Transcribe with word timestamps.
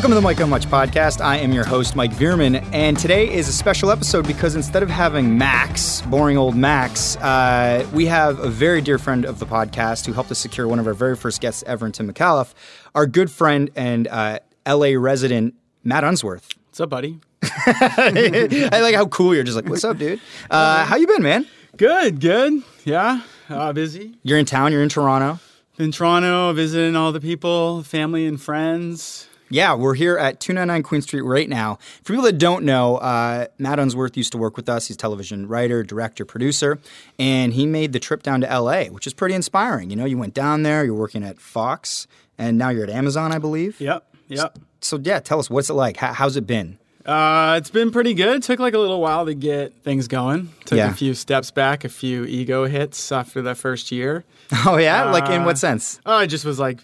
Welcome 0.00 0.12
to 0.12 0.14
the 0.14 0.22
Mike 0.22 0.38
How 0.38 0.46
Much 0.46 0.64
podcast. 0.64 1.20
I 1.20 1.36
am 1.36 1.52
your 1.52 1.66
host, 1.66 1.94
Mike 1.94 2.12
Veerman, 2.12 2.66
and 2.72 2.98
today 2.98 3.30
is 3.30 3.48
a 3.48 3.52
special 3.52 3.90
episode 3.90 4.26
because 4.26 4.56
instead 4.56 4.82
of 4.82 4.88
having 4.88 5.36
Max, 5.36 6.00
boring 6.00 6.38
old 6.38 6.56
Max, 6.56 7.16
uh, 7.16 7.86
we 7.92 8.06
have 8.06 8.38
a 8.38 8.48
very 8.48 8.80
dear 8.80 8.96
friend 8.96 9.26
of 9.26 9.40
the 9.40 9.44
podcast 9.44 10.06
who 10.06 10.14
helped 10.14 10.30
us 10.30 10.38
secure 10.38 10.66
one 10.66 10.78
of 10.78 10.86
our 10.86 10.94
very 10.94 11.16
first 11.16 11.42
guests 11.42 11.62
ever 11.66 11.84
in 11.84 11.92
Tim 11.92 12.10
McAuliffe, 12.10 12.54
our 12.94 13.06
good 13.06 13.30
friend 13.30 13.68
and 13.76 14.08
uh, 14.08 14.38
LA 14.66 14.92
resident, 14.96 15.52
Matt 15.84 16.02
Unsworth. 16.02 16.48
What's 16.68 16.80
up, 16.80 16.88
buddy? 16.88 17.20
I 17.42 18.78
like 18.80 18.94
how 18.94 19.04
cool 19.04 19.34
you're 19.34 19.44
just 19.44 19.56
like, 19.56 19.68
what's 19.68 19.84
up, 19.84 19.98
dude? 19.98 20.18
Uh, 20.50 20.82
how 20.86 20.96
you 20.96 21.08
been, 21.08 21.22
man? 21.22 21.46
Good, 21.76 22.22
good. 22.22 22.62
Yeah, 22.86 23.20
uh, 23.50 23.74
busy. 23.74 24.16
You're 24.22 24.38
in 24.38 24.46
town, 24.46 24.72
you're 24.72 24.82
in 24.82 24.88
Toronto. 24.88 25.40
In 25.78 25.92
Toronto, 25.92 26.54
visiting 26.54 26.96
all 26.96 27.12
the 27.12 27.20
people, 27.20 27.82
family 27.82 28.24
and 28.24 28.40
friends. 28.40 29.26
Yeah, 29.52 29.74
we're 29.74 29.94
here 29.94 30.16
at 30.16 30.38
299 30.40 30.82
Queen 30.84 31.02
Street 31.02 31.22
right 31.22 31.48
now. 31.48 31.78
For 32.04 32.12
people 32.12 32.22
that 32.24 32.38
don't 32.38 32.64
know, 32.64 32.98
uh, 32.98 33.46
Matt 33.58 33.80
Unsworth 33.80 34.16
used 34.16 34.30
to 34.32 34.38
work 34.38 34.56
with 34.56 34.68
us. 34.68 34.86
He's 34.86 34.94
a 34.94 34.98
television 34.98 35.48
writer, 35.48 35.82
director, 35.82 36.24
producer, 36.24 36.78
and 37.18 37.52
he 37.52 37.66
made 37.66 37.92
the 37.92 37.98
trip 37.98 38.22
down 38.22 38.40
to 38.42 38.46
LA, 38.46 38.84
which 38.84 39.06
is 39.08 39.12
pretty 39.12 39.34
inspiring. 39.34 39.90
You 39.90 39.96
know, 39.96 40.04
you 40.04 40.16
went 40.18 40.34
down 40.34 40.62
there, 40.62 40.84
you're 40.84 40.94
working 40.94 41.24
at 41.24 41.40
Fox, 41.40 42.06
and 42.38 42.58
now 42.58 42.68
you're 42.68 42.84
at 42.84 42.90
Amazon, 42.90 43.32
I 43.32 43.38
believe. 43.38 43.80
Yep, 43.80 44.04
yep. 44.28 44.58
So, 44.80 44.98
yeah, 45.02 45.18
tell 45.18 45.40
us, 45.40 45.50
what's 45.50 45.68
it 45.68 45.74
like? 45.74 45.96
How, 45.96 46.12
how's 46.12 46.36
it 46.36 46.46
been? 46.46 46.78
Uh, 47.04 47.56
it's 47.58 47.70
been 47.70 47.90
pretty 47.90 48.14
good. 48.14 48.42
Took 48.42 48.60
like 48.60 48.74
a 48.74 48.78
little 48.78 49.00
while 49.00 49.26
to 49.26 49.34
get 49.34 49.82
things 49.82 50.06
going. 50.06 50.50
Took 50.66 50.76
Yeah. 50.78 50.90
a 50.90 50.94
few 50.94 51.14
steps 51.14 51.50
back, 51.50 51.84
a 51.84 51.88
few 51.88 52.24
ego 52.24 52.66
hits 52.66 53.10
after 53.10 53.42
the 53.42 53.54
first 53.54 53.90
year. 53.90 54.24
Oh, 54.66 54.76
yeah? 54.76 55.10
like, 55.10 55.28
in 55.30 55.42
Uh, 55.42 55.44
what 55.46 55.58
sense? 55.58 56.00
Oh, 56.06 56.14
I 56.14 56.26
just 56.26 56.44
was 56.44 56.58
like, 56.58 56.78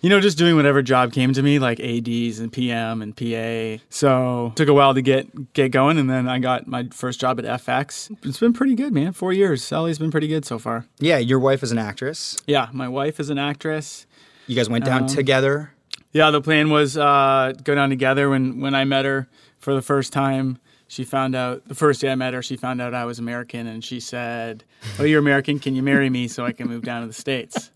you 0.00 0.10
know, 0.10 0.20
just 0.20 0.38
doing 0.38 0.56
whatever 0.56 0.82
job 0.82 1.12
came 1.12 1.32
to 1.32 1.42
me, 1.42 1.58
like 1.58 1.80
ADs 1.80 2.38
and 2.38 2.52
PM 2.52 3.02
and 3.02 3.16
PA. 3.16 3.82
So 3.90 4.52
took 4.54 4.68
a 4.68 4.74
while 4.74 4.94
to 4.94 5.02
get 5.02 5.52
get 5.54 5.70
going, 5.72 5.98
and 5.98 6.08
then 6.08 6.28
I 6.28 6.38
got 6.38 6.66
my 6.66 6.88
first 6.92 7.20
job 7.20 7.38
at 7.40 7.44
FX. 7.44 8.14
It's 8.24 8.38
been 8.38 8.52
pretty 8.52 8.74
good, 8.74 8.92
man. 8.92 9.12
Four 9.12 9.32
years. 9.32 9.64
Sally's 9.64 9.98
been 9.98 10.10
pretty 10.10 10.28
good 10.28 10.44
so 10.44 10.58
far. 10.58 10.86
Yeah, 10.98 11.18
your 11.18 11.38
wife 11.38 11.62
is 11.62 11.72
an 11.72 11.78
actress. 11.78 12.36
Yeah, 12.46 12.68
my 12.72 12.88
wife 12.88 13.18
is 13.20 13.30
an 13.30 13.38
actress. 13.38 14.06
You 14.46 14.54
guys 14.54 14.68
went 14.68 14.84
down 14.84 15.02
Um, 15.02 15.08
together. 15.08 15.72
Yeah, 16.12 16.30
the 16.30 16.40
plan 16.40 16.70
was 16.70 16.96
uh, 16.96 17.52
go 17.64 17.74
down 17.74 17.88
together. 17.90 18.30
When 18.30 18.60
when 18.60 18.74
I 18.74 18.84
met 18.84 19.04
her 19.04 19.28
for 19.58 19.74
the 19.74 19.82
first 19.82 20.12
time, 20.12 20.58
she 20.88 21.04
found 21.04 21.34
out 21.34 21.66
the 21.68 21.74
first 21.74 22.00
day 22.00 22.10
I 22.10 22.14
met 22.14 22.34
her, 22.34 22.42
she 22.42 22.56
found 22.56 22.80
out 22.80 22.94
I 22.94 23.04
was 23.04 23.18
American, 23.18 23.66
and 23.66 23.84
she 23.84 24.00
said, 24.00 24.64
"Oh, 24.98 25.04
you're 25.04 25.18
American? 25.18 25.58
Can 25.58 25.74
you 25.74 25.82
marry 25.82 26.08
me 26.10 26.28
so 26.28 26.44
I 26.44 26.52
can 26.52 26.68
move 26.68 26.82
down 26.82 27.02
to 27.02 27.06
the 27.08 27.12
states?" 27.12 27.70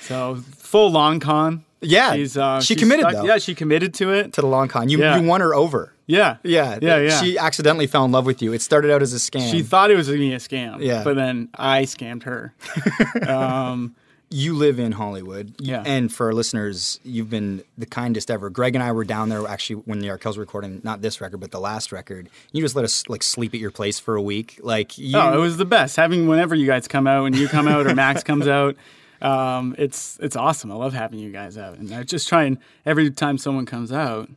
so 0.00 0.36
full 0.56 0.90
long 0.90 1.20
con. 1.20 1.64
Yeah, 1.82 2.14
She's, 2.14 2.36
uh, 2.38 2.60
she 2.60 2.74
committed, 2.74 3.06
stuck-. 3.10 3.26
Yeah, 3.26 3.38
she 3.38 3.54
committed 3.54 3.92
to 3.94 4.10
it. 4.12 4.32
To 4.32 4.40
the 4.40 4.46
long 4.46 4.66
con. 4.68 4.88
You, 4.88 4.98
Yeah. 4.98 5.18
you 5.18 5.26
won 5.26 5.40
her 5.42 5.54
over. 5.54 5.92
Yeah, 6.06 6.36
Yeah, 6.42 6.78
yeah, 6.80 6.98
yeah. 6.98 7.20
She 7.20 7.36
accidentally 7.36 7.86
fell 7.86 8.04
in 8.04 8.12
love 8.12 8.24
with 8.26 8.40
you. 8.40 8.52
It 8.52 8.62
started 8.62 8.90
out 8.92 9.02
as 9.02 9.12
a 9.12 9.16
scam. 9.18 9.50
she 9.50 9.62
thought 9.62 9.90
it 9.90 9.96
was 9.96 10.08
be 10.08 10.32
a 10.32 10.38
scam. 10.38 10.80
Yeah. 10.80 11.02
but 11.04 11.16
then 11.16 11.48
I 11.54 11.82
scammed 11.82 12.22
her. 12.22 12.54
um, 13.28 13.94
you 14.28 14.54
live 14.54 14.78
in 14.78 14.92
Hollywood. 14.92 15.54
Yeah. 15.60 15.82
And 15.86 16.12
for 16.12 16.26
our 16.26 16.34
listeners, 16.34 16.98
you've 17.04 17.30
been 17.30 17.62
the 17.78 17.86
kindest 17.86 18.30
ever. 18.30 18.50
Greg 18.50 18.74
and 18.74 18.82
I 18.82 18.90
were 18.92 19.04
down 19.04 19.28
there 19.28 19.46
actually 19.46 19.82
when 19.84 20.00
the 20.00 20.08
Arkells 20.08 20.36
were 20.36 20.40
recording, 20.42 20.80
not 20.82 21.00
this 21.00 21.20
record, 21.20 21.38
but 21.38 21.52
the 21.52 21.60
last 21.60 21.92
record. 21.92 22.28
You 22.52 22.60
just 22.60 22.74
let 22.74 22.84
us 22.84 23.08
like 23.08 23.22
sleep 23.22 23.54
at 23.54 23.60
your 23.60 23.70
place 23.70 24.00
for 24.00 24.16
a 24.16 24.22
week. 24.22 24.58
Like 24.62 24.98
you 24.98 25.16
Oh, 25.16 25.32
it 25.32 25.38
was 25.40 25.58
the 25.58 25.64
best. 25.64 25.96
Having 25.96 26.26
whenever 26.26 26.54
you 26.54 26.66
guys 26.66 26.88
come 26.88 27.06
out 27.06 27.24
and 27.26 27.36
you 27.36 27.46
come 27.48 27.68
out 27.68 27.86
or 27.86 27.94
Max 27.94 28.22
comes 28.24 28.48
out, 28.48 28.76
um, 29.22 29.74
it's 29.78 30.18
it's 30.20 30.36
awesome. 30.36 30.72
I 30.72 30.74
love 30.74 30.92
having 30.92 31.18
you 31.18 31.30
guys 31.32 31.56
out, 31.56 31.78
and 31.78 31.92
I 31.94 32.02
just 32.02 32.28
try 32.28 32.44
and 32.44 32.58
every 32.84 33.10
time 33.10 33.38
someone 33.38 33.64
comes 33.64 33.92
out, 33.92 34.28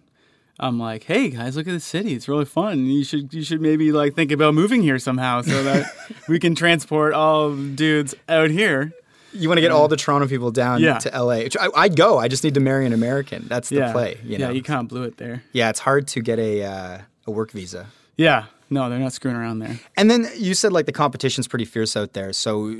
I'm 0.60 0.80
like, 0.80 1.04
hey 1.04 1.30
guys, 1.32 1.58
look 1.58 1.68
at 1.68 1.72
the 1.72 1.80
city. 1.80 2.14
It's 2.14 2.28
really 2.28 2.46
fun. 2.46 2.86
You 2.86 3.04
should 3.04 3.34
you 3.34 3.44
should 3.44 3.60
maybe 3.62 3.92
like 3.92 4.14
think 4.14 4.32
about 4.32 4.54
moving 4.54 4.82
here 4.82 5.00
somehow 5.00 5.42
so 5.42 5.64
that 5.64 5.92
we 6.30 6.38
can 6.40 6.54
transport 6.54 7.14
all 7.14 7.56
dudes 7.56 8.14
out 8.30 8.52
here. 8.52 8.94
You 9.34 9.48
want 9.50 9.58
to 9.58 9.62
get 9.62 9.72
all 9.72 9.88
the 9.88 9.98
Toronto 9.98 10.28
people 10.28 10.52
down 10.52 10.82
Yeah. 10.82 10.98
to 11.00 11.10
LA. 11.24 11.38
Which 11.40 11.58
I, 11.58 11.68
I'd 11.76 11.96
go. 11.96 12.18
I 12.18 12.28
just 12.28 12.44
need 12.44 12.54
to 12.56 12.60
marry 12.60 12.86
an 12.86 12.94
American. 12.94 13.48
That's 13.48 13.70
the 13.70 13.78
yeah, 13.78 13.92
play. 13.92 14.18
You 14.24 14.38
know? 14.38 14.48
yeah, 14.48 14.52
you 14.54 14.62
kind 14.64 14.82
of 14.82 14.88
blew 14.88 15.04
it 15.04 15.18
there. 15.18 15.44
yeah, 15.54 15.70
it's 15.70 15.80
hard 15.80 16.08
to 16.10 16.22
get 16.22 16.40
a 16.40 16.64
uh, 16.64 16.98
a 17.28 17.32
work 17.32 17.52
visa. 17.52 17.88
Yeah, 18.18 18.46
no, 18.70 18.90
they're 18.90 19.00
not 19.00 19.14
screwing 19.14 19.38
around 19.38 19.60
there. 19.60 19.80
And 19.98 20.10
then 20.12 20.28
you 20.36 20.54
said 20.54 20.74
like 20.74 20.86
the 20.86 20.92
competition's 20.92 21.48
pretty 21.48 21.66
fierce 21.66 21.96
out 21.96 22.14
there. 22.14 22.34
So 22.34 22.76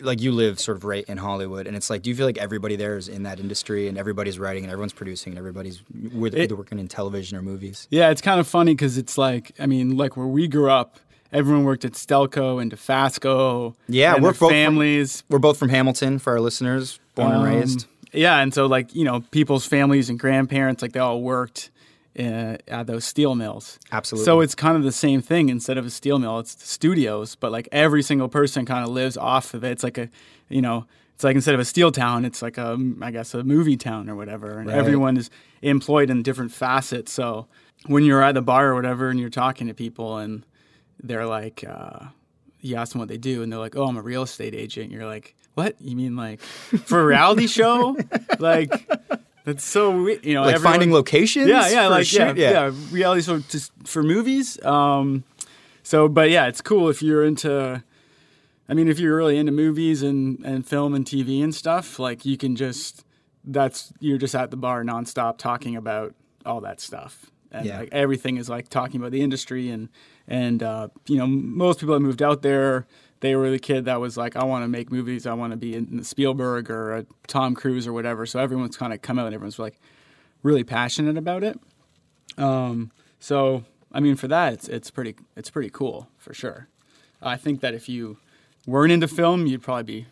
like 0.00 0.22
you 0.22 0.32
live 0.32 0.58
sort 0.58 0.78
of 0.78 0.84
right 0.84 1.04
in 1.08 1.18
Hollywood, 1.18 1.66
and 1.66 1.76
it's 1.76 1.90
like, 1.90 2.00
do 2.00 2.08
you 2.08 2.16
feel 2.16 2.24
like 2.24 2.38
everybody 2.38 2.74
there 2.74 2.96
is 2.96 3.06
in 3.08 3.24
that 3.24 3.38
industry, 3.38 3.86
and 3.86 3.98
everybody's 3.98 4.38
writing, 4.38 4.64
and 4.64 4.72
everyone's 4.72 4.94
producing, 4.94 5.32
and 5.32 5.38
everybody's 5.38 5.82
with, 6.14 6.34
It- 6.34 6.44
either 6.44 6.56
working 6.56 6.78
in 6.78 6.88
television 6.88 7.36
or 7.36 7.42
movies? 7.42 7.86
Yeah, 7.90 8.08
it's 8.08 8.22
kind 8.22 8.40
of 8.40 8.46
funny 8.46 8.72
because 8.72 8.96
it's 8.96 9.18
like, 9.18 9.52
I 9.58 9.66
mean, 9.66 9.96
like 9.98 10.16
where 10.16 10.26
we 10.26 10.48
grew 10.48 10.70
up, 10.70 10.98
everyone 11.34 11.64
worked 11.64 11.84
at 11.84 11.92
Stelco 11.92 12.62
and 12.62 12.72
Dofasco. 12.72 13.74
Yeah, 13.88 14.14
and 14.14 14.22
we're 14.22 14.30
both 14.30 14.38
from- 14.38 14.50
families. 14.50 15.24
We're 15.28 15.38
both 15.38 15.58
from 15.58 15.68
Hamilton 15.68 16.18
for 16.18 16.32
our 16.32 16.40
listeners, 16.40 16.98
born 17.14 17.32
and 17.32 17.40
Um, 17.42 17.44
raised. 17.44 17.86
Yeah, 18.12 18.38
and 18.38 18.54
so 18.54 18.66
like 18.66 18.94
you 18.94 19.04
know, 19.04 19.20
people's 19.32 19.66
families 19.66 20.08
and 20.08 20.18
grandparents, 20.18 20.80
like 20.82 20.92
they 20.92 21.00
all 21.00 21.20
worked 21.20 21.70
uh, 22.18 22.56
at 22.68 22.86
those 22.86 23.04
steel 23.04 23.34
mills. 23.34 23.78
Absolutely. 23.90 24.24
So 24.24 24.40
it's 24.40 24.54
kind 24.54 24.76
of 24.76 24.84
the 24.84 24.92
same 24.92 25.20
thing. 25.20 25.48
Instead 25.48 25.76
of 25.78 25.84
a 25.84 25.90
steel 25.90 26.18
mill, 26.20 26.38
it's 26.38 26.56
studios, 26.64 27.34
but 27.34 27.50
like 27.50 27.68
every 27.72 28.02
single 28.04 28.28
person 28.28 28.64
kind 28.64 28.84
of 28.84 28.90
lives 28.90 29.16
off 29.16 29.52
of 29.52 29.64
it. 29.64 29.72
It's 29.72 29.82
like 29.82 29.98
a, 29.98 30.08
you 30.48 30.62
know, 30.62 30.86
it's 31.16 31.24
like 31.24 31.34
instead 31.34 31.54
of 31.54 31.60
a 31.60 31.64
steel 31.64 31.90
town, 31.90 32.24
it's 32.24 32.40
like 32.40 32.56
a, 32.56 32.78
I 33.02 33.10
guess, 33.10 33.34
a 33.34 33.42
movie 33.42 33.76
town 33.76 34.08
or 34.08 34.14
whatever. 34.14 34.58
And 34.58 34.68
Right. 34.68 34.78
everyone 34.78 35.16
is 35.16 35.28
employed 35.62 36.08
in 36.08 36.22
different 36.22 36.52
facets. 36.52 37.12
So 37.12 37.48
when 37.86 38.04
you're 38.04 38.22
at 38.22 38.34
the 38.36 38.42
bar 38.42 38.68
or 38.68 38.74
whatever, 38.76 39.10
and 39.10 39.18
you're 39.18 39.28
talking 39.28 39.66
to 39.66 39.74
people, 39.74 40.16
and 40.18 40.46
they're 41.06 41.26
like, 41.26 41.64
uh, 41.68 42.06
you 42.60 42.76
ask 42.76 42.92
them 42.92 42.98
what 42.98 43.08
they 43.08 43.18
do, 43.18 43.42
and 43.42 43.52
they're 43.52 43.58
like, 43.60 43.76
"Oh, 43.76 43.86
I'm 43.86 43.96
a 43.96 44.02
real 44.02 44.22
estate 44.22 44.54
agent." 44.54 44.90
You're 44.90 45.06
like, 45.06 45.34
"What? 45.54 45.76
You 45.80 45.94
mean 45.96 46.16
like 46.16 46.40
for 46.40 47.00
a 47.00 47.04
reality 47.04 47.46
show? 47.46 47.96
Like 48.38 48.72
that's 49.44 49.62
so 49.64 49.90
we- 50.02 50.18
you 50.22 50.34
know, 50.34 50.42
like 50.42 50.54
everyone- 50.54 50.72
finding 50.72 50.92
locations. 50.92 51.46
yeah, 51.48 51.68
yeah, 51.68 51.86
like 51.88 52.10
yeah, 52.12 52.28
shoot? 52.28 52.36
yeah, 52.38 52.70
reality 52.90 53.20
show 53.22 53.38
just 53.40 53.70
for 53.84 54.02
movies. 54.02 54.62
Um, 54.64 55.24
so, 55.82 56.08
but 56.08 56.30
yeah, 56.30 56.46
it's 56.46 56.60
cool 56.62 56.88
if 56.88 57.02
you're 57.02 57.24
into. 57.24 57.82
I 58.66 58.72
mean, 58.72 58.88
if 58.88 58.98
you're 58.98 59.14
really 59.16 59.36
into 59.36 59.52
movies 59.52 60.02
and 60.02 60.38
and 60.44 60.66
film 60.66 60.94
and 60.94 61.04
TV 61.04 61.42
and 61.44 61.54
stuff, 61.54 61.98
like 61.98 62.24
you 62.24 62.38
can 62.38 62.56
just 62.56 63.04
that's 63.44 63.92
you're 64.00 64.16
just 64.16 64.34
at 64.34 64.50
the 64.50 64.56
bar 64.56 64.82
nonstop 64.84 65.36
talking 65.36 65.76
about 65.76 66.14
all 66.46 66.62
that 66.62 66.80
stuff, 66.80 67.30
and 67.52 67.66
Yeah. 67.66 67.80
like 67.80 67.90
everything 67.92 68.38
is 68.38 68.48
like 68.48 68.70
talking 68.70 68.98
about 69.00 69.12
the 69.12 69.20
industry 69.20 69.68
and 69.68 69.90
and 70.28 70.62
uh, 70.62 70.88
you 71.06 71.16
know 71.16 71.26
most 71.26 71.80
people 71.80 71.94
that 71.94 72.00
moved 72.00 72.22
out 72.22 72.42
there. 72.42 72.86
They 73.20 73.36
were 73.36 73.50
the 73.50 73.58
kid 73.58 73.86
that 73.86 74.00
was 74.00 74.18
like, 74.18 74.36
I 74.36 74.44
want 74.44 74.64
to 74.64 74.68
make 74.68 74.92
movies. 74.92 75.26
I 75.26 75.32
want 75.32 75.52
to 75.52 75.56
be 75.56 75.74
in 75.74 76.04
Spielberg 76.04 76.68
or 76.70 76.94
a 76.94 77.06
Tom 77.26 77.54
Cruise 77.54 77.86
or 77.86 77.92
whatever. 77.94 78.26
So 78.26 78.38
everyone's 78.38 78.76
kind 78.76 78.92
of 78.92 79.00
come 79.00 79.18
out 79.18 79.24
and 79.24 79.34
everyone's 79.34 79.58
like 79.58 79.80
really 80.42 80.62
passionate 80.62 81.16
about 81.16 81.42
it. 81.42 81.58
Um, 82.36 82.90
so 83.20 83.64
I 83.92 84.00
mean, 84.00 84.16
for 84.16 84.28
that, 84.28 84.52
it's 84.52 84.68
it's 84.68 84.90
pretty 84.90 85.14
it's 85.36 85.48
pretty 85.48 85.70
cool 85.70 86.08
for 86.18 86.34
sure. 86.34 86.68
I 87.22 87.36
think 87.36 87.60
that 87.60 87.72
if 87.72 87.88
you 87.88 88.18
weren't 88.66 88.92
into 88.92 89.08
film, 89.08 89.46
you'd 89.46 89.62
probably 89.62 89.84
be 89.84 90.06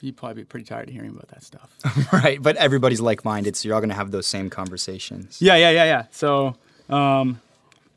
you'd 0.00 0.16
probably 0.16 0.42
be 0.42 0.44
pretty 0.44 0.66
tired 0.66 0.88
of 0.88 0.94
hearing 0.94 1.10
about 1.10 1.28
that 1.28 1.42
stuff. 1.42 1.70
right. 2.12 2.40
But 2.40 2.56
everybody's 2.56 3.00
like-minded, 3.00 3.56
so 3.56 3.66
you're 3.66 3.74
all 3.74 3.80
going 3.80 3.90
to 3.90 3.96
have 3.96 4.10
those 4.10 4.26
same 4.26 4.50
conversations. 4.50 5.40
yeah, 5.40 5.56
yeah, 5.56 5.70
yeah, 5.70 5.84
yeah. 5.84 6.04
So 6.10 6.56
um, 6.88 7.40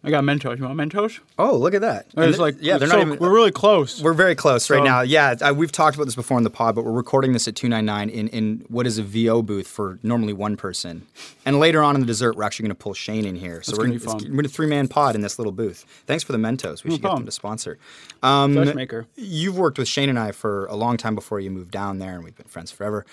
I 0.03 0.09
got 0.09 0.23
Mentos. 0.23 0.57
You 0.57 0.63
want 0.63 0.77
Mentos? 0.79 1.19
Oh, 1.37 1.55
look 1.55 1.75
at 1.75 1.81
that! 1.81 2.07
It's 2.17 2.39
like 2.39 2.55
yeah, 2.59 2.79
they're 2.79 2.87
so 2.87 2.97
not 2.97 3.05
even. 3.05 3.19
We're 3.19 3.31
really 3.31 3.51
close. 3.51 4.01
We're 4.01 4.13
very 4.13 4.33
close 4.33 4.67
right 4.71 4.83
now. 4.83 5.01
Yeah, 5.01 5.35
I, 5.41 5.51
we've 5.51 5.71
talked 5.71 5.95
about 5.95 6.05
this 6.05 6.15
before 6.15 6.39
in 6.39 6.43
the 6.43 6.49
pod, 6.49 6.73
but 6.73 6.85
we're 6.85 6.91
recording 6.91 7.33
this 7.33 7.47
at 7.47 7.55
299 7.55 8.09
in, 8.09 8.27
in 8.29 8.65
what 8.67 8.87
is 8.87 8.97
a 8.97 9.03
VO 9.03 9.43
booth 9.43 9.67
for 9.67 9.99
normally 10.01 10.33
one 10.33 10.57
person. 10.57 11.05
And 11.45 11.59
later 11.59 11.83
on 11.83 11.93
in 11.93 12.01
the 12.01 12.07
dessert, 12.07 12.35
we're 12.35 12.43
actually 12.43 12.63
going 12.63 12.75
to 12.75 12.81
pull 12.83 12.95
Shane 12.95 13.25
in 13.25 13.35
here. 13.35 13.61
So 13.61 13.73
That's 13.73 13.77
we're 13.77 13.85
gonna 13.85 13.99
be 13.99 14.03
it's- 14.05 14.35
we're 14.35 14.45
a 14.45 14.47
three 14.47 14.65
man 14.67 14.87
pod 14.87 15.13
in 15.13 15.21
this 15.21 15.37
little 15.37 15.51
booth. 15.53 15.85
Thanks 16.07 16.23
for 16.23 16.31
the 16.31 16.39
Mentos. 16.39 16.83
We 16.83 16.89
No 16.89 16.95
should 16.95 17.03
get 17.03 17.15
them 17.15 17.25
to 17.25 17.31
sponsor. 17.31 17.77
Um, 18.23 18.55
maker. 18.55 19.05
You've 19.15 19.57
worked 19.57 19.77
with 19.77 19.87
Shane 19.87 20.09
and 20.09 20.17
I 20.17 20.31
for 20.31 20.65
a 20.65 20.75
long 20.75 20.97
time 20.97 21.13
before 21.13 21.39
you 21.39 21.51
moved 21.51 21.69
down 21.71 21.99
there, 21.99 22.15
and 22.15 22.23
we've 22.23 22.35
been 22.35 22.47
friends 22.47 22.71
forever. 22.71 23.05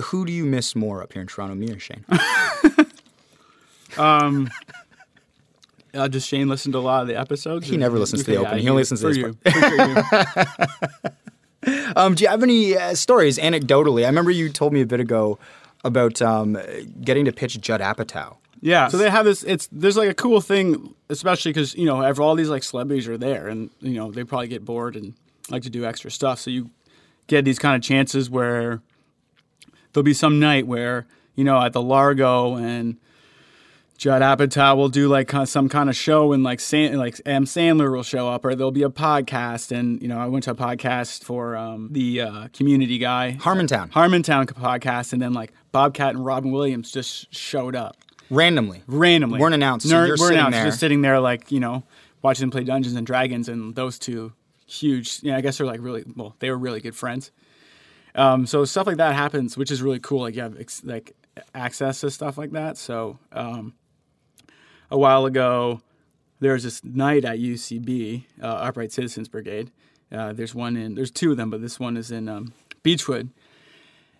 Who 0.00 0.24
do 0.24 0.32
you 0.32 0.44
miss 0.44 0.76
more 0.76 1.02
up 1.02 1.12
here 1.12 1.22
in 1.22 1.28
Toronto, 1.28 1.56
me 1.56 1.72
or 1.72 1.78
Shane? 1.80 2.04
Uh, 5.92 6.08
does 6.08 6.24
Shane 6.24 6.48
listen 6.48 6.72
to 6.72 6.78
a 6.78 6.80
lot 6.80 7.02
of 7.02 7.08
the 7.08 7.18
episodes? 7.18 7.66
He 7.66 7.76
never 7.76 7.98
listens 7.98 8.24
to 8.24 8.30
the 8.30 8.36
opening. 8.36 8.58
yeah, 8.58 8.62
He 8.62 8.68
only 8.68 8.82
listens 8.82 9.00
to 9.00 9.12
you. 9.18 9.36
Um, 11.94 12.14
do 12.14 12.24
you 12.24 12.30
have 12.30 12.42
any 12.42 12.74
uh, 12.74 12.94
stories, 12.94 13.36
anecdotally? 13.36 14.04
I 14.04 14.06
remember 14.06 14.30
you 14.30 14.48
told 14.48 14.72
me 14.72 14.80
a 14.80 14.86
bit 14.86 14.98
ago 14.98 15.38
about 15.84 16.22
um, 16.22 16.56
getting 17.02 17.26
to 17.26 17.32
pitch 17.32 17.60
Judd 17.60 17.82
Apatow. 17.82 18.36
Yeah. 18.62 18.88
So 18.88 18.96
they 18.96 19.10
have 19.10 19.26
this. 19.26 19.42
It's 19.42 19.68
there's 19.70 19.96
like 19.96 20.08
a 20.08 20.14
cool 20.14 20.40
thing, 20.40 20.94
especially 21.10 21.52
because 21.52 21.74
you 21.74 21.84
know 21.84 22.00
ever 22.00 22.22
all 22.22 22.34
these 22.34 22.48
like 22.48 22.62
celebrities 22.62 23.08
are 23.08 23.18
there, 23.18 23.48
and 23.48 23.68
you 23.80 23.92
know 23.94 24.10
they 24.10 24.24
probably 24.24 24.48
get 24.48 24.64
bored 24.64 24.96
and 24.96 25.12
like 25.50 25.62
to 25.64 25.70
do 25.70 25.84
extra 25.84 26.10
stuff. 26.10 26.40
So 26.40 26.50
you 26.50 26.70
get 27.26 27.44
these 27.44 27.58
kind 27.58 27.76
of 27.76 27.82
chances 27.82 28.30
where 28.30 28.80
there'll 29.92 30.02
be 30.04 30.14
some 30.14 30.40
night 30.40 30.66
where 30.66 31.06
you 31.34 31.44
know 31.44 31.60
at 31.60 31.74
the 31.74 31.82
Largo 31.82 32.56
and 32.56 32.96
Judd 34.00 34.22
Apatow 34.22 34.78
will 34.78 34.88
do 34.88 35.08
like 35.08 35.30
some 35.44 35.68
kind 35.68 35.90
of 35.90 35.94
show 35.94 36.32
and 36.32 36.42
like 36.42 36.58
San, 36.58 36.96
like 36.96 37.20
M 37.26 37.44
Sandler 37.44 37.94
will 37.94 38.02
show 38.02 38.30
up 38.30 38.46
or 38.46 38.54
there'll 38.54 38.70
be 38.72 38.82
a 38.82 38.88
podcast 38.88 39.76
and 39.76 40.00
you 40.00 40.08
know 40.08 40.18
I 40.18 40.24
went 40.26 40.44
to 40.44 40.52
a 40.52 40.54
podcast 40.54 41.22
for 41.22 41.54
um, 41.54 41.88
the 41.92 42.22
uh, 42.22 42.48
community 42.54 42.96
guy 42.96 43.36
Harmontown. 43.38 43.90
Harmontown 43.92 44.46
podcast 44.46 45.12
and 45.12 45.20
then 45.20 45.34
like 45.34 45.52
Bobcat 45.70 46.14
and 46.14 46.24
Robin 46.24 46.50
Williams 46.50 46.90
just 46.90 47.30
showed 47.34 47.76
up 47.76 47.98
Randomly. 48.30 48.82
randomly 48.86 49.38
Weren't 49.38 49.52
announced, 49.54 49.86
so 49.86 50.06
Ner- 50.06 50.16
sitting 50.16 50.38
announced, 50.38 50.56
there. 50.56 50.64
just 50.64 50.80
sitting 50.80 51.02
there 51.02 51.20
like 51.20 51.52
you 51.52 51.60
know 51.60 51.82
watching 52.22 52.44
them 52.44 52.50
play 52.50 52.64
Dungeons 52.64 52.96
and 52.96 53.06
Dragons 53.06 53.50
and 53.50 53.74
those 53.74 53.98
two 53.98 54.32
huge 54.66 55.18
yeah 55.22 55.36
I 55.36 55.42
guess 55.42 55.58
they're 55.58 55.66
like 55.66 55.80
really 55.82 56.04
well 56.16 56.34
they 56.38 56.48
were 56.48 56.56
really 56.56 56.80
good 56.80 56.96
friends 56.96 57.32
um, 58.14 58.46
so 58.46 58.64
stuff 58.64 58.86
like 58.86 58.96
that 58.96 59.14
happens 59.14 59.58
which 59.58 59.70
is 59.70 59.82
really 59.82 60.00
cool 60.00 60.22
like 60.22 60.36
you 60.36 60.40
have 60.40 60.58
ex- 60.58 60.82
like 60.84 61.14
access 61.54 62.00
to 62.00 62.10
stuff 62.10 62.38
like 62.38 62.52
that 62.52 62.78
so 62.78 63.18
um, 63.32 63.74
a 64.90 64.98
while 64.98 65.26
ago 65.26 65.80
there 66.40 66.54
was 66.54 66.64
this 66.64 66.82
night 66.84 67.24
at 67.24 67.38
UCB 67.38 68.24
uh, 68.42 68.46
Upright 68.46 68.92
Citizens 68.92 69.28
Brigade 69.28 69.70
uh, 70.12 70.32
there's 70.32 70.54
one 70.54 70.76
in 70.76 70.94
there's 70.94 71.10
two 71.10 71.30
of 71.30 71.36
them 71.36 71.50
but 71.50 71.60
this 71.60 71.78
one 71.78 71.96
is 71.96 72.10
in 72.10 72.28
um, 72.28 72.52
Beachwood 72.84 73.30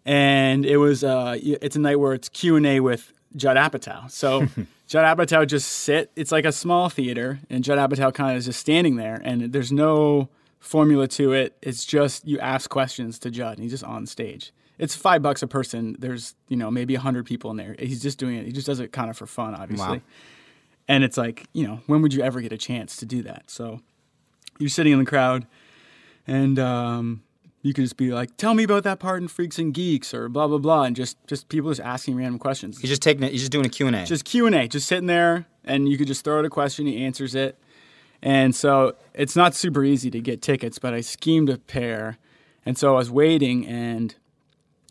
and 0.05 0.64
it 0.64 0.78
was 0.78 1.05
uh, 1.05 1.37
it's 1.40 1.76
a 1.76 1.78
night 1.78 1.96
where 1.96 2.14
it's 2.14 2.28
Q 2.28 2.56
and 2.56 2.67
A 2.67 2.81
with 2.81 3.12
Judd 3.37 3.56
Apatow. 3.56 4.11
So 4.11 4.40
Judd 4.87 5.19
Apatow 5.19 5.46
just 5.46 5.69
sit. 5.69 6.11
It's 6.17 6.32
like 6.32 6.44
a 6.44 6.52
small 6.52 6.88
theater, 6.88 7.40
and 7.49 7.62
Judd 7.62 7.78
Apatow 7.78 8.12
kind 8.12 8.32
of 8.32 8.38
is 8.38 8.46
just 8.46 8.61
standing 8.61 8.96
there, 8.96 9.20
and 9.25 9.52
there's 9.52 9.72
no 9.72 10.28
formula 10.58 11.08
to 11.08 11.32
it. 11.32 11.56
It's 11.62 11.84
just 11.84 12.26
you 12.26 12.38
ask 12.38 12.70
questions 12.70 13.19
to 13.20 13.31
Judd, 13.31 13.58
and 13.58 13.62
he's 13.62 13.72
just 13.72 13.84
on 13.84 14.06
stage. 14.06 14.52
It's 14.78 14.96
five 14.96 15.22
bucks 15.22 15.43
a 15.43 15.46
person. 15.46 15.96
There's 15.99 16.34
you 16.49 16.56
know 16.56 16.70
maybe 16.70 16.94
a 16.94 17.00
hundred 17.00 17.26
people 17.26 17.50
in 17.50 17.56
there. 17.56 17.76
He's 17.78 18.02
just 18.02 18.19
doing 18.19 18.37
it. 18.37 18.46
He 18.46 18.52
just 18.52 18.67
does 18.67 18.81
it 18.81 18.93
kind 18.93 19.11
of 19.11 19.17
for 19.17 19.26
fun, 19.26 19.55
obviously. 19.55 19.99
Wow. 19.99 20.02
And 20.91 21.05
it's 21.05 21.17
like 21.17 21.47
you 21.53 21.65
know 21.65 21.83
when 21.87 22.03
would 22.03 22.13
you 22.13 22.21
ever 22.21 22.41
get 22.41 22.51
a 22.53 22.59
chance 22.59 22.97
to 22.97 23.07
do 23.07 23.23
that? 23.23 23.45
So 23.47 23.81
you're 24.59 24.69
sitting 24.69 24.93
in 24.93 24.99
the 24.99 25.05
crowd, 25.05 25.47
and 26.27 26.59
um, 26.59 27.23
you 27.63 27.73
could 27.73 27.85
just 27.85 27.97
be 27.97 28.13
like, 28.13 28.37
"Tell 28.37 28.55
me 28.55 28.65
about 28.65 28.83
that 28.83 28.99
part 28.99 29.23
in 29.23 29.29
Freaks 29.29 29.57
and 29.61 29.73
Geeks," 29.73 30.13
or 30.13 30.29
blah 30.29 30.49
blah 30.49 30.59
blah, 30.59 30.83
and 30.83 30.97
just 30.97 31.17
just 31.29 31.49
people 31.49 31.71
just 31.71 31.81
asking 31.81 32.17
random 32.17 32.41
questions. 32.41 32.81
He's 32.81 32.91
just 32.91 33.03
taking 33.03 33.23
it. 33.23 33.31
He's 33.31 33.43
just 33.43 33.53
doing 33.53 33.67
a 33.67 33.69
Q&A. 33.69 34.05
Just 34.05 34.25
Q 34.25 34.47
and 34.47 34.55
A, 34.57 34.67
just 34.67 34.89
sitting 34.89 35.07
there, 35.07 35.47
and 35.65 35.89
you 35.89 35.97
could 35.97 36.09
just 36.09 36.25
throw 36.25 36.41
out 36.41 36.45
a 36.45 36.51
question, 36.51 36.87
he 36.87 37.05
answers 37.05 37.37
it, 37.37 37.57
and 38.21 38.53
so 38.53 38.97
it's 39.15 39.37
not 39.37 39.55
super 39.55 39.85
easy 39.85 40.11
to 40.11 40.21
get 40.21 40.43
tickets, 40.43 40.81
but 40.81 40.93
I 40.93 41.03
schemed 41.03 41.51
a 41.51 41.59
pair, 41.59 42.19
and 42.67 42.77
so 42.77 42.95
I 42.95 42.99
was 42.99 43.13
waiting 43.13 43.65
and 43.65 44.17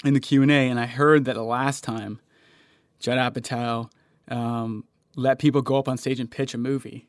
in 0.05 0.13
the 0.13 0.21
Q 0.21 0.43
and 0.43 0.51
A, 0.51 0.69
and 0.69 0.79
I 0.79 0.85
heard 0.85 1.25
that 1.25 1.35
the 1.35 1.43
last 1.43 1.83
time 1.83 2.21
Judd 3.01 3.17
Apatow 3.17 3.89
um, 4.29 4.85
let 5.19 5.39
people 5.39 5.61
go 5.61 5.77
up 5.77 5.87
on 5.87 5.97
stage 5.97 6.19
and 6.19 6.29
pitch 6.29 6.53
a 6.53 6.57
movie. 6.57 7.07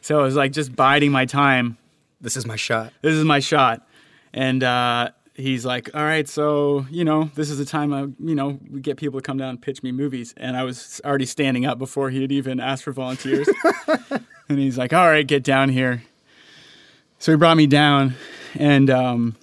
So 0.00 0.20
it 0.20 0.22
was 0.22 0.36
like 0.36 0.52
just 0.52 0.74
biding 0.74 1.12
my 1.12 1.26
time 1.26 1.78
this 2.22 2.36
is 2.36 2.46
my 2.46 2.56
shot. 2.56 2.92
this 3.02 3.14
is 3.14 3.24
my 3.24 3.40
shot. 3.40 3.86
And 4.32 4.62
uh, 4.62 5.10
he's 5.34 5.66
like, 5.66 5.90
all 5.94 6.02
right, 6.02 6.26
so, 6.26 6.86
you 6.88 7.04
know, 7.04 7.30
this 7.34 7.50
is 7.50 7.58
the 7.58 7.64
time 7.64 7.92
I, 7.92 8.02
you 8.24 8.34
know, 8.34 8.58
we 8.70 8.80
get 8.80 8.96
people 8.96 9.20
to 9.20 9.26
come 9.26 9.36
down 9.36 9.50
and 9.50 9.60
pitch 9.60 9.82
me 9.82 9.92
movies. 9.92 10.32
And 10.36 10.56
I 10.56 10.62
was 10.62 11.00
already 11.04 11.26
standing 11.26 11.66
up 11.66 11.78
before 11.78 12.08
he 12.10 12.22
had 12.22 12.32
even 12.32 12.60
asked 12.60 12.84
for 12.84 12.92
volunteers. 12.92 13.48
and 14.48 14.58
he's 14.58 14.78
like, 14.78 14.92
all 14.92 15.06
right, 15.06 15.26
get 15.26 15.42
down 15.42 15.68
here. 15.68 16.04
So 17.18 17.32
he 17.32 17.36
brought 17.36 17.56
me 17.56 17.66
down 17.66 18.14
and, 18.54 18.88
um, 18.88 19.36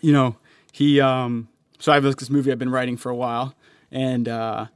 you 0.00 0.12
know, 0.12 0.36
he, 0.72 1.00
um, 1.00 1.48
so 1.78 1.92
I 1.92 1.96
have 1.96 2.04
this 2.04 2.30
movie 2.30 2.52
I've 2.52 2.58
been 2.58 2.70
writing 2.70 2.96
for 2.96 3.10
a 3.10 3.16
while 3.16 3.54
and, 3.90 4.28
uh, 4.28 4.66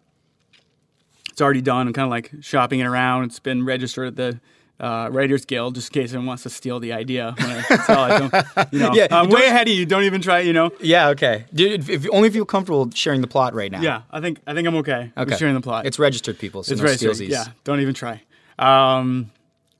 it's 1.40 1.42
already 1.42 1.62
done. 1.62 1.86
I'm 1.86 1.94
kind 1.94 2.04
of 2.04 2.10
like 2.10 2.30
shopping 2.42 2.80
it 2.80 2.84
around. 2.84 3.24
It's 3.24 3.38
been 3.38 3.64
registered 3.64 4.08
at 4.08 4.16
the 4.16 4.40
uh, 4.78 5.08
Writers 5.10 5.46
Guild 5.46 5.74
just 5.74 5.94
in 5.94 6.02
case 6.02 6.10
anyone 6.12 6.26
wants 6.26 6.42
to 6.42 6.50
steal 6.50 6.80
the 6.80 6.92
idea. 6.92 7.34
I 7.38 7.62
tell 7.86 8.04
it, 8.04 8.30
don't, 8.30 8.72
you 8.72 8.78
know, 8.78 8.92
Yeah, 8.92 9.06
I'm 9.10 9.30
way 9.30 9.46
ahead 9.46 9.66
of 9.66 9.72
you. 9.72 9.86
Don't 9.86 10.02
even 10.02 10.20
try. 10.20 10.40
You 10.40 10.52
know. 10.52 10.70
Yeah, 10.82 11.08
okay. 11.08 11.46
Dude, 11.54 11.80
if, 11.80 11.88
if 11.88 12.06
only 12.12 12.28
if 12.28 12.34
you 12.34 12.40
feel 12.40 12.44
comfortable 12.44 12.90
sharing 12.92 13.22
the 13.22 13.26
plot 13.26 13.54
right 13.54 13.72
now. 13.72 13.80
Yeah, 13.80 14.02
I 14.10 14.20
think 14.20 14.38
I 14.46 14.52
think 14.52 14.68
I'm 14.68 14.76
okay. 14.76 15.12
Okay. 15.16 15.30
With 15.30 15.38
sharing 15.38 15.54
the 15.54 15.62
plot. 15.62 15.86
It's 15.86 15.98
registered 15.98 16.38
people, 16.38 16.62
so 16.62 16.72
it's 16.72 16.82
no 16.82 16.84
registered. 16.88 17.16
stealsies. 17.16 17.30
Yeah, 17.30 17.52
don't 17.64 17.80
even 17.80 17.94
try. 17.94 18.20
Um, 18.58 19.30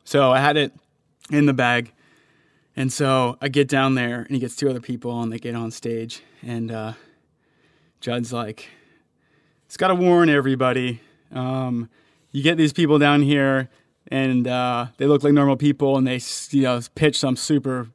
so 0.05 0.33
I 0.33 0.41
had 0.41 0.56
it 0.56 0.73
in 1.31 1.45
the 1.45 1.53
bag, 1.53 1.93
and 2.75 2.91
so 2.91 3.37
I 3.43 3.49
get 3.49 3.69
down 3.69 3.97
there, 3.97 4.21
and 4.23 4.31
he 4.31 4.39
gets 4.39 4.56
two 4.56 4.71
other 4.71 4.81
people, 4.81 5.23
and 5.23 5.31
they 5.31 5.39
get 5.39 5.55
on 5.55 5.71
stage, 5.73 6.23
and 6.43 6.71
uh, 6.71 6.93
Judd's 8.01 8.33
like, 8.33 8.67
"It's 9.67 9.77
got 9.77 9.89
to 9.89 9.95
warn 9.95 10.31
everybody. 10.31 11.01
Um, 11.32 11.88
you 12.32 12.43
get 12.43 12.56
these 12.56 12.73
people 12.73 12.99
down 12.99 13.23
here, 13.23 13.69
and 14.09 14.47
uh, 14.47 14.87
they 14.97 15.06
look 15.06 15.23
like 15.23 15.32
normal 15.32 15.56
people, 15.56 15.97
and 15.97 16.06
they 16.06 16.21
you 16.50 16.62
know 16.62 16.81
pitch 16.94 17.19
some 17.19 17.37
super 17.37 17.88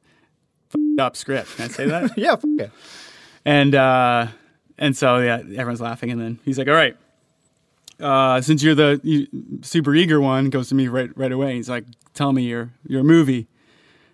up 0.98 1.16
script. 1.16 1.56
Can 1.56 1.64
I 1.66 1.68
say 1.68 1.86
that? 1.86 2.12
Yeah, 2.16 2.32
f- 2.32 2.44
yeah. 2.44 2.66
And 3.44 3.74
uh, 3.74 4.26
and 4.78 4.96
so 4.96 5.18
yeah, 5.18 5.36
everyone's 5.38 5.80
laughing, 5.80 6.10
and 6.10 6.20
then 6.20 6.38
he's 6.44 6.58
like, 6.58 6.68
"All 6.68 6.74
right, 6.74 6.96
uh, 8.00 8.40
since 8.40 8.62
you're 8.62 8.74
the 8.74 9.00
you, 9.02 9.26
super 9.62 9.94
eager 9.94 10.20
one," 10.20 10.50
goes 10.50 10.68
to 10.70 10.74
me 10.74 10.88
right 10.88 11.10
right 11.16 11.32
away. 11.32 11.54
He's 11.54 11.68
like, 11.68 11.84
"Tell 12.14 12.32
me 12.32 12.42
your 12.42 12.70
your 12.86 13.02
movie," 13.04 13.46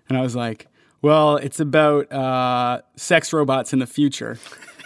and 0.08 0.18
I 0.18 0.20
was 0.22 0.36
like, 0.36 0.68
"Well, 1.00 1.36
it's 1.36 1.60
about 1.60 2.12
uh, 2.12 2.82
sex 2.96 3.32
robots 3.32 3.72
in 3.72 3.78
the 3.78 3.86
future." 3.86 4.38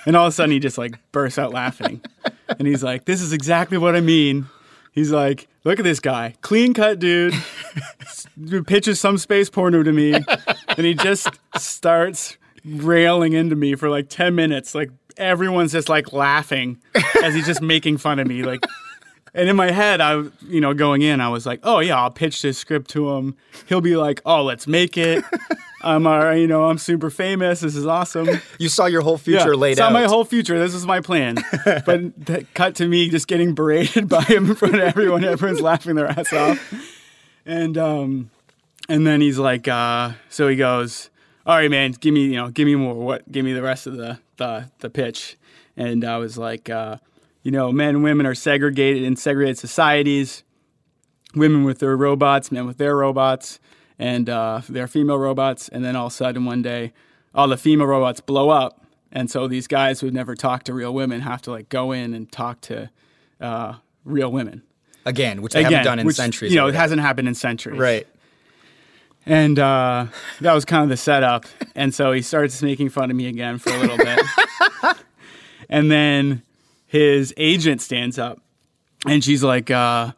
And 0.07 0.15
all 0.15 0.27
of 0.27 0.31
a 0.31 0.33
sudden, 0.33 0.53
he 0.53 0.61
just 0.61 0.79
like 0.79 0.99
bursts 1.11 1.37
out 1.37 1.53
laughing, 1.53 2.01
and 2.49 2.67
he's 2.67 2.83
like, 2.83 3.05
"This 3.05 3.21
is 3.21 3.33
exactly 3.33 3.79
what 3.79 3.97
I 3.97 4.01
mean." 4.01 4.47
He's 4.93 5.11
like, 5.11 5.49
"Look 5.65 5.79
at 5.79 5.85
this 5.85 6.01
guy, 6.01 6.35
clean 6.41 6.75
cut 6.75 6.99
dude." 6.99 7.35
pitches 8.67 9.01
some 9.01 9.19
space 9.19 9.49
porno 9.51 9.83
to 9.83 9.93
me, 9.93 10.15
and 10.15 10.87
he 10.87 10.95
just 10.95 11.29
starts 11.57 12.37
railing 12.65 13.33
into 13.33 13.57
me 13.57 13.75
for 13.75 13.89
like 13.89 14.09
10 14.09 14.35
minutes. 14.35 14.75
Like 14.75 14.91
everyone's 15.17 15.73
just 15.73 15.89
like 15.89 16.13
laughing 16.13 16.79
as 17.23 17.35
he's 17.35 17.47
just 17.47 17.63
making 17.63 17.99
fun 17.99 18.19
of 18.19 18.27
me. 18.27 18.43
Like, 18.43 18.65
and 19.37 19.51
in 19.51 19.55
my 19.55 19.71
head, 19.71 20.01
I, 20.01 20.23
you 20.49 20.61
know, 20.63 20.73
going 20.73 21.03
in, 21.03 21.21
I 21.21 21.29
was 21.29 21.45
like, 21.45 21.61
oh 21.63 21.81
yeah, 21.81 22.01
I'll 22.01 22.11
pitch 22.11 22.41
this 22.41 22.57
script 22.57 22.91
to 22.91 23.11
him. 23.11 23.37
He'll 23.67 23.83
be 23.83 23.95
like, 23.95 24.23
oh, 24.25 24.43
let's 24.43 24.67
make 24.67 24.97
it. 24.97 25.23
I'm, 25.83 26.07
uh, 26.07 26.33
you 26.33 26.47
know, 26.47 26.65
I'm 26.65 26.79
super 26.79 27.11
famous. 27.11 27.61
This 27.61 27.77
is 27.77 27.87
awesome. 27.87 28.29
You 28.59 28.71
saw 28.71 28.87
your 28.87 29.03
whole 29.03 29.19
future 29.19 29.55
laid 29.55 29.77
saw 29.77 29.85
out. 29.85 29.93
my 29.93 30.05
whole 30.05 30.25
future. 30.25 30.59
This 30.59 30.75
is 30.75 30.87
my 30.87 31.01
plan. 31.01 31.37
but 31.65 32.27
th- 32.27 32.47
cut 32.55 32.75
to 32.77 32.89
me 32.89 33.11
just 33.11 33.29
getting 33.29 33.55
berated 33.55 34.09
by 34.09 34.23
him 34.23 34.51
in 34.51 34.57
front 34.57 34.75
of 34.75 34.81
everyone. 34.81 35.23
Everyone's 35.23 35.61
laughing 35.61 35.95
their 35.97 36.09
ass 36.09 36.33
off. 36.33 36.75
And 37.45 37.77
um, 37.77 38.31
and 38.89 39.07
then 39.07 39.21
he's 39.21 39.39
like, 39.39 39.69
uh, 39.69 40.13
so 40.31 40.49
he 40.49 40.57
goes, 40.57 41.11
all 41.45 41.57
right, 41.57 41.71
man, 41.71 41.93
give 41.93 42.15
me, 42.15 42.25
you 42.25 42.37
know, 42.37 42.49
give 42.49 42.67
me 42.67 42.75
more. 42.75 42.95
What? 42.95 43.31
Give 43.31 43.45
me 43.45 43.53
the 43.53 43.63
rest 43.63 43.87
of 43.87 43.97
the 43.97 44.19
the, 44.39 44.71
the 44.81 44.89
pitch. 44.89 45.37
And 45.77 46.05
I 46.05 46.17
was 46.17 46.39
like, 46.39 46.71
uh, 46.71 46.97
you 47.47 47.53
know, 47.53 47.71
men 47.71 47.91
and 47.91 48.03
women 48.03 48.27
are 48.27 48.35
segregated 48.35 49.05
in 49.05 49.15
segregated 49.15 49.57
societies. 49.57 50.43
Women 51.37 51.63
with 51.63 51.79
their 51.79 51.97
robots, 51.97 52.51
men 52.51 52.67
with 52.67 52.77
their 52.77 52.97
robots, 52.97 53.61
and 54.01 54.29
uh, 54.29 54.63
their 54.69 54.89
female 54.89 55.17
robots. 55.17 55.69
And 55.69 55.85
then 55.85 55.95
all 55.95 56.09
of 56.09 56.13
a 56.13 56.17
sudden, 56.17 56.45
one 56.45 56.61
day, 56.61 56.93
all 57.37 57.47
the 57.47 57.57
female 57.57 57.87
robots 57.87 58.19
blow 58.19 58.51
up, 58.51 58.85
and 59.13 59.31
so 59.31 59.47
these 59.47 59.69
guys 59.69 60.01
who've 60.01 60.13
never 60.13 60.35
talked 60.35 60.67
to 60.67 60.75
real 60.75 60.93
women 60.93 61.21
have 61.21 61.41
to 61.43 61.53
like 61.53 61.69
go 61.69 61.93
in 61.93 62.15
and 62.15 62.33
talk 62.33 62.61
to 62.63 62.91
uh, 63.41 63.75
real 64.05 64.33
women. 64.33 64.65
Again, 65.05 65.41
which 65.41 65.53
they 65.53 65.61
Again, 65.61 65.71
haven't 65.71 65.85
done 65.85 65.99
in 66.01 66.07
which, 66.07 66.17
centuries. 66.17 66.51
You 66.51 66.59
know, 66.59 66.67
it 66.67 66.75
hasn't 66.75 67.01
happened 67.01 67.29
in 67.29 67.37
centuries. 67.37 67.79
Right. 67.79 68.09
And 69.25 69.57
uh, 69.61 70.07
that 70.41 70.53
was 70.53 70.65
kind 70.65 70.83
of 70.83 70.89
the 70.89 70.97
setup. 70.97 71.45
And 71.77 71.95
so 71.95 72.11
he 72.11 72.23
starts 72.23 72.61
making 72.61 72.89
fun 72.89 73.09
of 73.09 73.17
me 73.17 73.29
again 73.29 73.59
for 73.59 73.71
a 73.71 73.79
little 73.79 73.99
bit. 73.99 74.21
and 75.69 75.93
then 75.93 76.43
his 76.87 77.35
agent 77.37 77.81
stands 77.83 78.19
up 78.19 78.41
and 79.07 79.23
she's 79.23 79.43
like, 79.43 79.71
uh, 79.71 80.13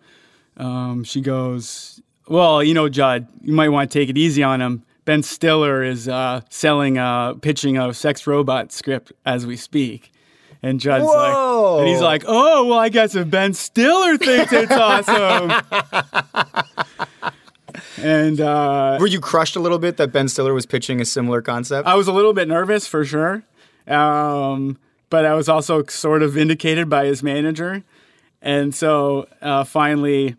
um, 0.57 1.05
she 1.05 1.21
goes, 1.21 2.01
Well, 2.29 2.63
you 2.63 2.75
know, 2.75 2.89
Judd, 2.89 3.27
you 3.43 3.53
might 3.53 3.69
want 3.71 3.91
to 3.91 3.99
take 3.99 4.09
it 4.09 4.19
easy 4.19 4.43
on 4.43 4.61
him. 4.61 4.85
Ben 5.05 5.23
Stiller 5.23 5.83
is 5.83 6.07
uh, 6.07 6.43
selling, 6.51 6.99
uh, 6.99 7.35
pitching 7.35 7.79
a 7.79 7.95
sex 7.95 8.27
robot 8.27 8.73
script 8.73 9.13
as 9.25 9.47
we 9.47 9.57
speak. 9.57 10.13
And 10.63 10.81
Judd's 10.81 11.05
Whoa. 11.05 11.77
like, 11.77 11.81
and 11.81 11.89
he's 11.89 12.01
like, 12.03 12.25
oh, 12.27 12.67
well, 12.67 12.79
I 12.79 12.89
guess 12.89 13.15
if 13.15 13.31
Ben 13.31 13.55
Stiller 13.55 14.19
thinks 14.19 14.53
it's 14.53 14.73
awesome. 14.73 15.53
and 17.97 18.41
uh, 18.41 18.99
Were 19.01 19.07
you 19.07 19.21
crushed 19.21 19.57
a 19.57 19.61
little 19.61 19.79
bit 19.79 19.97
that 19.99 20.13
Ben 20.13 20.29
Stiller 20.29 20.53
was 20.53 20.67
pitching 20.67 21.01
a 21.01 21.05
similar 21.05 21.41
concept? 21.43 21.87
I 21.87 21.95
was 21.95 22.09
a 22.09 22.13
little 22.13 22.33
bit 22.33 22.49
nervous 22.49 22.87
for 22.87 23.05
sure. 23.05 23.45
Um, 23.87 24.79
but 25.11 25.25
I 25.25 25.35
was 25.35 25.49
also 25.49 25.85
sort 25.85 26.23
of 26.23 26.33
vindicated 26.33 26.89
by 26.89 27.07
his 27.07 27.23
manager. 27.23 27.83
And 28.41 28.75
so 28.75 29.29
uh, 29.43 29.65
finally, 29.65 30.37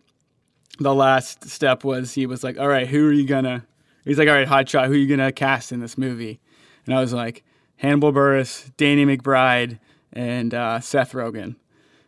the 0.79 0.93
last 0.93 1.49
step 1.49 1.83
was 1.83 2.13
he 2.13 2.25
was 2.25 2.43
like, 2.43 2.57
All 2.59 2.67
right, 2.67 2.87
who 2.87 3.07
are 3.07 3.11
you 3.11 3.25
gonna? 3.25 3.65
He's 4.05 4.17
like, 4.17 4.29
All 4.29 4.35
right, 4.35 4.47
Hotshot, 4.47 4.87
who 4.87 4.93
are 4.93 4.97
you 4.97 5.07
gonna 5.07 5.31
cast 5.31 5.71
in 5.71 5.79
this 5.79 5.97
movie? 5.97 6.39
And 6.85 6.95
I 6.95 7.01
was 7.01 7.13
like, 7.13 7.43
Hannibal 7.77 8.11
Buress, 8.11 8.71
Danny 8.77 9.05
McBride, 9.05 9.79
and 10.11 10.53
uh, 10.53 10.79
Seth 10.79 11.13
Rogen. 11.13 11.55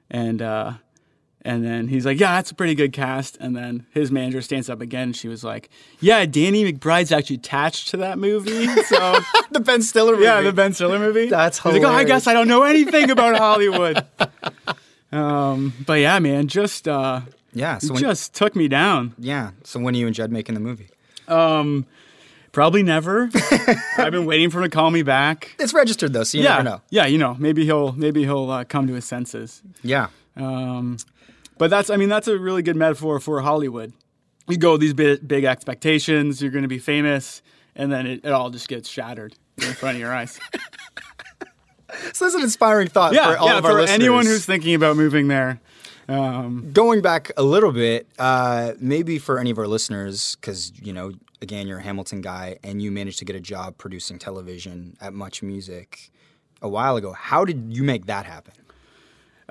And 0.10 0.42
uh, 0.42 0.74
And 1.44 1.66
then 1.66 1.88
he's 1.88 2.06
like, 2.06 2.20
"Yeah, 2.20 2.36
that's 2.36 2.52
a 2.52 2.56
pretty 2.56 2.76
good 2.76 2.94
cast." 2.94 3.36
And 3.40 3.56
then 3.56 3.88
his 3.92 4.12
manager 4.12 4.42
stands 4.42 4.70
up 4.70 4.80
again. 4.80 5.04
And 5.10 5.16
she 5.16 5.28
was 5.28 5.44
like, 5.44 5.70
"Yeah, 6.00 6.26
Danny 6.28 6.72
McBride's 6.72 7.12
actually 7.12 7.38
attached 7.38 7.88
to 7.90 7.98
that 7.98 8.20
movie." 8.20 8.68
So 8.84 9.20
the 9.52 9.60
Ben 9.60 9.82
Stiller 9.82 10.12
movie. 10.14 10.26
yeah, 10.26 10.42
the 10.42 10.54
Ben 10.54 10.74
Stiller 10.74 11.00
movie. 11.00 11.28
That's 11.30 11.58
He's 11.60 11.74
like, 11.74 11.82
"Oh, 11.82 11.88
I 11.88 12.04
guess 12.04 12.28
I 12.28 12.34
don't 12.34 12.48
know 12.48 12.62
anything 12.64 13.10
about 13.10 13.38
Hollywood." 13.38 14.06
um, 15.12 15.74
but 15.86 15.94
yeah, 15.94 16.20
man, 16.20 16.48
just 16.48 16.88
uh, 16.88 17.22
Yeah. 17.54 17.80
So 17.80 17.94
when, 17.94 18.02
just 18.02 18.34
took 18.36 18.56
me 18.56 18.68
down. 18.68 19.14
yeah. 19.18 19.52
So 19.64 19.80
when 19.80 19.96
are 19.96 19.98
you 19.98 20.06
and 20.06 20.16
Judd 20.16 20.32
making 20.32 20.56
the 20.56 20.62
movie? 20.62 20.90
Um, 21.28 21.86
probably 22.52 22.84
never. 22.84 23.30
I've 23.98 24.12
been 24.12 24.26
waiting 24.26 24.50
for 24.50 24.60
him 24.60 24.66
to 24.66 24.70
call 24.70 24.92
me 24.92 25.02
back. 25.02 25.56
It's 25.60 25.74
registered 25.74 26.14
though, 26.14 26.24
so 26.24 26.38
you 26.38 26.44
yeah, 26.44 26.58
never 26.58 26.64
know. 26.64 26.82
yeah, 26.90 27.06
you 27.08 27.18
know, 27.18 27.36
maybe 27.40 27.66
he'll 27.66 27.94
maybe 27.94 28.24
he'll 28.26 28.50
uh, 28.52 28.64
come 28.64 28.88
to 28.88 28.94
his 28.94 29.06
senses. 29.06 29.62
Yeah. 29.84 30.08
Um, 30.38 30.98
but 31.62 31.70
that's, 31.70 31.92
I 31.92 31.96
mean, 31.96 32.10
that's 32.10 32.28
a 32.28 32.40
really 32.40 32.64
good 32.64 32.76
metaphor 32.76 33.20
for 33.20 33.40
Hollywood. 33.40 33.94
You 34.48 34.58
go 34.58 34.72
with 34.72 34.82
these 34.82 34.96
big, 34.96 35.28
big 35.28 35.44
expectations, 35.44 36.42
you're 36.42 36.50
going 36.50 36.64
to 36.64 36.68
be 36.68 36.80
famous, 36.80 37.44
and 37.76 37.92
then 37.92 38.08
it, 38.08 38.26
it 38.26 38.32
all 38.32 38.50
just 38.50 38.68
gets 38.68 38.90
shattered 38.90 39.36
in 39.60 39.72
front 39.74 39.94
of 39.94 40.02
your 40.02 40.12
eyes. 40.12 40.40
So 42.14 42.24
that's 42.24 42.36
an 42.36 42.42
inspiring 42.42 42.88
thought 42.88 43.14
yeah, 43.14 43.34
for 43.34 43.38
all 43.38 43.48
yeah, 43.48 43.58
of 43.58 43.66
our 43.66 43.72
for 43.72 43.82
listeners. 43.82 44.00
anyone 44.00 44.26
who's 44.26 44.46
thinking 44.46 44.76
about 44.76 44.96
moving 44.96 45.28
there. 45.28 45.60
Um, 46.08 46.72
going 46.72 47.02
back 47.02 47.32
a 47.36 47.44
little 47.44 47.74
bit, 47.74 48.08
uh, 48.18 48.72
maybe 48.80 49.20
for 49.20 49.38
any 49.40 49.52
of 49.52 49.60
our 49.60 49.68
listeners, 49.68 50.38
because 50.38 50.72
you 50.82 50.94
know, 50.94 51.12
again, 51.42 51.68
you're 51.68 51.80
a 51.80 51.84
Hamilton 51.84 52.22
guy, 52.22 52.58
and 52.64 52.82
you 52.82 52.92
managed 52.92 53.20
to 53.20 53.26
get 53.26 53.36
a 53.36 53.42
job 53.42 53.78
producing 53.78 54.20
television 54.20 54.96
at 55.02 55.14
Much 55.14 55.44
Music 55.44 56.12
a 56.62 56.70
while 56.70 56.96
ago. 56.96 57.12
How 57.12 57.44
did 57.44 57.76
you 57.76 57.84
make 57.84 58.06
that 58.06 58.26
happen 58.26 58.54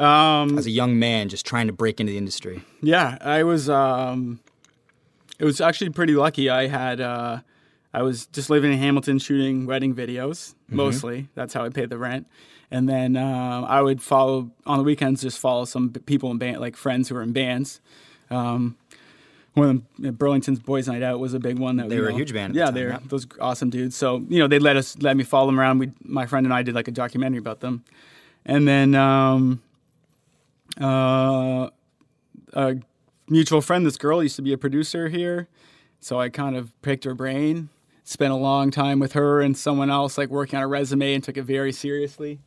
um, 0.00 0.59
as 0.59 0.66
a 0.66 0.71
young 0.71 0.99
man, 0.99 1.28
just 1.28 1.45
trying 1.47 1.66
to 1.66 1.73
break 1.73 2.00
into 2.00 2.12
the 2.12 2.19
industry? 2.19 2.62
yeah, 2.83 3.19
I 3.21 3.42
was. 3.42 3.69
Um, 3.69 4.40
it 5.38 5.45
was 5.45 5.61
actually 5.61 5.90
pretty 5.90 6.14
lucky. 6.14 6.49
I 6.50 6.66
had. 6.66 7.00
Uh, 7.00 7.40
I 7.92 8.02
was 8.02 8.26
just 8.26 8.50
living 8.50 8.73
in 8.73 8.78
Hamilton 8.78 9.19
shooting 9.19 9.66
wedding 9.66 9.95
videos 9.95 10.54
mostly. 10.69 11.28
That's 11.35 11.52
how 11.52 11.64
I 11.64 11.71
paid 11.71 11.90
the 11.90 11.99
rent. 11.99 12.26
And 12.71 12.88
then 12.88 13.16
um, 13.16 13.64
I 13.64 13.83
would 13.83 14.00
follow 14.00 14.52
on 14.64 14.78
the 14.78 14.85
weekends, 14.85 15.23
just 15.23 15.40
follow 15.40 15.64
some 15.64 15.90
people 15.90 16.30
in 16.30 16.38
band, 16.38 16.61
like 16.61 16.76
friends 16.76 17.09
who 17.09 17.16
were 17.16 17.23
in 17.23 17.33
bands. 17.33 17.80
Um, 18.30 18.76
one 19.54 19.69
of 19.69 19.83
them, 19.99 20.14
Burlington's 20.14 20.61
Boys 20.61 20.87
Night 20.87 21.02
Out 21.02 21.19
was 21.19 21.35
a 21.35 21.40
big 21.40 21.59
one. 21.59 21.78
That 21.78 21.88
They 21.88 21.97
you 21.97 22.02
were 22.02 22.11
a 22.11 22.14
huge 22.14 22.33
band 22.33 22.52
at 22.52 22.54
the 22.54 22.59
Yeah, 22.61 22.64
time, 22.66 22.75
they're 22.75 22.88
yeah. 22.90 22.99
those 23.09 23.26
awesome 23.40 23.71
dudes. 23.71 23.97
So 23.97 24.25
you 24.28 24.38
know, 24.38 24.47
they 24.47 24.61
let 24.61 24.76
us 24.76 24.97
let 25.00 25.16
me 25.16 25.25
follow 25.25 25.47
them 25.47 25.59
around. 25.59 25.78
We, 25.80 25.90
my 26.04 26.26
friend 26.26 26.47
and 26.47 26.54
I, 26.54 26.62
did 26.62 26.76
like 26.76 26.87
a 26.87 26.92
documentary 26.92 27.38
about 27.40 27.59
them, 27.59 27.83
and 28.47 28.69
then 28.69 28.95
um, 28.95 29.61
uh, 30.79 31.71
a 32.53 32.77
mutual 33.29 33.61
friend, 33.61 33.87
this 33.87 33.97
girl 33.97 34.23
used 34.23 34.37
to 34.37 34.43
be 34.43 34.53
a 34.53 34.59
producer 34.59 35.09
here, 35.09 35.49
so 36.00 36.21
I 36.21 36.29
kind 36.29 36.57
of 36.57 36.81
picked 36.83 37.05
her 37.05 37.15
brain. 37.15 37.71
Spent 38.05 38.33
a 38.33 38.37
long 38.37 38.71
time 38.71 38.99
with 38.99 39.12
her 39.12 39.41
and 39.41 39.57
someone 39.57 39.89
else, 39.89 40.19
like 40.19 40.31
working 40.31 40.57
on 40.57 40.65
a 40.65 40.69
resume, 40.69 41.15
and 41.15 41.23
took 41.23 41.37
it 41.37 41.45
very 41.45 41.73
seriously. 41.73 42.41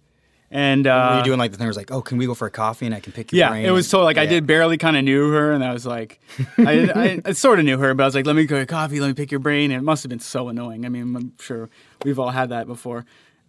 And 0.51 0.85
uh, 0.85 1.09
Were 1.11 1.17
you 1.17 1.23
doing 1.23 1.39
like 1.39 1.51
the 1.51 1.57
thing 1.57 1.65
where 1.65 1.71
it's 1.71 1.77
like, 1.77 1.89
oh, 1.89 2.03
can 2.03 2.19
we 2.19 2.27
go 2.27 2.35
for 2.35 2.45
a 2.45 2.51
coffee 2.51 2.85
and 2.85 2.93
I 2.93 2.99
can 2.99 3.11
pick 3.11 3.31
your 3.31 3.39
yeah, 3.39 3.49
brain? 3.49 3.65
it 3.65 3.71
was 3.71 3.87
so 3.87 4.03
like 4.03 4.19
I 4.19 4.27
did 4.27 4.45
barely 4.45 4.77
kind 4.77 4.95
of 4.95 5.03
knew 5.03 5.31
her, 5.31 5.51
and 5.51 5.63
I 5.63 5.73
was 5.73 5.85
like, 5.85 6.19
I, 6.59 6.91
I, 6.95 7.21
I 7.25 7.31
sort 7.31 7.57
of 7.57 7.65
knew 7.65 7.79
her, 7.79 7.93
but 7.95 8.03
I 8.03 8.05
was 8.05 8.13
like, 8.13 8.27
let 8.27 8.35
me 8.35 8.45
go 8.45 8.59
get 8.59 8.67
coffee, 8.67 8.99
let 8.99 9.07
me 9.07 9.13
pick 9.13 9.31
your 9.31 9.39
brain, 9.39 9.71
and 9.71 9.79
it 9.79 9.83
must 9.83 10.03
have 10.03 10.11
been 10.11 10.19
so 10.19 10.49
annoying. 10.49 10.85
I 10.85 10.89
mean, 10.89 11.15
I'm 11.15 11.33
sure 11.39 11.69
we've 12.03 12.19
all 12.19 12.29
had 12.29 12.49
that 12.49 12.67
before. 12.67 13.05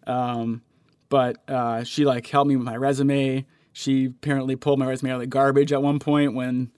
Um, 0.07 0.63
but 1.11 1.37
uh, 1.49 1.85
she 1.85 2.07
like 2.07 2.27
helped 2.27 2.49
me 2.49 2.57
with 2.57 2.65
my 2.65 2.77
resume. 2.77 3.45
She 3.77 4.05
apparently 4.07 4.55
pulled 4.55 4.79
my 4.79 4.87
resume 4.87 5.11
out 5.11 5.15
of 5.17 5.21
the 5.23 5.27
garbage 5.27 5.73
at 5.73 5.83
one 5.83 5.99
point 5.99 6.33
when 6.35 6.71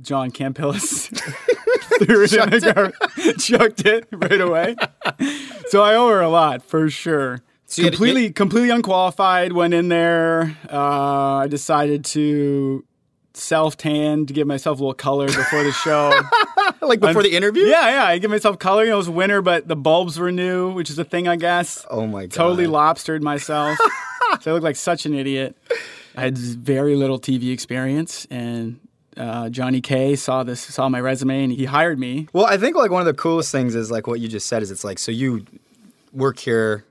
John 0.00 0.30
Kampilis 0.30 1.08
threw 1.98 2.24
it 2.24 2.32
in 2.32 2.50
the 2.50 2.72
garbage, 2.74 3.44
chucked 3.46 3.84
it 3.84 4.08
right 4.10 4.40
away. 4.40 4.74
so 5.68 5.82
I 5.82 5.94
owe 5.94 6.08
her 6.08 6.22
a 6.22 6.30
lot 6.30 6.62
for 6.62 6.88
sure. 6.88 7.42
So 7.66 7.82
had 7.82 7.92
to- 7.92 7.96
completely, 7.98 8.30
completely 8.32 8.70
unqualified. 8.70 9.52
Went 9.52 9.74
in 9.74 9.88
there. 9.90 10.56
Uh, 10.72 11.36
I 11.36 11.48
decided 11.48 12.06
to 12.06 12.82
self 13.34 13.76
tan 13.76 14.24
to 14.24 14.32
give 14.32 14.46
myself 14.46 14.78
a 14.78 14.82
little 14.82 14.94
color 14.94 15.26
before 15.26 15.62
the 15.62 15.72
show. 15.72 16.18
like 16.80 17.00
before 17.00 17.22
the 17.22 17.36
interview. 17.36 17.64
yeah, 17.64 17.90
yeah. 17.90 18.04
I 18.06 18.16
give 18.16 18.30
myself 18.30 18.58
color. 18.58 18.84
You 18.84 18.88
know, 18.90 18.94
it 18.94 18.98
was 18.98 19.10
winter, 19.10 19.42
but 19.42 19.68
the 19.68 19.76
bulbs 19.76 20.18
were 20.18 20.32
new, 20.32 20.72
which 20.72 20.88
is 20.88 20.98
a 20.98 21.04
thing, 21.04 21.28
I 21.28 21.36
guess. 21.36 21.84
Oh 21.90 22.06
my 22.06 22.22
god. 22.22 22.32
Totally 22.32 22.66
lobstered 22.66 23.20
myself. 23.20 23.76
so 24.40 24.50
I 24.50 24.54
look 24.54 24.62
like 24.62 24.76
such 24.76 25.04
an 25.04 25.12
idiot. 25.12 25.54
I 26.18 26.22
had 26.22 26.36
very 26.36 26.96
little 26.96 27.20
TV 27.20 27.52
experience, 27.52 28.26
and 28.28 28.80
uh, 29.16 29.50
Johnny 29.50 29.80
K 29.80 30.16
saw 30.16 30.42
this, 30.42 30.60
saw 30.60 30.88
my 30.88 31.00
resume, 31.00 31.44
and 31.44 31.52
he 31.52 31.64
hired 31.64 31.96
me. 31.96 32.26
Well, 32.32 32.44
I 32.44 32.58
think 32.58 32.74
like 32.74 32.90
one 32.90 33.00
of 33.00 33.06
the 33.06 33.14
coolest 33.14 33.52
things 33.52 33.76
is 33.76 33.92
like 33.92 34.08
what 34.08 34.18
you 34.18 34.26
just 34.26 34.48
said 34.48 34.64
is 34.64 34.72
it's 34.72 34.82
like 34.82 34.98
so 34.98 35.12
you 35.12 35.46
work 36.12 36.40
here 36.40 36.84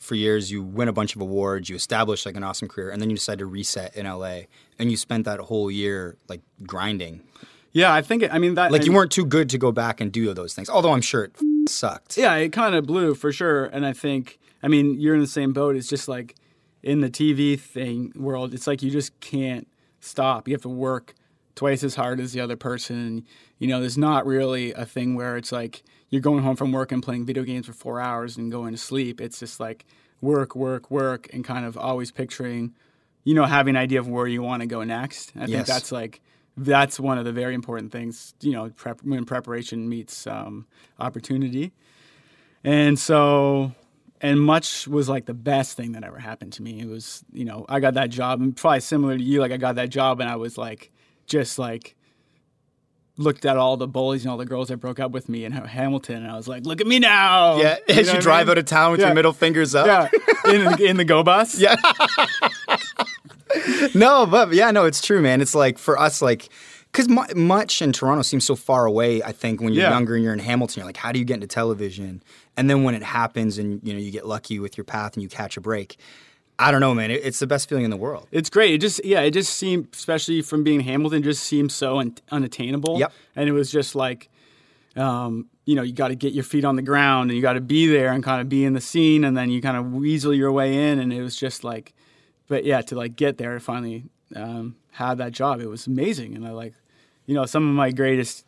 for 0.00 0.16
years, 0.16 0.50
you 0.50 0.64
win 0.64 0.88
a 0.88 0.92
bunch 0.92 1.14
of 1.14 1.22
awards, 1.22 1.68
you 1.68 1.76
establish 1.76 2.26
like 2.26 2.34
an 2.34 2.42
awesome 2.42 2.66
career, 2.66 2.90
and 2.90 3.00
then 3.00 3.08
you 3.08 3.14
decide 3.14 3.38
to 3.38 3.46
reset 3.46 3.94
in 3.94 4.04
LA, 4.04 4.40
and 4.80 4.90
you 4.90 4.96
spent 4.96 5.26
that 5.26 5.38
whole 5.38 5.70
year 5.70 6.16
like 6.28 6.40
grinding. 6.66 7.20
Yeah, 7.70 7.94
I 7.94 8.02
think. 8.02 8.24
It, 8.24 8.34
I 8.34 8.40
mean 8.40 8.56
that. 8.56 8.72
Like 8.72 8.84
you 8.84 8.92
weren't 8.92 9.12
too 9.12 9.24
good 9.24 9.48
to 9.50 9.58
go 9.58 9.70
back 9.70 10.00
and 10.00 10.10
do 10.10 10.34
those 10.34 10.54
things. 10.54 10.68
Although 10.68 10.90
I'm 10.90 11.02
sure 11.02 11.22
it 11.22 11.36
f- 11.36 11.70
sucked. 11.70 12.18
Yeah, 12.18 12.34
it 12.34 12.48
kind 12.48 12.74
of 12.74 12.84
blew 12.84 13.14
for 13.14 13.30
sure. 13.30 13.66
And 13.66 13.86
I 13.86 13.92
think, 13.92 14.40
I 14.60 14.66
mean, 14.66 14.98
you're 15.00 15.14
in 15.14 15.20
the 15.20 15.28
same 15.28 15.52
boat. 15.52 15.76
It's 15.76 15.88
just 15.88 16.08
like 16.08 16.34
in 16.82 17.00
the 17.00 17.10
TV 17.10 17.58
thing 17.58 18.12
world, 18.16 18.54
it's 18.54 18.66
like 18.66 18.82
you 18.82 18.90
just 18.90 19.18
can't 19.20 19.68
stop. 20.00 20.48
You 20.48 20.54
have 20.54 20.62
to 20.62 20.68
work 20.68 21.14
twice 21.54 21.84
as 21.84 21.94
hard 21.94 22.18
as 22.20 22.32
the 22.32 22.40
other 22.40 22.56
person. 22.56 23.24
You 23.58 23.68
know, 23.68 23.80
there's 23.80 23.98
not 23.98 24.26
really 24.26 24.72
a 24.72 24.84
thing 24.84 25.14
where 25.14 25.36
it's 25.36 25.52
like 25.52 25.82
you're 26.10 26.20
going 26.20 26.42
home 26.42 26.56
from 26.56 26.72
work 26.72 26.92
and 26.92 27.02
playing 27.02 27.24
video 27.24 27.44
games 27.44 27.66
for 27.66 27.72
four 27.72 28.00
hours 28.00 28.36
and 28.36 28.50
going 28.50 28.72
to 28.72 28.78
sleep. 28.78 29.20
It's 29.20 29.38
just 29.40 29.60
like 29.60 29.84
work, 30.20 30.54
work, 30.56 30.90
work, 30.90 31.28
and 31.32 31.44
kind 31.44 31.64
of 31.64 31.76
always 31.78 32.10
picturing, 32.10 32.74
you 33.24 33.34
know, 33.34 33.44
having 33.44 33.76
an 33.76 33.82
idea 33.82 34.00
of 34.00 34.08
where 34.08 34.26
you 34.26 34.42
want 34.42 34.60
to 34.62 34.66
go 34.66 34.82
next. 34.82 35.32
I 35.36 35.40
Yes. 35.40 35.50
think 35.50 35.66
that's 35.66 35.92
like 35.92 36.20
that's 36.56 37.00
one 37.00 37.16
of 37.16 37.24
the 37.24 37.32
very 37.32 37.54
important 37.54 37.92
things. 37.92 38.34
You 38.40 38.52
know, 38.52 38.70
prep, 38.70 39.02
when 39.02 39.24
preparation 39.24 39.88
meets 39.88 40.26
um, 40.26 40.66
opportunity. 40.98 41.72
And 42.64 42.98
so, 42.98 43.72
and 44.22 44.40
much 44.40 44.86
was 44.88 45.08
like 45.08 45.26
the 45.26 45.34
best 45.34 45.76
thing 45.76 45.92
that 45.92 46.04
ever 46.04 46.18
happened 46.18 46.54
to 46.54 46.62
me. 46.62 46.80
It 46.80 46.88
was, 46.88 47.22
you 47.32 47.44
know, 47.44 47.66
I 47.68 47.80
got 47.80 47.94
that 47.94 48.08
job, 48.10 48.40
and 48.40 48.56
probably 48.56 48.80
similar 48.80 49.18
to 49.18 49.22
you. 49.22 49.40
Like 49.40 49.52
I 49.52 49.56
got 49.58 49.74
that 49.74 49.90
job, 49.90 50.20
and 50.20 50.30
I 50.30 50.36
was 50.36 50.56
like, 50.56 50.90
just 51.26 51.58
like 51.58 51.96
looked 53.18 53.44
at 53.44 53.58
all 53.58 53.76
the 53.76 53.86
bullies 53.86 54.24
and 54.24 54.30
all 54.32 54.38
the 54.38 54.46
girls 54.46 54.68
that 54.68 54.78
broke 54.78 54.98
up 54.98 55.10
with 55.10 55.28
me 55.28 55.44
in 55.44 55.52
Hamilton, 55.52 56.22
and 56.22 56.30
I 56.30 56.36
was 56.36 56.48
like, 56.48 56.64
look 56.64 56.80
at 56.80 56.86
me 56.86 56.98
now. 56.98 57.56
Yeah, 57.58 57.76
You 57.88 57.94
as 57.96 58.12
you 58.12 58.20
drive 58.20 58.46
mean? 58.46 58.52
out 58.52 58.58
of 58.58 58.64
town 58.64 58.92
with 58.92 59.00
Yeah. 59.00 59.08
your 59.08 59.14
middle 59.14 59.34
fingers 59.34 59.74
up. 59.74 59.86
Yeah, 59.86 60.08
in, 60.52 60.82
in 60.82 60.96
the 60.96 61.04
go 61.04 61.22
bus. 61.22 61.58
Yeah. 61.60 61.76
no, 63.94 64.26
but 64.26 64.52
yeah, 64.52 64.70
no, 64.70 64.84
it's 64.86 65.00
true, 65.02 65.20
man. 65.20 65.40
It's 65.40 65.54
like 65.54 65.78
for 65.78 65.98
us, 65.98 66.22
like, 66.22 66.48
because 66.92 67.08
much 67.34 67.80
in 67.80 67.92
Toronto 67.92 68.22
seems 68.22 68.44
so 68.44 68.54
far 68.54 68.84
away. 68.84 69.22
I 69.22 69.32
think 69.32 69.60
when 69.62 69.72
you're 69.72 69.84
Yeah. 69.84 69.90
younger 69.90 70.14
and 70.14 70.22
you're 70.22 70.32
in 70.34 70.38
Hamilton, 70.38 70.80
you're 70.80 70.86
like, 70.86 70.98
how 70.98 71.10
do 71.10 71.18
you 71.18 71.24
get 71.24 71.34
into 71.34 71.46
television? 71.46 72.22
And 72.56 72.68
then 72.68 72.82
when 72.84 72.94
it 72.94 73.02
happens, 73.02 73.56
and 73.58 73.80
you 73.82 73.94
know, 73.94 73.98
you 73.98 74.10
get 74.10 74.26
lucky 74.26 74.58
with 74.58 74.76
your 74.76 74.84
path 74.84 75.14
and 75.14 75.22
you 75.22 75.28
catch 75.28 75.56
a 75.56 75.60
break. 75.60 75.96
I 76.58 76.70
don't 76.70 76.80
know, 76.80 76.94
man. 76.94 77.10
It, 77.10 77.22
it's 77.24 77.38
the 77.38 77.46
best 77.46 77.68
feeling 77.68 77.84
in 77.84 77.90
the 77.90 77.96
world. 77.96 78.28
It's 78.30 78.50
great. 78.50 78.74
It 78.74 78.78
just 78.78 79.02
yeah, 79.04 79.20
it 79.22 79.30
just 79.32 79.54
seemed, 79.56 79.88
especially 79.94 80.42
from 80.42 80.62
being 80.64 80.80
Hamilton, 80.80 81.22
just 81.22 81.42
seemed 81.44 81.72
so 81.72 81.98
un- 81.98 82.14
unattainable. 82.30 82.98
Yep. 83.00 83.12
And 83.36 83.48
it 83.48 83.52
was 83.52 83.72
just 83.72 83.94
like, 83.94 84.28
um, 84.94 85.46
you 85.64 85.74
know, 85.74 85.82
you 85.82 85.94
got 85.94 86.08
to 86.08 86.14
get 86.14 86.34
your 86.34 86.44
feet 86.44 86.64
on 86.66 86.76
the 86.76 86.82
ground 86.82 87.30
and 87.30 87.36
you 87.36 87.42
got 87.42 87.54
to 87.54 87.60
be 87.62 87.86
there 87.86 88.12
and 88.12 88.22
kind 88.22 88.40
of 88.42 88.48
be 88.50 88.64
in 88.64 88.74
the 88.74 88.80
scene, 88.82 89.24
and 89.24 89.34
then 89.36 89.48
you 89.50 89.62
kind 89.62 89.76
of 89.78 89.92
weasel 89.94 90.34
your 90.34 90.52
way 90.52 90.90
in, 90.90 90.98
and 90.98 91.10
it 91.12 91.22
was 91.22 91.36
just 91.36 91.64
like, 91.64 91.94
but 92.48 92.64
yeah, 92.64 92.82
to 92.82 92.94
like 92.96 93.16
get 93.16 93.38
there 93.38 93.52
and 93.54 93.62
finally 93.62 94.04
um, 94.36 94.76
have 94.92 95.16
that 95.18 95.32
job, 95.32 95.60
it 95.60 95.68
was 95.68 95.86
amazing, 95.86 96.34
and 96.36 96.46
I 96.46 96.50
like, 96.50 96.74
you 97.32 97.38
know, 97.38 97.46
some 97.46 97.66
of 97.66 97.74
my 97.74 97.90
greatest 97.90 98.44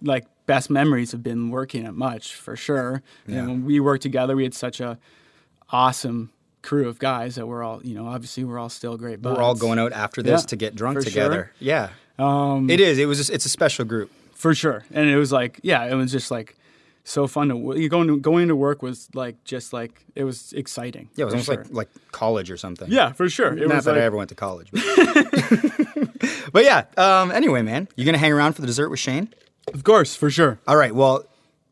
like 0.00 0.24
best 0.46 0.70
memories 0.70 1.12
have 1.12 1.22
been 1.22 1.50
working 1.50 1.84
at 1.84 1.92
Much 1.94 2.34
for 2.34 2.56
sure. 2.56 3.02
And 3.26 3.46
when 3.46 3.64
we 3.66 3.78
worked 3.78 4.02
together, 4.02 4.34
we 4.34 4.42
had 4.42 4.54
such 4.54 4.80
a 4.80 4.98
awesome 5.70 6.30
crew 6.62 6.88
of 6.88 6.98
guys 6.98 7.34
that 7.34 7.46
we're 7.46 7.62
all, 7.62 7.80
you 7.84 7.94
know, 7.94 8.06
obviously 8.06 8.42
we're 8.44 8.58
all 8.58 8.68
still 8.70 8.96
great. 8.96 9.20
Buds. 9.20 9.36
We're 9.36 9.42
all 9.42 9.54
going 9.54 9.78
out 9.78 9.92
after 9.92 10.22
this 10.22 10.42
Yeah, 10.42 10.46
to 10.46 10.56
get 10.56 10.74
drunk 10.74 11.00
together. 11.00 11.52
sure. 11.58 11.66
Yeah, 11.66 11.88
Um, 12.18 12.70
it 12.70 12.80
is. 12.80 12.98
It 12.98 13.06
was. 13.06 13.18
Just, 13.18 13.30
it's 13.30 13.44
a 13.46 13.50
special 13.50 13.84
group. 13.84 14.10
for 14.34 14.54
sure, 14.54 14.84
and 14.92 15.08
it 15.10 15.16
was 15.16 15.30
like, 15.30 15.60
yeah, 15.62 15.84
it 15.84 15.94
was 15.94 16.10
just 16.10 16.30
like 16.30 16.56
so 17.04 17.26
fun 17.26 17.48
to 17.48 17.80
you 17.80 17.88
going 17.88 18.06
to 18.08 18.16
going 18.18 18.48
to 18.48 18.56
work 18.56 18.82
was 18.82 19.08
like 19.14 19.42
just 19.44 19.72
like 19.72 20.04
it 20.14 20.24
was 20.24 20.52
exciting. 20.52 21.08
Yeah, 21.16 21.22
it 21.22 21.24
was 21.26 21.34
almost 21.34 21.46
sure. 21.46 21.56
like 21.64 21.72
like 21.72 21.88
college 22.12 22.50
or 22.50 22.56
something. 22.56 22.90
yeah, 22.90 23.12
for 23.12 23.28
sure. 23.28 23.56
It 23.56 23.66
Not 23.68 23.76
was 23.76 23.84
that 23.86 23.92
like, 23.92 24.00
I 24.02 24.04
ever 24.04 24.16
went 24.16 24.28
to 24.30 24.34
college. 24.36 24.70
But, 24.70 24.82
but 26.52 26.64
yeah. 26.64 26.84
Um, 26.96 27.30
anyway, 27.30 27.62
man, 27.62 27.88
you 27.96 28.04
gonna 28.04 28.18
hang 28.18 28.32
around 28.32 28.52
for 28.54 28.60
the 28.60 28.66
dessert 28.66 28.88
with 28.88 29.00
Shane? 29.00 29.32
of 29.72 29.84
course, 29.84 30.14
for 30.16 30.30
sure. 30.30 30.58
All 30.66 30.76
right. 30.76 30.94
Well, 30.94 31.24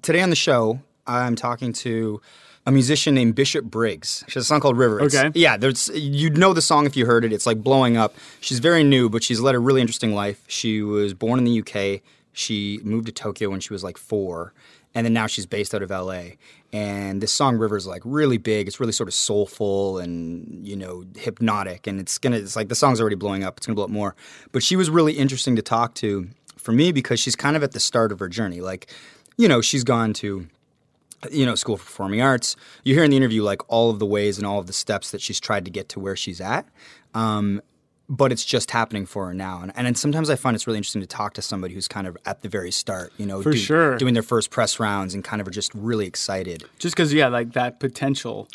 today 0.02 0.20
on 0.22 0.30
the 0.30 0.36
show, 0.36 0.80
I'm 1.06 1.34
talking 1.36 1.72
to 1.74 2.20
a 2.66 2.70
musician 2.72 3.14
named 3.14 3.34
Bishop 3.34 3.64
Briggs. 3.64 4.22
She 4.28 4.34
has 4.34 4.44
a 4.44 4.46
song 4.46 4.60
called 4.60 4.76
River. 4.78 5.00
It's- 5.00 5.14
Okay. 5.24 5.38
Yeah, 5.38 5.56
there's 5.56 5.88
you'd 5.94 6.36
know 6.38 6.52
the 6.52 6.62
song 6.62 6.86
if 6.86 6.96
you 6.96 7.06
heard 7.06 7.24
it. 7.24 7.32
It's 7.32 7.46
like 7.46 7.62
blowing 7.62 7.96
up. 7.96 8.14
She's 8.40 8.58
very 8.58 8.84
new, 8.84 9.08
but 9.08 9.22
she's 9.24 9.40
led 9.40 9.54
a 9.54 9.58
really 9.58 9.80
interesting 9.80 10.14
life. 10.14 10.42
She 10.46 10.82
was 10.82 11.14
born 11.14 11.38
in 11.38 11.44
the 11.44 11.60
UK. 11.60 12.02
She 12.32 12.80
moved 12.84 13.06
to 13.06 13.12
Tokyo 13.12 13.50
when 13.50 13.60
she 13.60 13.72
was 13.72 13.82
like 13.82 13.98
four, 13.98 14.52
and 14.94 15.04
then 15.04 15.12
now 15.12 15.26
she's 15.26 15.46
based 15.46 15.74
out 15.74 15.82
of 15.82 15.90
LA. 15.90 16.22
And 16.72 17.20
this 17.20 17.32
song 17.32 17.56
River 17.56 17.76
is 17.76 17.86
like 17.86 18.02
really 18.04 18.38
big. 18.38 18.68
It's 18.68 18.80
really 18.80 18.92
sort 18.92 19.08
of 19.08 19.14
soulful 19.14 19.98
and 19.98 20.66
you 20.66 20.76
know 20.76 21.04
hypnotic, 21.16 21.86
and 21.86 22.00
it's 22.00 22.18
gonna. 22.18 22.36
It's 22.36 22.56
like 22.56 22.68
the 22.68 22.74
song's 22.74 23.00
already 23.00 23.16
blowing 23.16 23.44
up. 23.44 23.58
It's 23.58 23.66
gonna 23.66 23.74
blow 23.74 23.84
up 23.84 23.90
more. 23.90 24.14
But 24.52 24.62
she 24.62 24.76
was 24.76 24.90
really 24.90 25.14
interesting 25.14 25.56
to 25.56 25.62
talk 25.62 25.94
to 25.96 26.28
for 26.56 26.72
me 26.72 26.92
because 26.92 27.18
she's 27.20 27.36
kind 27.36 27.56
of 27.56 27.62
at 27.62 27.72
the 27.72 27.80
start 27.80 28.12
of 28.12 28.18
her 28.18 28.28
journey. 28.28 28.60
Like, 28.60 28.92
you 29.36 29.48
know, 29.48 29.60
she's 29.60 29.84
gone 29.84 30.12
to 30.14 30.46
you 31.30 31.44
know, 31.44 31.54
School 31.54 31.76
for 31.76 31.84
Performing 31.84 32.22
Arts. 32.22 32.56
You 32.84 32.94
hear 32.94 33.04
in 33.04 33.10
the 33.10 33.16
interview 33.16 33.42
like 33.42 33.60
all 33.68 33.90
of 33.90 33.98
the 33.98 34.06
ways 34.06 34.38
and 34.38 34.46
all 34.46 34.58
of 34.58 34.66
the 34.66 34.72
steps 34.72 35.10
that 35.10 35.20
she's 35.20 35.38
tried 35.38 35.64
to 35.66 35.70
get 35.70 35.88
to 35.90 36.00
where 36.00 36.16
she's 36.16 36.40
at. 36.40 36.66
Um, 37.14 37.60
but 38.10 38.32
it's 38.32 38.44
just 38.44 38.72
happening 38.72 39.06
for 39.06 39.28
her 39.28 39.32
now. 39.34 39.62
And, 39.62 39.86
and 39.86 39.96
sometimes 39.96 40.28
I 40.30 40.34
find 40.34 40.56
it's 40.56 40.66
really 40.66 40.78
interesting 40.78 41.00
to 41.00 41.06
talk 41.06 41.32
to 41.34 41.42
somebody 41.42 41.74
who's 41.74 41.86
kind 41.86 42.08
of 42.08 42.18
at 42.26 42.42
the 42.42 42.48
very 42.48 42.72
start, 42.72 43.12
you 43.18 43.24
know, 43.24 43.40
For 43.40 43.54
sure. 43.54 43.96
doing 43.98 44.14
their 44.14 44.24
first 44.24 44.50
press 44.50 44.80
rounds 44.80 45.14
and 45.14 45.22
kind 45.22 45.40
of 45.40 45.46
are 45.46 45.52
just 45.52 45.72
really 45.76 46.06
excited. 46.08 46.64
Just 46.80 46.96
because, 46.96 47.14
yeah, 47.14 47.28
like 47.28 47.52
that 47.52 47.78
potential, 47.78 48.48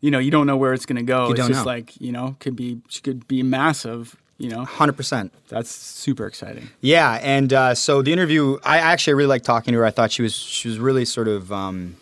you 0.00 0.12
know, 0.12 0.20
you 0.20 0.30
don't 0.30 0.46
know 0.46 0.56
where 0.56 0.72
it's 0.72 0.86
going 0.86 0.96
to 0.96 1.02
go. 1.02 1.30
it's 1.30 1.40
don't 1.40 1.48
just 1.48 1.64
know. 1.64 1.72
like, 1.72 2.00
you 2.00 2.12
know, 2.12 2.36
could 2.38 2.54
be, 2.54 2.80
she 2.88 3.00
could 3.00 3.26
be 3.26 3.42
massive, 3.42 4.14
you 4.38 4.48
know. 4.48 4.64
100%. 4.64 5.30
That's 5.48 5.70
super 5.70 6.26
exciting. 6.28 6.68
Yeah, 6.80 7.18
and 7.20 7.52
uh, 7.52 7.74
so 7.74 8.02
the 8.02 8.12
interview, 8.12 8.58
I 8.64 8.78
actually 8.78 9.14
really 9.14 9.30
liked 9.30 9.44
talking 9.44 9.72
to 9.72 9.78
her. 9.78 9.84
I 9.84 9.90
thought 9.90 10.12
she 10.12 10.22
was 10.22 10.34
she 10.36 10.68
was 10.68 10.78
really 10.78 11.06
sort 11.06 11.26
of 11.26 11.50
um, 11.52 11.96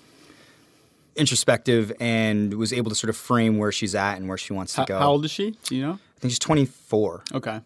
introspective 1.16 1.92
and 1.98 2.54
was 2.54 2.72
able 2.72 2.90
to 2.90 2.94
sort 2.94 3.08
of 3.08 3.16
frame 3.16 3.58
where 3.58 3.72
she's 3.72 3.94
at 3.94 4.16
and 4.18 4.28
where 4.28 4.38
she 4.38 4.52
wants 4.52 4.74
to 4.74 4.84
go. 4.84 4.98
how 4.98 5.10
old 5.12 5.24
is 5.24 5.30
she? 5.30 5.56
Do 5.64 5.76
you 5.76 5.82
know? 5.82 5.98
I 6.20 6.22
think 6.22 6.32
she's 6.32 6.38
24. 6.38 7.24
Okay. 7.34 7.60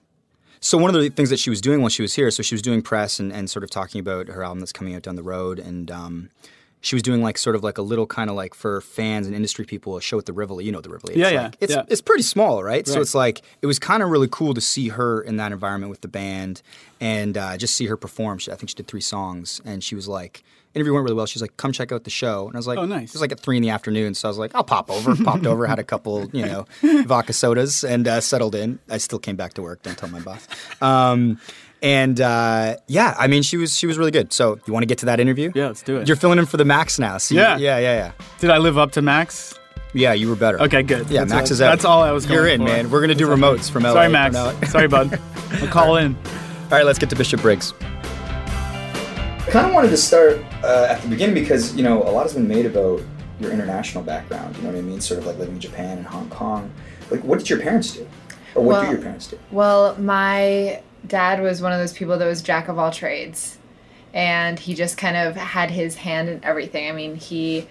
So 0.60 0.78
one 0.78 0.94
of 0.94 1.00
the 1.00 1.10
things 1.10 1.28
that 1.30 1.38
she 1.40 1.50
was 1.50 1.60
doing 1.60 1.80
while 1.80 1.88
she 1.90 2.02
was 2.02 2.14
here, 2.14 2.30
so 2.30 2.42
she 2.42 2.54
was 2.54 2.62
doing 2.62 2.80
press 2.82 3.18
and, 3.18 3.32
and 3.32 3.50
sort 3.50 3.64
of 3.64 3.70
talking 3.70 3.98
about 4.00 4.28
her 4.28 4.42
album 4.44 4.60
that's 4.60 4.72
coming 4.72 4.94
out 4.94 5.02
down 5.02 5.16
the 5.16 5.22
road, 5.24 5.58
and 5.58 5.90
um, 5.90 6.30
she 6.80 6.94
was 6.94 7.02
doing 7.02 7.20
like 7.20 7.36
sort 7.36 7.56
of 7.56 7.62
like 7.64 7.76
a 7.78 7.82
little 7.82 8.06
kind 8.06 8.30
of 8.30 8.36
like 8.36 8.54
for 8.54 8.80
fans 8.80 9.26
and 9.26 9.34
industry 9.36 9.64
people 9.64 9.96
a 9.96 10.00
show 10.00 10.18
at 10.18 10.24
the 10.26 10.32
Rivoli. 10.32 10.64
You 10.64 10.72
know 10.72 10.80
the 10.80 10.88
Rivoli. 10.88 11.18
Yeah, 11.18 11.26
it's 11.26 11.32
yeah, 11.34 11.42
like- 11.42 11.56
It's 11.60 11.74
yeah. 11.74 11.82
it's 11.88 12.00
pretty 12.00 12.22
small, 12.22 12.62
right? 12.62 12.86
So 12.86 13.00
it's 13.00 13.14
like 13.14 13.42
it 13.60 13.66
was 13.66 13.78
kind 13.80 14.02
of 14.02 14.08
really 14.08 14.28
cool 14.30 14.54
to 14.54 14.60
see 14.60 14.88
her 14.88 15.20
in 15.20 15.36
that 15.36 15.50
environment 15.52 15.90
with 15.90 16.00
the 16.00 16.08
band 16.08 16.62
and 17.00 17.36
uh, 17.36 17.56
just 17.58 17.74
see 17.74 17.86
her 17.86 17.96
perform. 17.96 18.38
She, 18.38 18.52
I 18.52 18.54
think 18.54 18.70
she 18.70 18.76
did 18.76 18.86
three 18.86 19.00
songs, 19.02 19.60
and 19.64 19.82
she 19.84 19.94
was 19.94 20.08
like. 20.08 20.44
Interview 20.74 20.92
went 20.92 21.04
really 21.04 21.14
well. 21.16 21.26
She's 21.26 21.40
like, 21.42 21.56
"Come 21.56 21.72
check 21.72 21.92
out 21.92 22.04
the 22.04 22.10
show," 22.10 22.46
and 22.46 22.56
I 22.56 22.58
was 22.58 22.66
like, 22.66 22.78
Oh, 22.78 22.84
nice. 22.86 23.10
It 23.10 23.14
was 23.14 23.20
like 23.20 23.32
at 23.32 23.40
three 23.40 23.56
in 23.56 23.62
the 23.62 23.70
afternoon, 23.70 24.14
so 24.14 24.28
I 24.28 24.30
was 24.30 24.38
like, 24.38 24.54
"I'll 24.54 24.64
pop 24.64 24.90
over." 24.90 25.14
Popped 25.24 25.46
over, 25.46 25.66
had 25.66 25.78
a 25.78 25.84
couple, 25.84 26.28
you 26.32 26.44
know, 26.44 26.66
vodka 27.04 27.32
sodas, 27.32 27.84
and 27.84 28.06
uh, 28.08 28.20
settled 28.20 28.54
in. 28.54 28.78
I 28.90 28.98
still 28.98 29.18
came 29.18 29.36
back 29.36 29.54
to 29.54 29.62
work. 29.62 29.82
Don't 29.82 29.96
tell 29.96 30.08
my 30.08 30.20
boss. 30.20 30.46
Um, 30.82 31.38
and 31.82 32.20
uh, 32.20 32.76
yeah, 32.88 33.14
I 33.18 33.26
mean, 33.26 33.42
she 33.42 33.56
was 33.56 33.76
she 33.76 33.86
was 33.86 33.98
really 33.98 34.10
good. 34.10 34.32
So 34.32 34.58
you 34.66 34.72
want 34.72 34.82
to 34.82 34.86
get 34.88 34.98
to 34.98 35.06
that 35.06 35.20
interview? 35.20 35.52
Yeah, 35.54 35.66
let's 35.68 35.82
do 35.82 35.96
it. 35.98 36.08
You're 36.08 36.16
filling 36.16 36.38
in 36.38 36.46
for 36.46 36.56
the 36.56 36.64
Max 36.64 36.98
now. 36.98 37.18
So 37.18 37.34
you- 37.34 37.40
Yeah. 37.40 37.56
yeah, 37.58 37.78
yeah, 37.78 37.94
yeah. 37.96 38.12
Did 38.40 38.50
I 38.50 38.58
live 38.58 38.76
up 38.78 38.92
to 38.92 39.02
Max? 39.02 39.54
Yeah, 39.92 40.12
you 40.12 40.28
were 40.28 40.34
better. 40.34 40.60
Okay, 40.62 40.82
good. 40.82 41.08
Yeah, 41.08 41.20
That's 41.20 41.32
Max 41.32 41.50
all- 41.50 41.52
is 41.52 41.60
out. 41.62 41.70
That's 41.70 41.84
all 41.84 42.02
I 42.02 42.10
was 42.10 42.26
You're 42.28 42.48
in, 42.48 42.60
for. 42.62 42.64
man. 42.66 42.90
We're 42.90 43.00
gonna 43.00 43.14
do 43.14 43.28
remotes 43.28 43.70
from 43.70 43.84
LA. 43.84 43.92
Sorry, 43.92 44.08
Max. 44.08 44.70
Sorry, 44.72 44.88
bud. 44.88 45.20
I'll 45.52 45.68
call 45.68 45.96
in. 45.98 46.16
All 46.16 46.70
right, 46.70 46.84
let's 46.84 46.98
get 46.98 47.10
to 47.10 47.16
Bishop 47.16 47.42
Briggs. 47.42 47.72
I 49.54 49.58
kind 49.58 49.68
of 49.68 49.74
wanted 49.74 49.90
to 49.90 49.96
start 49.96 50.38
uh, 50.64 50.88
at 50.90 51.00
the 51.02 51.06
beginning 51.06 51.32
because 51.32 51.76
you 51.76 51.84
know 51.84 52.02
a 52.02 52.10
lot 52.10 52.24
has 52.24 52.34
been 52.34 52.48
made 52.48 52.66
about 52.66 53.00
your 53.38 53.52
international 53.52 54.02
background. 54.02 54.56
You 54.56 54.62
know 54.64 54.70
what 54.70 54.78
I 54.78 54.82
mean? 54.82 55.00
Sort 55.00 55.20
of 55.20 55.26
like 55.26 55.38
living 55.38 55.54
in 55.54 55.60
Japan 55.60 55.98
and 55.98 56.06
Hong 56.08 56.28
Kong. 56.28 56.72
Like, 57.08 57.22
what 57.22 57.38
did 57.38 57.48
your 57.48 57.60
parents 57.60 57.92
do, 57.92 58.00
or 58.56 58.64
what 58.64 58.74
do 58.74 58.80
Well- 58.80 58.90
your 58.94 59.00
parents 59.00 59.28
do? 59.28 59.38
Well, 59.52 59.94
my 59.96 60.82
dad 61.06 61.40
was 61.40 61.62
one 61.62 61.70
of 61.70 61.78
those 61.78 61.92
people 61.92 62.18
that 62.18 62.26
was 62.26 62.42
jack 62.42 62.66
of 62.66 62.80
all 62.80 62.90
trades, 62.90 63.56
and 64.12 64.58
he 64.58 64.74
just 64.74 64.96
kind 64.96 65.16
of 65.16 65.36
had 65.36 65.70
his 65.70 65.94
hand 65.94 66.28
in 66.28 66.40
everything. 66.42 66.88
I 66.88 66.92
mean, 66.92 67.14
he 67.14 67.68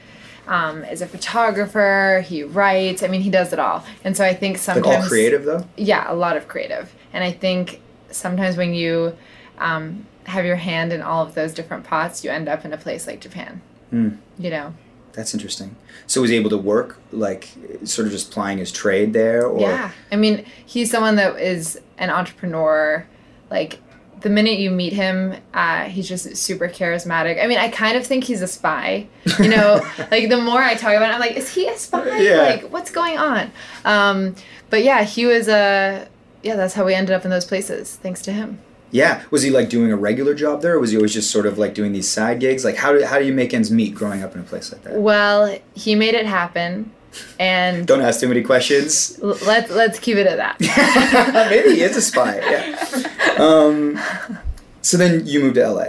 um, 0.47 0.85
is 0.85 1.01
a 1.01 1.05
photographer. 1.05 2.23
He 2.25 2.43
writes. 2.43 3.03
I 3.03 3.09
mean, 3.09 3.19
he 3.19 3.29
does 3.29 3.51
it 3.51 3.59
all. 3.59 3.83
And 4.05 4.15
so 4.15 4.23
I 4.23 4.33
think 4.33 4.53
Like 4.55 4.61
sometimes 4.61 5.03
all 5.03 5.09
creative 5.09 5.43
though. 5.43 5.67
yeah, 5.75 6.09
a 6.09 6.15
lot 6.15 6.37
of 6.37 6.47
creative. 6.47 6.95
And 7.11 7.25
I 7.25 7.33
think 7.33 7.81
sometimes 8.09 8.55
when 8.55 8.73
you 8.73 9.17
um, 9.57 10.05
have 10.25 10.45
your 10.45 10.55
hand 10.55 10.93
in 10.93 11.01
all 11.01 11.25
of 11.25 11.35
those 11.35 11.53
different 11.53 11.83
pots, 11.83 12.23
you 12.23 12.29
end 12.31 12.47
up 12.47 12.65
in 12.65 12.73
a 12.73 12.77
place 12.77 13.07
like 13.07 13.19
Japan. 13.21 13.61
Hmm. 13.89 14.09
You 14.37 14.49
know. 14.49 14.73
That's 15.13 15.33
interesting. 15.33 15.75
So 16.07 16.21
was 16.21 16.31
able 16.31 16.49
to 16.49 16.57
work 16.57 16.97
like 17.11 17.49
sort 17.83 18.07
of 18.07 18.11
just 18.11 18.31
plying 18.31 18.57
his 18.57 18.71
trade 18.71 19.13
there, 19.13 19.45
or 19.45 19.59
Yeah. 19.61 19.91
I 20.11 20.15
mean, 20.15 20.43
he's 20.65 20.89
someone 20.89 21.15
that 21.17 21.39
is 21.39 21.79
an 21.99 22.09
entrepreneur. 22.09 23.05
Like, 23.51 23.79
the 24.21 24.29
minute 24.29 24.57
you 24.57 24.71
meet 24.71 24.93
him, 24.93 25.35
uh, 25.53 25.83
he's 25.83 26.07
just 26.09 26.35
super 26.37 26.67
charismatic. 26.67 27.43
I 27.43 27.45
mean, 27.45 27.59
I 27.59 27.67
kind 27.69 27.95
of 27.95 28.07
think 28.07 28.23
he's 28.23 28.41
a 28.41 28.47
spy. 28.47 29.05
You 29.37 29.49
know, 29.49 29.85
like, 30.11 30.29
the 30.29 30.41
more 30.41 30.61
I 30.63 30.73
talk 30.73 30.93
about 30.95 31.11
it, 31.11 31.13
I'm 31.13 31.19
like, 31.19 31.33
is 31.37 31.53
he 31.53 31.67
a 31.67 31.77
spy? 31.77 32.19
Yeah. 32.19 32.37
Like, 32.37 32.63
what's 32.71 32.89
going 32.89 33.17
on? 33.19 33.51
Um, 33.85 34.35
but 34.71 34.83
yeah, 34.83 35.03
he 35.03 35.25
was 35.27 35.47
a. 35.47 36.07
yeah, 36.41 36.55
that's 36.55 36.73
how 36.73 36.85
we 36.85 36.95
ended 36.95 37.13
up 37.13 37.23
in 37.25 37.29
those 37.29 37.45
places, 37.45 37.97
thanks 37.97 38.21
to 38.23 38.31
him. 38.31 38.59
Yeah, 38.93 39.23
was 39.31 39.41
he 39.41 39.49
like 39.49 39.67
doing 39.69 39.91
a 39.91 39.95
regular 39.97 40.33
job 40.35 40.61
there, 40.61 40.75
or 40.75 40.79
was 40.79 40.91
he 40.91 40.97
always 40.97 41.13
just 41.13 41.29
sort 41.31 41.45
of 41.45 41.57
like 41.57 41.73
doing 41.73 41.91
these 41.93 42.07
side 42.07 42.39
gigs? 42.39 42.63
Like, 42.63 42.75
how 42.77 42.93
do 42.93 43.03
how 43.03 43.17
do 43.19 43.25
you 43.25 43.33
make 43.33 43.53
ends 43.53 43.69
meet 43.71 43.93
growing 43.95 44.23
up 44.23 44.35
in 44.35 44.41
a 44.41 44.43
place 44.43 44.71
like 44.71 44.83
that? 44.83 44.93
Well, 44.99 45.57
he 45.73 45.95
made 45.95 46.13
it 46.13 46.25
happen. 46.27 46.91
And 47.39 47.85
Don't 47.91 48.01
ask 48.01 48.19
too 48.19 48.27
many 48.27 48.43
questions. 48.43 49.19
l- 49.21 49.37
let's 49.45 49.69
let's 49.71 49.99
keep 49.99 50.17
it 50.17 50.27
at 50.27 50.37
that. 50.37 51.47
Maybe 51.49 51.75
he 51.75 51.81
is 51.81 51.97
a 51.97 52.01
spy. 52.01 52.37
Yeah. 52.39 53.09
Um, 53.33 53.99
so 54.83 54.95
then 54.95 55.25
you 55.25 55.39
moved 55.39 55.55
to 55.55 55.67
LA. 55.67 55.85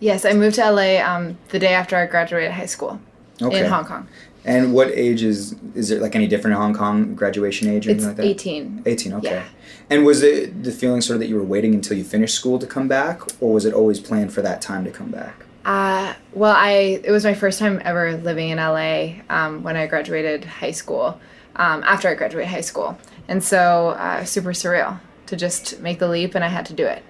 yes, 0.00 0.24
I 0.24 0.32
moved 0.32 0.54
to 0.56 0.70
LA 0.70 0.96
um, 1.04 1.36
the 1.50 1.58
day 1.58 1.74
after 1.74 1.96
I 1.96 2.06
graduated 2.06 2.52
high 2.52 2.64
school 2.64 2.98
Okay. 3.42 3.60
in 3.60 3.66
Hong 3.70 3.84
Kong. 3.84 4.08
And 4.46 4.72
what 4.72 4.88
age 4.92 5.22
is 5.22 5.54
is 5.74 5.90
it 5.90 6.00
like 6.00 6.16
any 6.16 6.26
different 6.26 6.54
in 6.56 6.62
Hong 6.62 6.72
Kong 6.74 7.14
graduation 7.14 7.68
age 7.68 7.86
or 7.86 7.90
It's 7.90 8.04
anything 8.04 8.08
like 8.08 8.16
that? 8.16 8.24
18. 8.24 8.82
18, 8.86 9.12
okay. 9.14 9.30
Yeah. 9.30 9.44
And 9.90 10.04
was 10.04 10.22
it 10.22 10.64
the 10.64 10.72
feeling 10.72 11.00
sort 11.00 11.16
of 11.16 11.20
that 11.20 11.28
you 11.28 11.36
were 11.36 11.42
waiting 11.42 11.74
until 11.74 11.96
you 11.96 12.04
finished 12.04 12.34
school 12.34 12.58
to 12.58 12.66
come 12.66 12.88
back, 12.88 13.22
or 13.40 13.52
was 13.52 13.64
it 13.64 13.72
always 13.72 14.00
planned 14.00 14.32
for 14.32 14.42
that 14.42 14.60
time 14.60 14.84
to 14.84 14.90
come 14.90 15.10
back? 15.10 15.44
Uh, 15.64 16.14
well, 16.32 16.54
I 16.56 17.00
it 17.04 17.10
was 17.10 17.24
my 17.24 17.34
first 17.34 17.58
time 17.58 17.80
ever 17.84 18.16
living 18.16 18.50
in 18.50 18.58
LA 18.58 19.20
um, 19.28 19.62
when 19.62 19.76
I 19.76 19.86
graduated 19.86 20.44
high 20.44 20.70
school. 20.70 21.20
Um, 21.56 21.82
after 21.82 22.08
I 22.08 22.14
graduated 22.14 22.50
high 22.50 22.60
school, 22.60 22.96
and 23.26 23.42
so 23.42 23.88
uh, 23.90 24.24
super 24.24 24.50
surreal 24.50 25.00
to 25.26 25.36
just 25.36 25.80
make 25.80 25.98
the 25.98 26.08
leap, 26.08 26.34
and 26.34 26.44
I 26.44 26.48
had 26.48 26.66
to 26.66 26.72
do 26.72 26.86
it. 26.86 27.02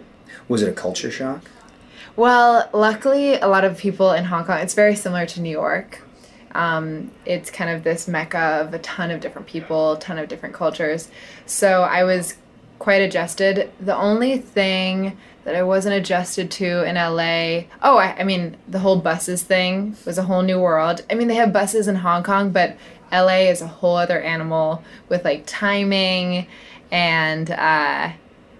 Was 0.48 0.62
it 0.62 0.68
a 0.68 0.72
culture 0.72 1.10
shock? 1.10 1.42
Well, 2.16 2.68
luckily, 2.72 3.34
a 3.34 3.46
lot 3.46 3.64
of 3.64 3.78
people 3.78 4.12
in 4.12 4.24
Hong 4.24 4.44
Kong. 4.44 4.58
It's 4.60 4.74
very 4.74 4.96
similar 4.96 5.26
to 5.26 5.40
New 5.40 5.50
York. 5.50 6.02
Um, 6.52 7.10
it's 7.26 7.50
kind 7.50 7.70
of 7.70 7.84
this 7.84 8.08
mecca 8.08 8.64
of 8.66 8.74
a 8.74 8.78
ton 8.78 9.10
of 9.10 9.20
different 9.20 9.46
people, 9.46 9.92
a 9.92 10.00
ton 10.00 10.18
of 10.18 10.28
different 10.28 10.54
cultures. 10.54 11.10
So 11.46 11.82
I 11.82 12.04
was 12.04 12.34
quite 12.78 13.02
adjusted. 13.02 13.70
The 13.80 13.96
only 13.96 14.38
thing 14.38 15.16
that 15.44 15.54
I 15.54 15.62
wasn't 15.62 15.94
adjusted 15.94 16.50
to 16.52 16.84
in 16.84 16.96
LA, 16.96 17.68
oh, 17.82 17.96
I, 17.96 18.16
I 18.18 18.24
mean, 18.24 18.56
the 18.68 18.78
whole 18.78 18.96
buses 19.00 19.42
thing 19.42 19.96
was 20.04 20.18
a 20.18 20.22
whole 20.22 20.42
new 20.42 20.60
world. 20.60 21.02
I 21.10 21.14
mean, 21.14 21.28
they 21.28 21.34
have 21.36 21.52
buses 21.52 21.88
in 21.88 21.96
Hong 21.96 22.22
Kong, 22.22 22.50
but 22.50 22.76
LA 23.10 23.48
is 23.48 23.62
a 23.62 23.66
whole 23.66 23.96
other 23.96 24.20
animal 24.20 24.82
with 25.08 25.24
like 25.24 25.44
timing 25.46 26.46
and 26.90 27.50
uh, 27.50 28.12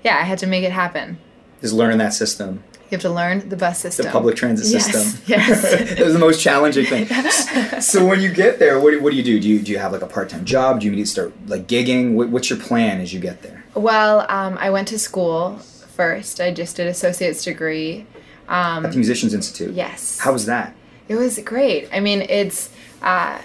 yeah, 0.04 0.16
I 0.16 0.22
had 0.22 0.38
to 0.38 0.46
make 0.46 0.64
it 0.64 0.72
happen. 0.72 1.18
Just 1.60 1.74
learning 1.74 1.98
that 1.98 2.14
system, 2.14 2.62
You 2.90 2.96
have 2.96 3.02
to 3.02 3.10
learn 3.10 3.48
the 3.48 3.56
bus 3.56 3.80
system. 3.80 4.06
the 4.06 4.12
public 4.12 4.34
transit 4.34 4.66
system. 4.66 5.22
yes. 5.26 5.62
it 5.98 6.02
was 6.02 6.14
the 6.14 6.18
most 6.18 6.40
challenging 6.40 6.86
thing. 6.86 7.06
so 7.80 8.06
when 8.06 8.20
you 8.20 8.32
get 8.32 8.58
there, 8.58 8.80
what 8.80 8.92
do, 8.92 9.02
what 9.02 9.10
do 9.10 9.16
you 9.16 9.22
do? 9.22 9.38
Do 9.38 9.46
you 9.46 9.60
do 9.60 9.72
you 9.72 9.78
have 9.78 9.92
like 9.92 10.00
a 10.00 10.06
part 10.06 10.30
time 10.30 10.46
job? 10.46 10.80
Do 10.80 10.86
you 10.86 10.92
need 10.92 11.04
to 11.04 11.06
start 11.06 11.34
like 11.46 11.66
gigging? 11.66 12.14
What, 12.14 12.30
what's 12.30 12.48
your 12.48 12.58
plan 12.58 13.00
as 13.00 13.12
you 13.12 13.20
get 13.20 13.42
there? 13.42 13.62
Well, 13.74 14.24
um, 14.30 14.56
I 14.58 14.70
went 14.70 14.88
to 14.88 14.98
school 14.98 15.58
first. 15.58 16.40
I 16.40 16.52
just 16.52 16.76
did 16.76 16.86
associate's 16.86 17.44
degree. 17.44 18.06
Um, 18.48 18.86
At 18.86 18.92
the 18.92 18.96
Musicians 18.96 19.34
Institute. 19.34 19.74
yes. 19.74 20.18
How 20.18 20.32
was 20.32 20.46
that? 20.46 20.74
It 21.08 21.16
was 21.16 21.38
great. 21.40 21.88
I 21.92 22.00
mean, 22.00 22.22
it's. 22.22 22.70
Uh, 23.02 23.38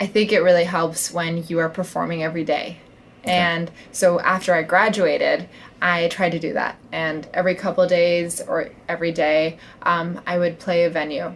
I 0.00 0.06
think 0.06 0.32
it 0.32 0.40
really 0.40 0.64
helps 0.64 1.12
when 1.12 1.44
you 1.46 1.58
are 1.58 1.68
performing 1.68 2.22
every 2.22 2.44
day. 2.44 2.78
And 3.24 3.70
so 3.92 4.20
after 4.20 4.54
I 4.54 4.62
graduated, 4.62 5.48
I 5.84 6.08
tried 6.08 6.32
to 6.32 6.38
do 6.38 6.54
that. 6.54 6.78
And 6.92 7.28
every 7.34 7.54
couple 7.54 7.84
of 7.84 7.90
days 7.90 8.40
or 8.40 8.70
every 8.88 9.12
day, 9.12 9.58
um, 9.82 10.18
I 10.26 10.38
would 10.38 10.58
play 10.58 10.84
a 10.84 10.90
venue. 10.90 11.34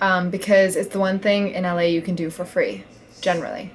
Um, 0.00 0.30
because 0.30 0.76
it's 0.76 0.90
the 0.90 1.00
one 1.00 1.18
thing 1.18 1.50
in 1.50 1.64
LA 1.64 1.80
you 1.80 2.00
can 2.00 2.14
do 2.14 2.30
for 2.30 2.44
free, 2.44 2.84
generally. 3.20 3.72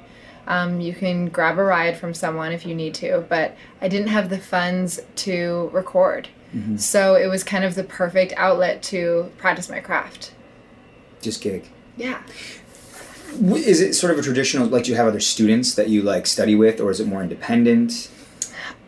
Um, 0.47 0.79
you 0.79 0.93
can 0.93 1.27
grab 1.27 1.57
a 1.57 1.63
ride 1.63 1.97
from 1.97 2.13
someone 2.13 2.51
if 2.51 2.65
you 2.65 2.73
need 2.73 2.93
to, 2.95 3.25
but 3.27 3.55
I 3.81 3.87
didn't 3.87 4.07
have 4.07 4.29
the 4.29 4.37
funds 4.37 4.99
to 5.17 5.69
record. 5.73 6.29
So 6.77 7.15
it 7.15 7.27
was 7.27 7.43
kind 7.43 7.63
of 7.63 7.75
the 7.75 7.83
perfect 7.83 8.33
outlet 8.35 8.83
to 8.83 9.31
practice 9.37 9.69
my 9.69 9.79
craft. 9.79 10.33
Just 11.21 11.41
gig. 11.41 11.69
Yeah. 11.95 12.21
Is 13.55 13.79
it 13.79 13.93
sort 13.93 14.11
of 14.11 14.19
a 14.19 14.21
traditional 14.21 14.67
like 14.67 14.83
do 14.83 14.91
you 14.91 14.97
have 14.97 15.07
other 15.07 15.21
students 15.21 15.75
that 15.75 15.87
you 15.87 16.01
like 16.01 16.27
study 16.27 16.55
with, 16.55 16.81
or 16.81 16.91
is 16.91 16.99
it 16.99 17.07
more 17.07 17.23
independent? 17.23 18.09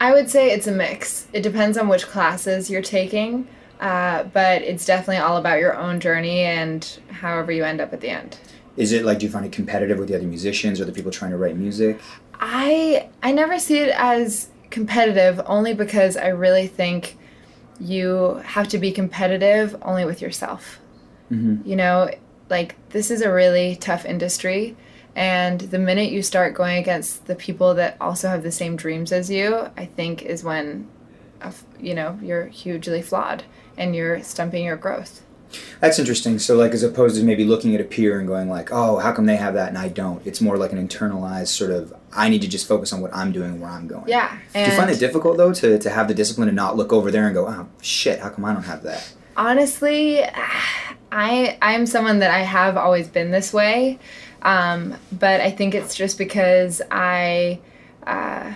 I 0.04 0.12
would 0.12 0.30
say 0.30 0.52
it's 0.52 0.68
a 0.68 0.72
mix. 0.74 1.28
It 1.32 1.44
depends 1.44 1.78
on 1.78 1.88
which 1.88 2.08
classes 2.08 2.70
you're 2.70 2.82
taking, 2.82 3.48
uh, 3.80 4.24
but 4.24 4.62
it's 4.62 4.86
definitely 4.86 5.20
all 5.20 5.38
about 5.38 5.60
your 5.62 5.78
own 5.78 6.02
journey 6.02 6.42
and 6.42 6.86
however 7.10 7.54
you 7.54 7.64
end 7.64 7.80
up 7.80 7.94
at 7.94 8.02
the 8.02 8.10
end. 8.10 8.38
Is 8.76 8.92
it 8.92 9.06
like 9.06 9.20
do 9.20 9.28
you 9.28 9.32
find 9.32 9.46
it 9.46 9.54
competitive 9.54 9.98
with 9.98 10.10
the 10.10 10.16
other 10.18 10.28
musicians 10.28 10.82
or 10.82 10.86
the 10.86 10.92
people 10.92 11.10
trying 11.10 11.32
to 11.32 11.38
write 11.38 11.56
music? 11.56 12.02
I 12.38 13.08
I 13.22 13.32
never 13.32 13.58
see 13.58 13.78
it 13.78 13.96
as 13.98 14.50
competitive 14.72 15.40
only 15.46 15.74
because 15.74 16.18
I 16.18 16.28
really 16.28 16.68
think 16.68 17.18
you 17.80 18.42
have 18.44 18.68
to 18.70 18.80
be 18.80 18.92
competitive 18.92 19.74
only 19.84 20.04
with 20.04 20.22
yourself. 20.22 20.82
You 21.66 21.78
know, 21.78 22.10
like 22.50 22.76
this 22.90 23.10
is 23.10 23.22
a 23.22 23.32
really 23.32 23.78
tough 23.78 24.04
industry 24.04 24.76
and 25.16 25.62
the 25.62 25.80
minute 25.80 26.12
you 26.12 26.22
start 26.22 26.54
going 26.54 26.78
against 26.78 27.28
the 27.28 27.36
people 27.36 27.74
that 27.76 27.98
also 28.02 28.28
have 28.30 28.44
the 28.44 28.52
same 28.52 28.76
dreams 28.76 29.12
as 29.12 29.30
you, 29.30 29.70
I 29.78 29.86
think 29.86 30.24
is 30.24 30.44
when 30.44 30.88
you 31.80 31.94
know, 31.94 32.18
you're 32.22 32.46
hugely 32.48 33.02
flawed 33.02 33.44
and 33.78 33.96
you're 33.96 34.22
stumping 34.24 34.66
your 34.66 34.78
growth. 34.78 35.22
That's 35.82 36.00
interesting. 36.00 36.40
So 36.40 36.56
like 36.56 36.72
as 36.72 36.82
opposed 36.82 37.16
to 37.18 37.24
maybe 37.24 37.46
looking 37.46 37.76
at 37.76 37.82
a 37.82 37.84
peer 37.84 38.18
and 38.18 38.28
going 38.28 38.50
like, 38.50 38.70
oh, 38.72 38.98
how 38.98 39.12
come 39.12 39.26
they 39.28 39.36
have 39.36 39.54
that 39.54 39.70
and 39.70 39.78
I 39.78 39.90
don't? 39.90 40.26
It's 40.26 40.42
more 40.42 40.58
like 40.58 40.72
an 40.72 40.88
internalized 40.88 41.50
sort 41.50 41.72
of 41.72 41.94
I 42.12 42.30
need 42.30 42.42
to 42.42 42.48
just 42.48 42.68
focus 42.68 42.92
on 42.92 43.02
what 43.02 43.14
I'm 43.14 43.32
doing, 43.32 43.60
where 43.60 43.70
I'm 43.70 43.88
going. 43.88 44.08
Yeah. 44.08 44.36
Do 44.54 44.62
you 44.62 44.72
find 44.72 44.90
it 44.90 45.00
difficult 45.00 45.38
though 45.38 45.54
to, 45.54 45.78
to 45.78 45.90
have 45.90 46.08
the 46.08 46.14
discipline 46.14 46.48
and 46.48 46.56
not 46.56 46.76
look 46.76 46.92
over 46.92 47.12
there 47.12 47.26
and 47.26 47.36
go, 47.36 47.48
oh 47.48 47.68
shit, 47.82 48.20
how 48.20 48.30
come 48.30 48.46
I 48.46 48.54
don't 48.54 48.64
have 48.64 48.84
that? 48.84 49.14
honestly 49.36 50.24
i 51.12 51.58
i'm 51.62 51.86
someone 51.86 52.20
that 52.20 52.32
i 52.32 52.40
have 52.40 52.78
always 52.78 53.08
been 53.08 53.32
this 53.32 53.52
way 53.52 53.98
um, 54.44 54.96
but 55.12 55.42
i 55.42 55.50
think 55.50 55.74
it's 55.74 55.96
just 55.96 56.18
because 56.18 56.82
i 56.92 57.60
uh, 58.06 58.54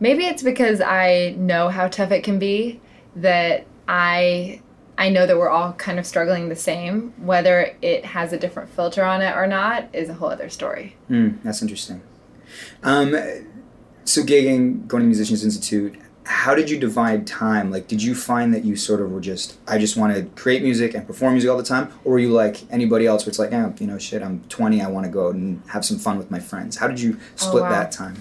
maybe 0.00 0.24
it's 0.26 0.42
because 0.42 0.80
i 0.80 1.34
know 1.38 1.68
how 1.68 1.88
tough 1.88 2.10
it 2.10 2.22
can 2.22 2.38
be 2.38 2.80
that 3.16 3.66
i 3.88 4.60
i 4.98 5.08
know 5.08 5.26
that 5.26 5.36
we're 5.38 5.48
all 5.48 5.72
kind 5.74 5.98
of 5.98 6.06
struggling 6.06 6.48
the 6.48 6.56
same 6.56 7.12
whether 7.18 7.74
it 7.80 8.04
has 8.04 8.32
a 8.32 8.38
different 8.38 8.68
filter 8.70 9.04
on 9.04 9.22
it 9.22 9.34
or 9.36 9.46
not 9.46 9.88
is 9.92 10.08
a 10.08 10.14
whole 10.14 10.28
other 10.28 10.48
story 10.48 10.94
Hmm, 11.08 11.30
that's 11.42 11.62
interesting. 11.62 12.02
Um, 12.82 13.12
so 14.04 14.22
gigging, 14.22 14.86
going 14.86 15.02
to 15.02 15.06
Musicians 15.06 15.44
Institute, 15.44 15.96
how 16.28 16.54
did 16.54 16.70
you 16.70 16.78
divide 16.78 17.26
time? 17.26 17.70
Like, 17.70 17.88
did 17.88 18.02
you 18.02 18.14
find 18.14 18.54
that 18.54 18.64
you 18.64 18.76
sort 18.76 19.00
of 19.00 19.10
were 19.10 19.20
just, 19.20 19.58
I 19.66 19.78
just 19.78 19.96
want 19.96 20.14
to 20.14 20.24
create 20.40 20.62
music 20.62 20.94
and 20.94 21.06
perform 21.06 21.32
music 21.32 21.50
all 21.50 21.56
the 21.56 21.62
time? 21.62 21.90
Or 22.04 22.12
were 22.12 22.18
you 22.18 22.30
like 22.30 22.70
anybody 22.70 23.06
else 23.06 23.24
where 23.24 23.30
it's 23.30 23.38
like, 23.38 23.50
yeah, 23.50 23.72
you 23.78 23.86
know, 23.86 23.98
shit, 23.98 24.22
I'm 24.22 24.40
20, 24.48 24.82
I 24.82 24.88
want 24.88 25.06
to 25.06 25.10
go 25.10 25.28
out 25.28 25.34
and 25.34 25.62
have 25.68 25.84
some 25.84 25.98
fun 25.98 26.18
with 26.18 26.30
my 26.30 26.38
friends? 26.38 26.76
How 26.76 26.86
did 26.86 27.00
you 27.00 27.18
split 27.36 27.64
wow. 27.64 27.70
that 27.70 27.90
time? 27.92 28.16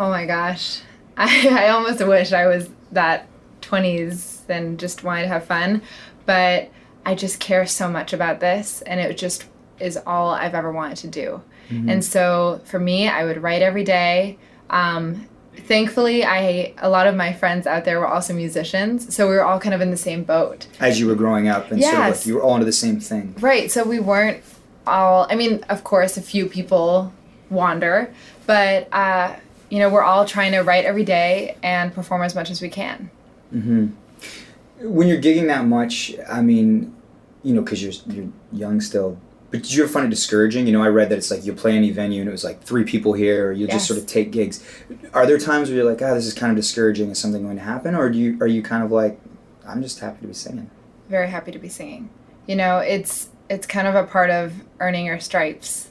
oh 0.00 0.08
my 0.08 0.26
gosh 0.26 0.80
i, 1.16 1.48
I 1.48 1.68
almost 1.68 2.04
wish 2.04 2.32
i 2.32 2.46
was 2.46 2.68
that 2.90 3.28
20s 3.60 4.48
and 4.48 4.80
just 4.80 5.04
wanted 5.04 5.22
to 5.22 5.28
have 5.28 5.44
fun 5.44 5.82
but 6.26 6.70
i 7.06 7.14
just 7.14 7.38
care 7.38 7.66
so 7.66 7.88
much 7.88 8.12
about 8.12 8.40
this 8.40 8.82
and 8.82 8.98
it 8.98 9.16
just 9.16 9.44
is 9.78 9.98
all 10.06 10.30
i've 10.30 10.54
ever 10.54 10.72
wanted 10.72 10.96
to 10.98 11.08
do 11.08 11.40
and 11.70 12.04
so 12.04 12.60
for 12.64 12.80
me 12.80 13.06
i 13.06 13.24
would 13.24 13.40
write 13.40 13.62
every 13.62 13.84
day 13.84 14.36
um, 14.70 15.28
thankfully 15.66 16.24
i 16.24 16.72
a 16.78 16.88
lot 16.88 17.06
of 17.06 17.14
my 17.14 17.32
friends 17.32 17.66
out 17.66 17.84
there 17.84 17.98
were 18.00 18.06
also 18.06 18.32
musicians 18.34 19.14
so 19.14 19.28
we 19.28 19.34
were 19.34 19.44
all 19.44 19.60
kind 19.60 19.74
of 19.74 19.80
in 19.80 19.90
the 19.90 19.96
same 19.96 20.22
boat. 20.24 20.66
As 20.80 20.98
you 21.00 21.06
were 21.06 21.14
growing 21.14 21.48
up 21.48 21.70
and 21.70 21.82
sort 21.82 21.94
of 21.94 22.00
like 22.00 22.26
you 22.26 22.34
were 22.34 22.42
all 22.42 22.54
into 22.54 22.66
the 22.66 22.72
same 22.72 23.00
thing. 23.00 23.34
right 23.40 23.70
so 23.70 23.84
we 23.84 24.00
weren't 24.00 24.42
all 24.86 25.26
i 25.30 25.34
mean 25.34 25.62
of 25.68 25.84
course 25.84 26.16
a 26.16 26.22
few 26.22 26.46
people 26.46 27.12
wander 27.50 28.12
but 28.46 28.88
uh, 28.92 29.36
you 29.68 29.78
know 29.78 29.88
we're 29.88 30.02
all 30.02 30.24
trying 30.24 30.52
to 30.52 30.60
write 30.60 30.84
every 30.84 31.04
day 31.04 31.56
and 31.62 31.94
perform 31.94 32.22
as 32.22 32.34
much 32.34 32.50
as 32.50 32.60
we 32.60 32.68
can. 32.68 33.10
When 33.52 35.06
you're 35.08 35.20
gigging 35.20 35.46
that 35.48 35.66
much, 35.66 36.14
I 36.28 36.40
mean, 36.42 36.94
you 37.42 37.54
know, 37.54 37.60
because 37.60 37.82
you're, 37.82 37.92
you're 38.14 38.28
young 38.52 38.80
still, 38.80 39.18
but 39.50 39.62
did 39.62 39.72
you 39.72 39.82
ever 39.84 39.92
find 39.92 40.06
it 40.06 40.10
discouraging? 40.10 40.66
You 40.66 40.72
know, 40.72 40.82
I 40.82 40.88
read 40.88 41.08
that 41.10 41.18
it's 41.18 41.30
like 41.30 41.44
you 41.44 41.52
play 41.52 41.76
any 41.76 41.90
venue 41.90 42.20
and 42.20 42.28
it 42.28 42.32
was 42.32 42.44
like 42.44 42.62
three 42.62 42.84
people 42.84 43.12
here, 43.12 43.48
or 43.48 43.52
you 43.52 43.66
Yes. 43.66 43.76
just 43.76 43.86
sort 43.88 43.98
of 43.98 44.06
take 44.06 44.30
gigs. 44.30 44.64
Are 45.12 45.26
there 45.26 45.38
times 45.38 45.68
where 45.68 45.76
you're 45.78 45.84
like, 45.90 46.00
ah, 46.02 46.14
this 46.14 46.26
is 46.26 46.34
kind 46.34 46.50
of 46.50 46.56
discouraging? 46.56 47.10
Is 47.10 47.18
something 47.18 47.42
going 47.42 47.56
to 47.56 47.62
happen? 47.62 47.94
Or 47.94 48.08
do 48.10 48.18
you 48.18 48.38
are 48.40 48.46
you 48.46 48.62
kind 48.62 48.82
of 48.84 48.90
like, 48.92 49.20
I'm 49.66 49.82
just 49.82 49.98
happy 50.00 50.20
to 50.22 50.26
be 50.28 50.34
singing? 50.34 50.70
very 51.08 51.28
happy 51.28 51.50
to 51.50 51.58
be 51.58 51.68
singing. 51.68 52.08
You 52.46 52.54
know, 52.54 52.78
it's 52.78 53.28
it's 53.48 53.66
kind 53.66 53.88
of 53.88 53.96
a 53.96 54.04
part 54.04 54.30
of 54.30 54.52
earning 54.78 55.06
your 55.06 55.18
stripes, 55.18 55.88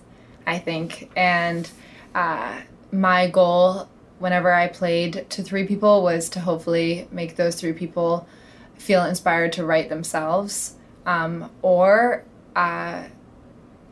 I 0.48 0.60
think. 0.60 1.12
And 1.18 1.70
uh, 2.16 2.62
my 2.94 3.28
goal, 3.30 3.90
whenever 4.20 4.54
I 4.54 4.68
played 4.70 5.26
to 5.30 5.44
three 5.44 5.68
people, 5.68 6.02
was 6.04 6.30
to 6.30 6.40
hopefully 6.40 7.08
make 7.12 7.36
those 7.36 7.56
three 7.56 7.74
people 7.74 8.26
feel 8.78 9.04
inspired 9.04 9.52
to 9.54 9.66
write 9.66 9.90
themselves, 9.90 10.76
um, 11.06 11.52
or 11.62 12.24
uh, 12.56 13.04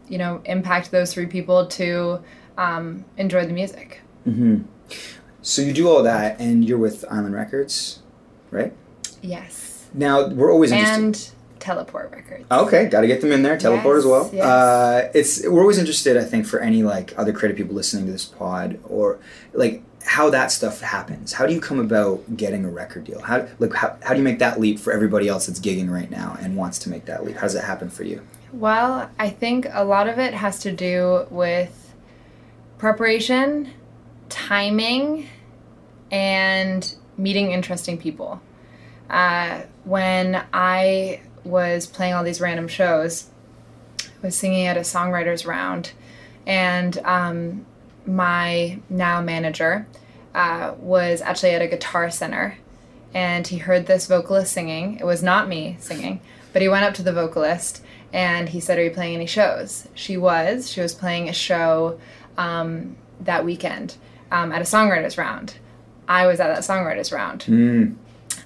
you 0.09 0.17
know, 0.17 0.41
impact 0.45 0.91
those 0.91 1.13
three 1.13 1.25
people 1.25 1.67
to 1.67 2.21
um, 2.57 3.05
enjoy 3.17 3.45
the 3.45 3.53
music. 3.53 4.01
Mm-hmm. 4.27 4.63
So 5.41 5.61
you 5.61 5.73
do 5.73 5.87
all 5.87 6.03
that, 6.03 6.39
and 6.39 6.65
you're 6.67 6.77
with 6.77 7.05
Island 7.09 7.33
Records, 7.33 7.99
right? 8.51 8.73
Yes. 9.21 9.87
Now 9.93 10.27
we're 10.27 10.51
always 10.51 10.71
interested. 10.71 11.03
And 11.03 11.31
Teleport 11.59 12.11
Records. 12.11 12.45
Okay, 12.51 12.85
got 12.87 13.01
to 13.01 13.07
get 13.07 13.21
them 13.21 13.31
in 13.31 13.43
there. 13.43 13.57
Teleport 13.57 13.97
as 13.97 14.05
well. 14.05 14.29
yes. 14.33 14.45
Uh, 14.45 15.11
it's 15.13 15.47
we're 15.47 15.61
always 15.61 15.77
interested. 15.77 16.17
I 16.17 16.23
think 16.23 16.45
for 16.45 16.59
any 16.59 16.83
like 16.83 17.13
other 17.17 17.33
creative 17.33 17.57
people 17.57 17.75
listening 17.75 18.05
to 18.05 18.11
this 18.11 18.25
pod 18.25 18.79
or 18.83 19.19
like 19.53 19.83
how 20.05 20.29
that 20.29 20.51
stuff 20.51 20.81
happens. 20.81 21.33
How 21.33 21.45
do 21.45 21.53
you 21.53 21.59
come 21.59 21.79
about 21.79 22.37
getting 22.37 22.63
a 22.63 22.69
record 22.69 23.03
deal? 23.03 23.21
How 23.21 23.47
like 23.59 23.73
how, 23.73 23.97
how 24.03 24.13
do 24.13 24.19
you 24.19 24.23
make 24.23 24.39
that 24.39 24.59
leap 24.59 24.79
for 24.79 24.93
everybody 24.93 25.27
else 25.27 25.47
that's 25.47 25.59
gigging 25.59 25.89
right 25.89 26.09
now 26.09 26.37
and 26.39 26.55
wants 26.55 26.79
to 26.79 26.89
make 26.89 27.05
that 27.05 27.25
leap? 27.25 27.35
How 27.35 27.43
does 27.43 27.53
that 27.53 27.65
happen 27.65 27.89
for 27.89 28.03
you? 28.03 28.21
Well, 28.53 29.11
I 29.19 29.29
think 29.29 29.67
a 29.71 29.83
lot 29.83 30.07
of 30.07 30.19
it 30.19 30.33
has 30.33 30.59
to 30.59 30.71
do 30.71 31.27
with 31.29 31.93
preparation, 32.77 33.73
timing, 34.29 35.27
and 36.11 36.95
meeting 37.17 37.51
interesting 37.51 37.97
people. 37.97 38.41
Uh, 39.09 39.63
when 39.83 40.43
I 40.53 41.21
was 41.43 41.87
playing 41.87 42.13
all 42.13 42.23
these 42.23 42.39
random 42.39 42.67
shows, 42.67 43.27
I 44.01 44.27
was 44.27 44.37
singing 44.37 44.65
at 44.67 44.77
a 44.77 44.81
songwriters 44.81 45.45
round, 45.45 45.91
and 46.45 46.97
um, 46.99 47.65
my 48.05 48.79
now 48.89 49.21
manager 49.21 49.87
uh, 50.33 50.73
was 50.79 51.21
actually 51.21 51.51
at 51.51 51.61
a 51.61 51.67
guitar 51.67 52.09
center, 52.09 52.57
and 53.13 53.45
he 53.45 53.57
heard 53.57 53.87
this 53.87 54.07
vocalist 54.07 54.53
singing. 54.53 54.99
It 54.99 55.05
was 55.05 55.21
not 55.21 55.49
me 55.49 55.77
singing, 55.79 56.21
but 56.53 56.61
he 56.61 56.67
went 56.69 56.85
up 56.85 56.93
to 56.95 57.03
the 57.03 57.13
vocalist 57.13 57.81
and 58.13 58.49
he 58.49 58.59
said, 58.59 58.77
"Are 58.77 58.83
you 58.83 58.91
playing 58.91 59.15
any 59.15 59.25
shows?" 59.25 59.87
She 59.93 60.17
was. 60.17 60.69
She 60.71 60.81
was 60.81 60.93
playing 60.93 61.29
a 61.29 61.33
show 61.33 61.99
um, 62.37 62.95
that 63.21 63.43
weekend 63.45 63.95
um, 64.31 64.51
at 64.51 64.61
a 64.61 64.65
songwriters 64.65 65.17
round. 65.17 65.55
I 66.07 66.25
was 66.27 66.39
at 66.39 66.47
that 66.47 66.63
songwriters 66.63 67.11
round 67.11 67.41
Mm. 67.47 67.95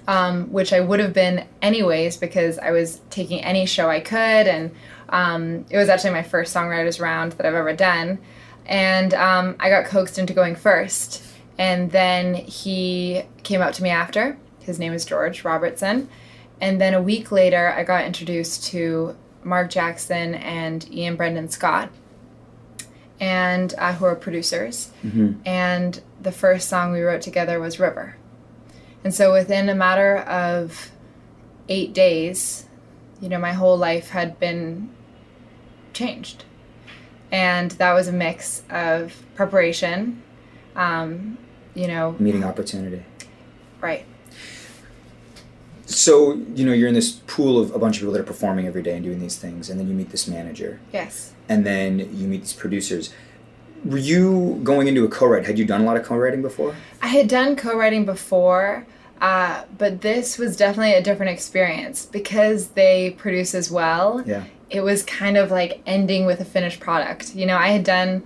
um, 0.08 0.50
which 0.52 0.72
I 0.72 0.80
would 0.80 0.98
have 0.98 1.12
been 1.12 1.46
anyways 1.60 2.16
because 2.16 2.58
I 2.58 2.72
was 2.72 3.00
taking 3.10 3.40
any 3.40 3.66
show 3.66 3.88
I 3.88 4.00
could, 4.00 4.16
and 4.48 4.72
um, 5.10 5.64
it 5.70 5.76
was 5.76 5.88
actually 5.88 6.10
my 6.10 6.22
first 6.24 6.54
songwriters 6.54 7.00
round 7.00 7.32
that 7.32 7.46
I've 7.46 7.54
ever 7.54 7.72
done, 7.72 8.18
and 8.66 9.14
um, 9.14 9.54
I 9.60 9.68
got 9.68 9.84
coaxed 9.84 10.18
into 10.18 10.32
going 10.32 10.56
first, 10.56 11.22
and 11.58 11.90
then 11.92 12.34
he 12.34 13.22
came 13.44 13.60
up 13.60 13.74
to 13.74 13.82
me 13.82 13.90
after. 13.90 14.36
His 14.60 14.78
name 14.80 14.92
is 14.92 15.04
George 15.04 15.44
Robertson, 15.44 16.08
and 16.62 16.80
then 16.80 16.94
a 16.94 17.02
week 17.02 17.30
later 17.30 17.70
I 17.76 17.84
got 17.84 18.06
introduced 18.06 18.64
to 18.70 19.14
Mark 19.44 19.68
Jackson 19.70 20.34
and 20.36 20.90
Ian 20.90 21.16
Brendan 21.16 21.50
Scott, 21.50 21.90
and 23.20 23.74
uh, 23.76 23.92
who 23.92 24.06
are 24.06 24.14
producers, 24.16 24.90
and 25.44 26.00
the 26.22 26.32
first 26.32 26.68
song 26.68 26.92
we 26.92 27.00
wrote 27.02 27.20
together 27.20 27.60
was 27.60 27.78
River. 27.78 28.16
And 29.04 29.12
so 29.12 29.32
within 29.32 29.68
a 29.68 29.74
matter 29.74 30.18
of 30.18 30.90
eight 31.68 31.92
days, 31.92 32.66
you 33.20 33.28
know, 33.28 33.38
my 33.38 33.52
whole 33.52 33.76
life 33.76 34.10
had 34.10 34.38
been 34.38 34.90
changed. 35.92 36.44
And 37.32 37.70
that 37.72 37.92
was 37.94 38.08
a 38.08 38.12
mix 38.12 38.62
of 38.70 39.24
preparation, 39.34 40.22
um, 40.76 41.38
you 41.74 41.88
know, 41.88 42.14
Meeting 42.18 42.44
opportunity. 42.44 43.04
right. 43.80 44.04
So 45.92 46.34
you 46.54 46.64
know 46.64 46.72
you're 46.72 46.88
in 46.88 46.94
this 46.94 47.12
pool 47.26 47.58
of 47.60 47.74
a 47.74 47.78
bunch 47.78 47.96
of 47.96 48.00
people 48.00 48.12
that 48.14 48.20
are 48.20 48.24
performing 48.24 48.66
every 48.66 48.82
day 48.82 48.94
and 48.94 49.04
doing 49.04 49.20
these 49.20 49.36
things, 49.36 49.68
and 49.70 49.78
then 49.78 49.88
you 49.88 49.94
meet 49.94 50.10
this 50.10 50.26
manager, 50.26 50.80
Yes. 50.92 51.32
and 51.48 51.66
then 51.66 51.98
you 51.98 52.26
meet 52.26 52.40
these 52.42 52.52
producers. 52.52 53.12
Were 53.84 53.98
you 53.98 54.60
going 54.62 54.86
into 54.86 55.04
a 55.04 55.08
co-write? 55.08 55.44
Had 55.46 55.58
you 55.58 55.64
done 55.64 55.80
a 55.80 55.84
lot 55.84 55.96
of 55.96 56.04
co-writing 56.04 56.40
before? 56.40 56.74
I 57.02 57.08
had 57.08 57.26
done 57.28 57.56
co 57.56 57.76
writing 57.76 58.04
before, 58.04 58.86
uh, 59.20 59.64
but 59.76 60.00
this 60.02 60.38
was 60.38 60.56
definitely 60.56 60.94
a 60.94 61.02
different 61.02 61.32
experience 61.32 62.06
because 62.06 62.68
they 62.68 63.10
produce 63.18 63.54
as 63.54 63.70
well. 63.70 64.22
Yeah. 64.26 64.44
it 64.70 64.80
was 64.80 65.02
kind 65.02 65.36
of 65.36 65.50
like 65.50 65.82
ending 65.84 66.24
with 66.24 66.40
a 66.40 66.44
finished 66.46 66.80
product. 66.80 67.34
You 67.34 67.44
know, 67.44 67.58
I 67.58 67.68
had 67.68 67.84
done 67.84 68.22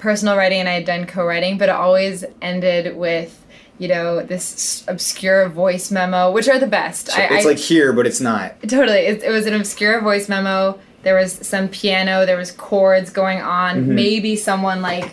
personal 0.00 0.36
writing 0.36 0.58
and 0.58 0.68
I 0.68 0.72
had 0.72 0.84
done 0.84 1.06
co-writing, 1.06 1.56
but 1.56 1.68
it 1.68 1.74
always 1.76 2.24
ended 2.42 2.96
with 2.96 3.43
you 3.78 3.88
know 3.88 4.22
this 4.22 4.84
obscure 4.88 5.48
voice 5.48 5.90
memo, 5.90 6.30
which 6.30 6.48
are 6.48 6.58
the 6.58 6.66
best. 6.66 7.08
So 7.08 7.20
I, 7.20 7.34
it's 7.36 7.46
I, 7.46 7.48
like 7.48 7.58
here, 7.58 7.92
but 7.92 8.06
it's 8.06 8.20
not. 8.20 8.60
Totally, 8.62 8.98
it, 8.98 9.22
it, 9.22 9.30
was 9.30 9.46
an 9.46 9.54
obscure 9.54 10.00
voice 10.00 10.28
memo. 10.28 10.78
There 11.02 11.16
was 11.16 11.32
some 11.32 11.68
piano, 11.68 12.24
there 12.24 12.36
was 12.36 12.50
chords 12.50 13.10
going 13.10 13.40
on, 13.40 13.82
mm-hmm. 13.82 13.94
maybe 13.94 14.36
someone 14.36 14.80
like 14.80 15.04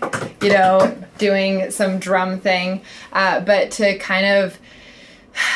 you 0.42 0.50
know 0.50 0.98
doing 1.18 1.72
some 1.72 2.00
drum 2.00 2.40
thing, 2.40 2.82
uh, 3.14 3.42
but 3.42 3.72
to 3.72 3.98
kind 3.98 4.26
of. 4.26 4.58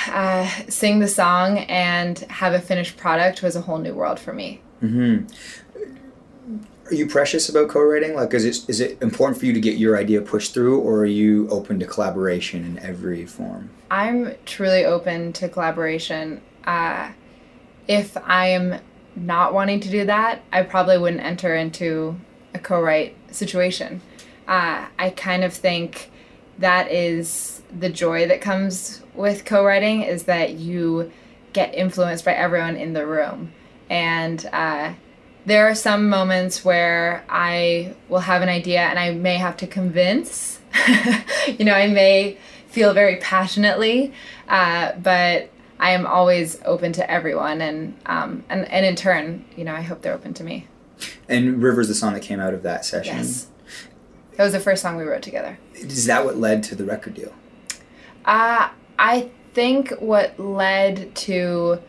Uh, 0.07 0.47
sing 0.69 0.99
the 0.99 1.07
song 1.07 1.57
and 1.57 2.19
have 2.29 2.53
a 2.53 2.61
finished 2.61 2.95
product 2.95 3.43
was 3.43 3.57
a 3.57 3.61
whole 3.61 3.77
new 3.77 3.93
world 3.93 4.17
for 4.17 4.31
me. 4.31 4.61
Mm-hmm 4.81 5.25
are 6.87 6.93
you 6.93 7.07
precious 7.07 7.49
about 7.49 7.69
co-writing? 7.69 8.15
Like, 8.15 8.33
is 8.33 8.45
it 8.45 8.69
is 8.69 8.79
it 8.79 9.01
important 9.01 9.39
for 9.39 9.45
you 9.45 9.53
to 9.53 9.59
get 9.59 9.77
your 9.77 9.97
idea 9.97 10.21
pushed 10.21 10.53
through, 10.53 10.79
or 10.79 10.99
are 10.99 11.05
you 11.05 11.49
open 11.49 11.79
to 11.79 11.85
collaboration 11.85 12.63
in 12.63 12.79
every 12.79 13.25
form? 13.25 13.69
I'm 13.89 14.35
truly 14.45 14.85
open 14.85 15.33
to 15.33 15.49
collaboration. 15.49 16.41
Uh, 16.65 17.11
if 17.87 18.17
I 18.17 18.47
am 18.47 18.79
not 19.15 19.53
wanting 19.53 19.79
to 19.81 19.89
do 19.89 20.05
that, 20.05 20.43
I 20.51 20.63
probably 20.63 20.97
wouldn't 20.97 21.23
enter 21.23 21.55
into 21.55 22.17
a 22.53 22.59
co-write 22.59 23.15
situation. 23.31 24.01
Uh, 24.47 24.85
I 24.99 25.09
kind 25.11 25.43
of 25.43 25.53
think 25.53 26.11
that 26.59 26.91
is 26.91 27.61
the 27.77 27.89
joy 27.89 28.27
that 28.27 28.41
comes 28.41 29.01
with 29.13 29.45
co-writing 29.45 30.03
is 30.03 30.23
that 30.23 30.53
you 30.53 31.11
get 31.53 31.73
influenced 31.73 32.25
by 32.25 32.33
everyone 32.33 32.75
in 32.75 32.93
the 32.93 33.07
room, 33.07 33.53
and 33.89 34.45
uh, 34.51 34.93
there 35.45 35.67
are 35.67 35.75
some 35.75 36.09
moments 36.09 36.65
where 36.65 37.23
I 37.29 37.95
will 38.09 38.19
have 38.19 38.41
an 38.41 38.49
idea 38.49 38.81
and 38.81 38.97
I 38.97 39.11
may 39.11 39.37
have 39.37 39.57
to 39.57 39.67
convince. 39.67 40.59
you 41.47 41.65
know, 41.65 41.73
I 41.73 41.87
may 41.87 42.37
feel 42.67 42.93
very 42.93 43.17
passionately, 43.17 44.13
uh, 44.49 44.93
but 44.93 45.49
I 45.79 45.91
am 45.91 46.05
always 46.05 46.59
open 46.65 46.93
to 46.93 47.09
everyone, 47.09 47.61
and 47.61 47.97
um, 48.05 48.43
and 48.49 48.65
and 48.69 48.85
in 48.85 48.95
turn, 48.95 49.45
you 49.55 49.63
know, 49.63 49.73
I 49.73 49.81
hope 49.81 50.01
they're 50.01 50.13
open 50.13 50.33
to 50.35 50.43
me. 50.43 50.67
And 51.27 51.61
River's 51.61 51.87
the 51.87 51.95
song 51.95 52.13
that 52.13 52.21
came 52.21 52.39
out 52.39 52.53
of 52.53 52.63
that 52.63 52.85
session. 52.85 53.17
Yes, 53.17 53.47
that 54.35 54.43
was 54.43 54.53
the 54.53 54.59
first 54.59 54.81
song 54.81 54.97
we 54.97 55.03
wrote 55.03 55.21
together. 55.21 55.57
Is 55.73 56.05
that 56.05 56.25
what 56.25 56.37
led 56.37 56.63
to 56.63 56.75
the 56.75 56.85
record 56.85 57.13
deal? 57.13 57.33
Uh, 58.25 58.69
I 58.97 59.29
think 59.53 59.91
what 59.99 60.39
led 60.39 61.15
to 61.15 61.79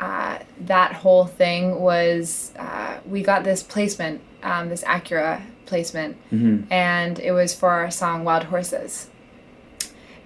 uh, 0.00 0.38
that 0.60 0.92
whole 0.92 1.26
thing 1.26 1.80
was 1.80 2.52
uh, 2.58 2.98
we 3.06 3.22
got 3.22 3.44
this 3.44 3.62
placement, 3.62 4.20
um, 4.42 4.68
this 4.68 4.84
Acura 4.84 5.42
placement, 5.64 6.16
mm-hmm. 6.30 6.70
and 6.72 7.18
it 7.18 7.32
was 7.32 7.54
for 7.54 7.70
our 7.70 7.90
song 7.90 8.24
Wild 8.24 8.44
Horses. 8.44 9.10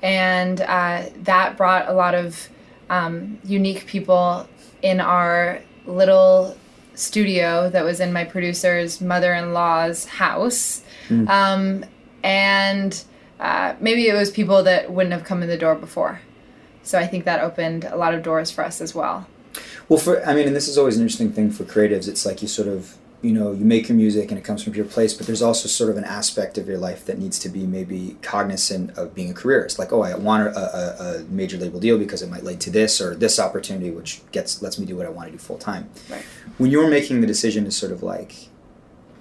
And 0.02 0.60
uh, 0.60 1.06
that 1.22 1.56
brought 1.56 1.88
a 1.88 1.92
lot 1.92 2.14
of 2.14 2.48
um, 2.88 3.38
unique 3.44 3.86
people 3.86 4.48
in 4.82 5.00
our 5.00 5.60
little 5.86 6.56
studio 6.94 7.70
that 7.70 7.84
was 7.84 8.00
in 8.00 8.12
my 8.12 8.24
producer's 8.24 9.00
mother 9.00 9.32
in 9.34 9.52
law's 9.52 10.04
house. 10.04 10.82
Mm. 11.08 11.28
Um, 11.28 11.84
and 12.22 13.02
uh, 13.38 13.74
maybe 13.80 14.08
it 14.08 14.14
was 14.14 14.30
people 14.30 14.62
that 14.64 14.90
wouldn't 14.90 15.12
have 15.12 15.24
come 15.24 15.42
in 15.42 15.48
the 15.48 15.56
door 15.56 15.74
before. 15.74 16.20
So 16.82 16.98
I 16.98 17.06
think 17.06 17.24
that 17.24 17.40
opened 17.40 17.84
a 17.84 17.96
lot 17.96 18.14
of 18.14 18.22
doors 18.22 18.50
for 18.50 18.64
us 18.64 18.80
as 18.80 18.94
well. 18.94 19.26
Well, 19.88 19.98
for 19.98 20.24
I 20.26 20.34
mean, 20.34 20.46
and 20.46 20.54
this 20.54 20.68
is 20.68 20.78
always 20.78 20.96
an 20.96 21.02
interesting 21.02 21.32
thing 21.32 21.50
for 21.50 21.64
creatives. 21.64 22.08
It's 22.08 22.24
like 22.24 22.42
you 22.42 22.48
sort 22.48 22.68
of 22.68 22.96
you 23.22 23.32
know 23.32 23.52
you 23.52 23.64
make 23.64 23.88
your 23.88 23.96
music 23.96 24.30
and 24.30 24.38
it 24.38 24.44
comes 24.44 24.62
from 24.62 24.74
your 24.74 24.84
place, 24.84 25.14
but 25.14 25.26
there's 25.26 25.42
also 25.42 25.68
sort 25.68 25.90
of 25.90 25.96
an 25.96 26.04
aspect 26.04 26.58
of 26.58 26.68
your 26.68 26.78
life 26.78 27.04
that 27.06 27.18
needs 27.18 27.38
to 27.40 27.48
be 27.48 27.66
maybe 27.66 28.16
cognizant 28.22 28.96
of 28.96 29.14
being 29.14 29.30
a 29.30 29.34
careerist. 29.34 29.78
Like, 29.78 29.92
oh, 29.92 30.02
I 30.02 30.14
want 30.14 30.48
a, 30.48 30.58
a, 30.58 31.18
a 31.18 31.22
major 31.24 31.58
label 31.58 31.80
deal 31.80 31.98
because 31.98 32.22
it 32.22 32.30
might 32.30 32.44
lead 32.44 32.60
to 32.60 32.70
this 32.70 33.00
or 33.00 33.14
this 33.14 33.38
opportunity, 33.38 33.90
which 33.90 34.22
gets 34.32 34.62
lets 34.62 34.78
me 34.78 34.86
do 34.86 34.96
what 34.96 35.06
I 35.06 35.10
want 35.10 35.28
to 35.28 35.32
do 35.32 35.38
full 35.38 35.58
time. 35.58 35.90
Right. 36.08 36.22
When 36.58 36.70
you're 36.70 36.88
making 36.88 37.20
the 37.20 37.26
decision 37.26 37.64
to 37.64 37.70
sort 37.70 37.92
of 37.92 38.02
like 38.02 38.48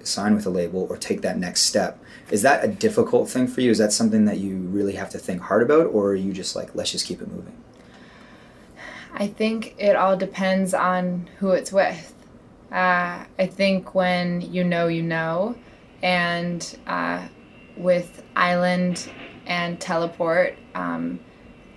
sign 0.02 0.34
with 0.34 0.46
a 0.46 0.50
label 0.50 0.86
or 0.88 0.96
take 0.96 1.20
that 1.22 1.38
next 1.38 1.62
step 1.62 2.02
is 2.30 2.42
that 2.42 2.64
a 2.64 2.68
difficult 2.68 3.28
thing 3.28 3.46
for 3.46 3.60
you 3.60 3.70
is 3.70 3.78
that 3.78 3.92
something 3.92 4.24
that 4.24 4.38
you 4.38 4.56
really 4.56 4.94
have 4.94 5.10
to 5.10 5.18
think 5.18 5.42
hard 5.42 5.62
about 5.62 5.86
or 5.86 6.10
are 6.10 6.14
you 6.14 6.32
just 6.32 6.56
like 6.56 6.74
let's 6.74 6.90
just 6.90 7.06
keep 7.06 7.20
it 7.20 7.28
moving 7.28 7.54
I 9.14 9.26
think 9.26 9.74
it 9.78 9.96
all 9.96 10.16
depends 10.16 10.74
on 10.74 11.28
who 11.38 11.50
it's 11.50 11.72
with. 11.72 12.14
Uh, 12.70 13.24
I 13.38 13.46
think 13.46 13.94
when 13.94 14.40
you 14.40 14.64
know, 14.64 14.86
you 14.86 15.02
know, 15.02 15.56
and 16.02 16.78
uh, 16.86 17.26
with 17.76 18.22
Island 18.36 19.10
and 19.46 19.80
Teleport 19.80 20.56
um, 20.74 21.20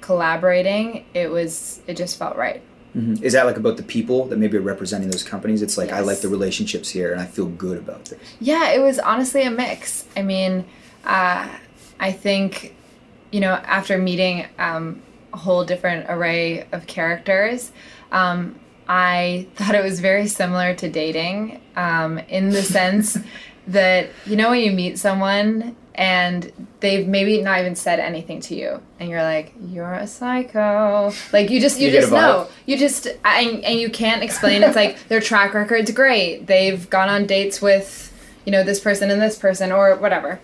collaborating, 0.01 1.05
it 1.13 1.31
was 1.31 1.81
it 1.87 1.97
just 1.97 2.17
felt 2.17 2.35
right. 2.35 2.61
Mm-hmm. 2.95 3.23
Is 3.23 3.33
that 3.33 3.45
like 3.45 3.57
about 3.57 3.77
the 3.77 3.83
people 3.83 4.25
that 4.27 4.37
maybe 4.37 4.57
are 4.57 4.61
representing 4.61 5.09
those 5.09 5.23
companies? 5.23 5.63
It's 5.63 5.77
like 5.77 5.89
yes. 5.89 5.97
I 5.97 6.01
like 6.01 6.21
the 6.21 6.29
relationships 6.29 6.89
here, 6.89 7.11
and 7.11 7.19
I 7.19 7.25
feel 7.25 7.47
good 7.47 7.79
about 7.79 8.05
this. 8.05 8.19
Yeah, 8.39 8.69
it 8.69 8.81
was 8.81 8.99
honestly 8.99 9.41
a 9.43 9.51
mix. 9.51 10.05
I 10.15 10.21
mean, 10.21 10.65
uh, 11.03 11.49
I 11.99 12.11
think 12.11 12.75
you 13.31 13.39
know 13.39 13.53
after 13.53 13.97
meeting 13.97 14.45
um, 14.59 15.01
whole 15.37 15.65
different 15.65 16.05
array 16.09 16.67
of 16.71 16.87
characters. 16.87 17.71
Um, 18.11 18.59
I 18.87 19.47
thought 19.55 19.75
it 19.75 19.83
was 19.83 19.99
very 19.99 20.27
similar 20.27 20.75
to 20.75 20.89
dating 20.89 21.61
um, 21.75 22.19
in 22.19 22.49
the 22.49 22.61
sense 22.61 23.17
that, 23.67 24.09
you 24.25 24.35
know, 24.35 24.51
when 24.51 24.61
you 24.61 24.71
meet 24.71 24.99
someone 24.99 25.75
and 25.95 26.51
they've 26.79 27.07
maybe 27.07 27.41
not 27.41 27.59
even 27.59 27.75
said 27.75 27.99
anything 27.99 28.39
to 28.41 28.55
you 28.55 28.81
and 28.99 29.09
you're 29.09 29.21
like 29.21 29.53
you're 29.67 29.93
a 29.93 30.07
psycho. 30.07 31.13
Like 31.31 31.49
you 31.49 31.61
just 31.61 31.79
you, 31.79 31.87
you 31.87 31.93
just 31.93 32.11
know. 32.11 32.47
you 32.65 32.77
just 32.77 33.07
and, 33.23 33.63
and 33.63 33.79
you 33.79 33.89
can't 33.89 34.23
explain. 34.23 34.63
It's 34.63 34.75
like 34.75 35.07
their 35.07 35.21
track 35.21 35.53
record's 35.53 35.91
great. 35.91 36.47
They've 36.47 36.89
gone 36.89 37.09
on 37.09 37.27
dates 37.27 37.61
with 37.61 38.11
you 38.45 38.51
know 38.51 38.63
this 38.63 38.79
person 38.79 39.11
and 39.11 39.21
this 39.21 39.37
person 39.37 39.71
or 39.71 39.95
whatever. 39.95 40.39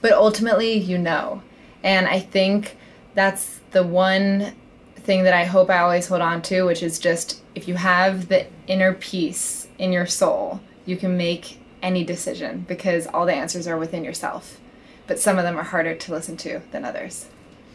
But 0.00 0.12
ultimately 0.12 0.74
you 0.74 0.98
know. 0.98 1.42
And 1.82 2.06
i 2.06 2.20
think 2.20 2.76
that's 3.14 3.59
the 3.70 3.82
one 3.82 4.54
thing 4.96 5.24
that 5.24 5.34
I 5.34 5.44
hope 5.44 5.70
I 5.70 5.78
always 5.78 6.06
hold 6.06 6.20
on 6.20 6.42
to, 6.42 6.62
which 6.62 6.82
is 6.82 6.98
just 6.98 7.42
if 7.54 7.66
you 7.66 7.74
have 7.74 8.28
the 8.28 8.46
inner 8.66 8.92
peace 8.92 9.68
in 9.78 9.92
your 9.92 10.06
soul, 10.06 10.60
you 10.84 10.96
can 10.96 11.16
make 11.16 11.58
any 11.82 12.04
decision 12.04 12.64
because 12.68 13.06
all 13.06 13.26
the 13.26 13.34
answers 13.34 13.66
are 13.66 13.78
within 13.78 14.04
yourself. 14.04 14.60
But 15.06 15.18
some 15.18 15.38
of 15.38 15.44
them 15.44 15.58
are 15.58 15.64
harder 15.64 15.94
to 15.94 16.12
listen 16.12 16.36
to 16.38 16.60
than 16.70 16.84
others. 16.84 17.26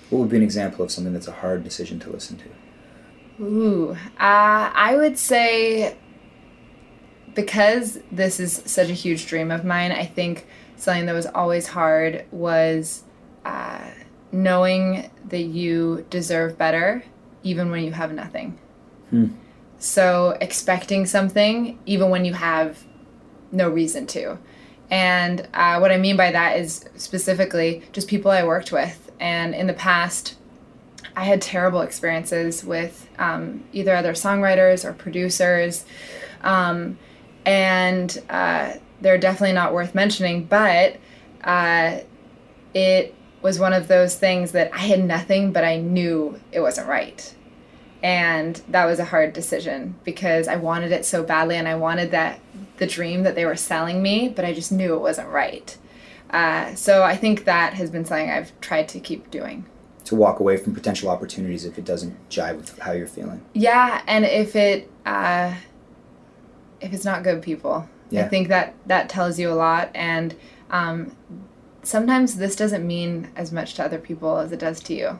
What 0.09 0.19
would 0.19 0.29
be 0.29 0.37
an 0.37 0.43
example 0.43 0.85
of 0.85 0.91
something 0.91 1.13
that's 1.13 1.27
a 1.27 1.33
hard 1.33 1.63
decision 1.63 1.99
to 2.01 2.09
listen 2.09 2.37
to? 2.37 3.43
Ooh, 3.43 3.91
uh, 3.91 3.97
I 4.17 4.95
would 4.95 5.17
say 5.17 5.97
because 7.33 7.99
this 8.11 8.39
is 8.39 8.63
such 8.65 8.89
a 8.89 8.93
huge 8.93 9.25
dream 9.25 9.51
of 9.51 9.65
mine, 9.65 9.91
I 9.91 10.05
think 10.05 10.47
something 10.77 11.05
that 11.07 11.13
was 11.13 11.25
always 11.25 11.67
hard 11.67 12.25
was. 12.31 13.03
Uh, 13.43 13.89
knowing 14.35 15.09
that 15.29 15.43
you 15.43 16.05
deserve 16.09 16.57
better 16.57 17.03
even 17.43 17.71
when 17.71 17.83
you 17.83 17.91
have 17.91 18.11
nothing. 18.11 18.59
Hmm. 19.09 19.27
So 19.79 20.37
expecting 20.41 21.05
something 21.05 21.79
even 21.85 22.09
when 22.09 22.25
you 22.25 22.33
have 22.33 22.83
no 23.51 23.69
reason 23.69 24.07
to. 24.07 24.37
And 24.89 25.47
uh, 25.53 25.77
what 25.79 25.91
I 25.91 25.97
mean 25.97 26.17
by 26.17 26.31
that 26.31 26.59
is 26.59 26.85
specifically 26.97 27.83
just 27.93 28.07
people 28.07 28.29
I 28.29 28.43
worked 28.43 28.71
with. 28.71 29.09
And 29.19 29.55
in 29.55 29.67
the 29.67 29.73
past, 29.73 30.35
I 31.15 31.23
had 31.23 31.41
terrible 31.41 31.81
experiences 31.81 32.63
with 32.63 33.07
um, 33.17 33.63
either 33.71 33.95
other 33.95 34.13
songwriters 34.13 34.83
or 34.83 34.91
producers. 34.91 35.85
Um, 36.41 36.97
and 37.45 38.21
uh, 38.29 38.73
they're 38.99 39.17
definitely 39.17 39.53
not 39.53 39.73
worth 39.73 39.95
mentioning, 39.95 40.43
but 40.43 40.97
uh, 41.43 41.99
it 42.73 43.15
was 43.45 43.59
one 43.59 43.73
of 43.73 43.87
those 43.87 44.15
things 44.15 44.53
that 44.53 44.73
I 44.73 44.79
had 44.79 45.03
nothing, 45.05 45.53
but 45.53 45.63
I 45.63 45.77
knew 45.77 46.39
it 46.51 46.61
wasn't 46.61 46.87
right. 46.87 47.31
And 48.01 48.55
that 48.69 48.85
was 48.85 48.97
a 48.97 49.05
hard 49.05 49.33
decision 49.33 49.93
because 50.03 50.47
I 50.47 50.55
wanted 50.55 50.91
it 50.91 51.05
so 51.05 51.21
badly 51.21 51.55
and 51.55 51.67
I 51.67 51.75
wanted 51.75 52.09
that 52.09 52.39
the 52.77 52.87
dream 52.87 53.21
that 53.21 53.35
they 53.35 53.45
were 53.45 53.55
selling 53.55 54.01
me, 54.01 54.29
but 54.29 54.45
I 54.45 54.53
just 54.53 54.71
knew 54.71 54.95
it 54.95 54.99
wasn't 54.99 55.29
right. 55.29 55.77
Uh, 56.31 56.73
so 56.73 57.03
I 57.03 57.15
think 57.15 57.45
that 57.45 57.75
has 57.75 57.91
been 57.91 58.03
something 58.03 58.31
I've 58.31 58.59
tried 58.61 58.89
to 58.89 58.99
keep 58.99 59.29
doing. 59.29 59.67
To 60.05 60.15
walk 60.15 60.39
away 60.39 60.57
from 60.57 60.73
potential 60.73 61.07
opportunities 61.09 61.65
if 61.65 61.77
it 61.77 61.85
doesn't 61.85 62.17
jive 62.31 62.57
with 62.57 62.79
how 62.79 62.93
you're 62.93 63.05
feeling. 63.05 63.45
Yeah, 63.53 64.01
and 64.07 64.25
if 64.25 64.55
it 64.55 64.89
uh, 65.05 65.53
if 66.81 66.93
it's 66.93 67.05
not 67.05 67.21
good 67.21 67.43
people, 67.43 67.87
yeah. 68.09 68.25
I 68.25 68.27
think 68.27 68.47
that 68.47 68.73
that 68.87 69.07
tells 69.07 69.37
you 69.37 69.51
a 69.51 69.53
lot. 69.53 69.91
And 69.93 70.35
um, 70.71 71.15
sometimes 71.85 72.35
this 72.35 72.55
doesn't 72.55 72.85
mean 72.85 73.29
as 73.35 73.51
much 73.51 73.73
to 73.75 73.83
other 73.83 73.99
people 73.99 74.37
as 74.37 74.51
it 74.51 74.59
does 74.59 74.79
to 74.81 74.93
you. 74.93 75.19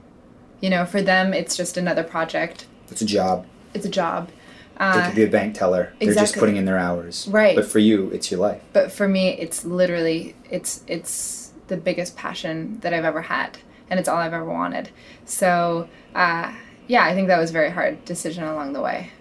You 0.62 0.70
know, 0.70 0.86
for 0.86 1.02
them, 1.02 1.34
it's 1.34 1.56
just 1.56 1.78
another 1.78 2.04
project. 2.04 2.66
It's 2.90 3.02
a 3.02 3.06
job. 3.06 3.46
It's 3.74 3.86
a 3.86 3.90
job. 3.90 4.30
they 4.78 4.84
Uh, 4.86 5.06
could 5.08 5.16
be 5.16 5.24
a 5.24 5.28
bank 5.28 5.56
teller. 5.56 5.94
They're 6.00 6.14
just 6.14 6.36
putting 6.38 6.56
in 6.58 6.66
their 6.66 6.78
hours. 6.78 7.28
Right. 7.30 7.56
But 7.56 7.66
for 7.66 7.80
you, 7.80 8.10
it's 8.12 8.32
your 8.32 8.40
life. 8.40 8.62
but 8.74 8.92
for 8.92 9.08
me, 9.08 9.30
it's 9.40 9.64
literally 9.66 10.36
it's 10.50 10.84
it's 10.88 11.52
the 11.68 11.78
biggest 11.78 12.16
passion 12.16 12.80
that 12.82 12.94
I've 12.94 13.06
ever 13.06 13.22
had, 13.24 13.58
and 13.90 14.00
it's 14.00 14.08
all 14.10 14.18
I've 14.18 14.34
ever 14.34 14.46
wanted. 14.46 14.90
So 15.26 15.88
uh, 16.14 16.54
yeah, 16.88 17.04
I 17.06 17.14
think 17.14 17.28
that 17.28 17.40
was 17.40 17.50
a 17.50 17.54
very 17.54 17.70
hard 17.72 18.04
decision 18.06 18.44
along 18.44 18.74
the 18.74 18.82
way. 18.82 19.12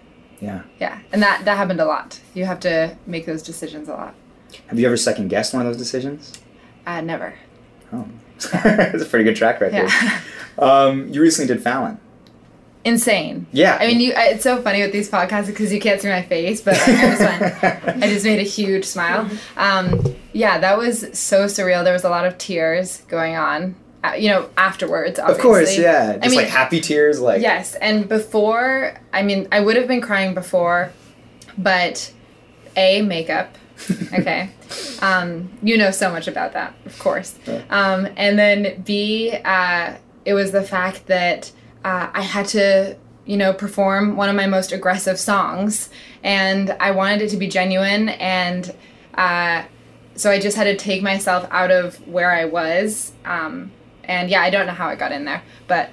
Yeah. 0.41 0.63
Yeah, 0.79 0.99
and 1.11 1.21
that 1.21 1.45
that 1.45 1.57
happened 1.57 1.79
a 1.81 1.85
lot. 1.85 2.19
You 2.33 2.45
have 2.45 2.59
to 2.61 2.97
make 3.05 3.25
those 3.25 3.41
decisions 3.41 3.87
a 3.89 3.93
lot. 3.93 4.13
Have 4.67 4.79
you 4.79 4.85
ever 4.87 4.97
second 4.97 5.27
guessed 5.29 5.53
one 5.53 5.65
of 5.65 5.67
those 5.67 5.77
decisions? 5.81 6.33
Uh, 6.85 7.01
never. 7.01 7.33
Oh, 7.91 8.07
that's 8.51 9.03
a 9.03 9.05
pretty 9.05 9.25
good 9.25 9.35
track 9.35 9.61
record. 9.61 9.89
Yeah. 9.89 10.21
Um, 10.57 11.09
you 11.09 11.21
recently 11.21 11.53
did 11.53 11.61
Fallon. 11.61 11.99
Insane. 12.85 13.47
Yeah. 13.51 13.77
I 13.81 13.87
mean, 13.87 13.99
you. 13.99 14.13
I, 14.13 14.27
it's 14.27 14.43
so 14.43 14.61
funny 14.61 14.81
with 14.81 14.93
these 14.93 15.09
podcasts 15.09 15.47
because 15.47 15.73
you 15.73 15.81
can't 15.81 15.99
see 15.99 16.07
my 16.07 16.21
face, 16.21 16.61
but 16.61 16.77
like, 16.77 16.87
I 16.87 17.09
just 17.09 17.19
went. 17.19 17.63
I 18.03 18.07
just 18.07 18.23
made 18.23 18.39
a 18.39 18.43
huge 18.43 18.85
smile. 18.85 19.29
Um, 19.57 20.15
yeah, 20.33 20.59
that 20.59 20.77
was 20.77 21.01
so 21.11 21.45
surreal. 21.45 21.83
There 21.83 21.93
was 21.93 22.03
a 22.03 22.09
lot 22.09 22.25
of 22.25 22.37
tears 22.37 23.01
going 23.09 23.35
on. 23.35 23.75
Uh, 24.03 24.13
you 24.13 24.29
know, 24.29 24.47
afterwards. 24.55 25.17
Obviously. 25.17 25.39
Of 25.39 25.43
course, 25.43 25.77
yeah. 25.77 26.13
Just 26.13 26.25
I 26.25 26.29
mean, 26.29 26.37
like 26.37 26.47
happy 26.47 26.79
tears, 26.79 27.19
like 27.19 27.41
yes, 27.41 27.73
and 27.75 28.07
before, 28.07 28.93
I 29.11 29.23
mean, 29.23 29.47
I 29.51 29.61
would 29.61 29.77
have 29.77 29.87
been 29.87 30.01
crying 30.01 30.35
before, 30.35 30.91
but 31.57 32.13
a 32.77 33.01
makeup. 33.01 33.57
Okay, 34.13 34.49
um, 35.01 35.49
you 35.61 35.77
know 35.77 35.91
so 35.91 36.09
much 36.11 36.27
about 36.27 36.53
that, 36.53 36.73
of 36.85 36.97
course. 36.99 37.37
Um, 37.69 38.07
and 38.15 38.39
then 38.39 38.81
B, 38.83 39.33
uh, 39.43 39.95
it 40.23 40.33
was 40.33 40.51
the 40.51 40.63
fact 40.63 41.07
that 41.07 41.51
uh, 41.83 42.09
I 42.13 42.21
had 42.21 42.47
to, 42.47 42.95
you 43.25 43.37
know, 43.37 43.53
perform 43.53 44.15
one 44.15 44.29
of 44.29 44.35
my 44.35 44.47
most 44.47 44.71
aggressive 44.71 45.19
songs, 45.19 45.89
and 46.23 46.71
I 46.79 46.91
wanted 46.91 47.23
it 47.23 47.29
to 47.29 47.37
be 47.37 47.47
genuine, 47.47 48.09
and 48.09 48.73
uh, 49.15 49.63
so 50.15 50.31
I 50.31 50.39
just 50.39 50.55
had 50.55 50.63
to 50.65 50.75
take 50.77 51.03
myself 51.03 51.47
out 51.51 51.71
of 51.71 51.95
where 52.07 52.31
I 52.31 52.45
was. 52.45 53.11
Um, 53.25 53.71
and 54.05 54.29
yeah, 54.29 54.41
I 54.41 54.49
don't 54.49 54.65
know 54.65 54.73
how 54.73 54.87
I 54.87 54.95
got 54.95 55.11
in 55.11 55.25
there, 55.25 55.43
but 55.67 55.91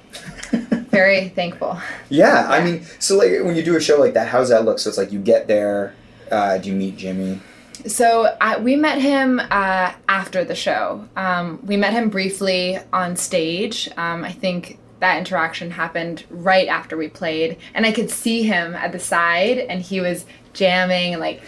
very 0.90 1.30
thankful. 1.30 1.78
Yeah, 2.08 2.46
I 2.48 2.62
mean, 2.62 2.84
so 2.98 3.16
like 3.16 3.30
when 3.42 3.56
you 3.56 3.62
do 3.62 3.76
a 3.76 3.80
show 3.80 3.98
like 3.98 4.14
that, 4.14 4.28
how 4.28 4.38
does 4.38 4.50
that 4.50 4.64
look? 4.64 4.78
So 4.78 4.88
it's 4.88 4.98
like 4.98 5.12
you 5.12 5.18
get 5.18 5.48
there, 5.48 5.94
uh, 6.30 6.58
do 6.58 6.68
you 6.68 6.76
meet 6.76 6.96
Jimmy? 6.96 7.40
So 7.86 8.36
I, 8.40 8.58
we 8.58 8.76
met 8.76 9.00
him 9.00 9.40
uh, 9.40 9.92
after 10.08 10.44
the 10.44 10.54
show. 10.54 11.06
Um, 11.16 11.58
we 11.64 11.76
met 11.76 11.92
him 11.92 12.10
briefly 12.10 12.78
on 12.92 13.16
stage. 13.16 13.88
Um, 13.96 14.24
I 14.24 14.32
think 14.32 14.78
that 15.00 15.18
interaction 15.18 15.70
happened 15.70 16.24
right 16.30 16.68
after 16.68 16.96
we 16.96 17.08
played, 17.08 17.58
and 17.74 17.84
I 17.84 17.92
could 17.92 18.10
see 18.10 18.44
him 18.44 18.74
at 18.74 18.92
the 18.92 19.00
side, 19.00 19.58
and 19.58 19.82
he 19.82 20.00
was 20.00 20.24
jamming 20.52 21.14
and 21.14 21.20
like 21.20 21.42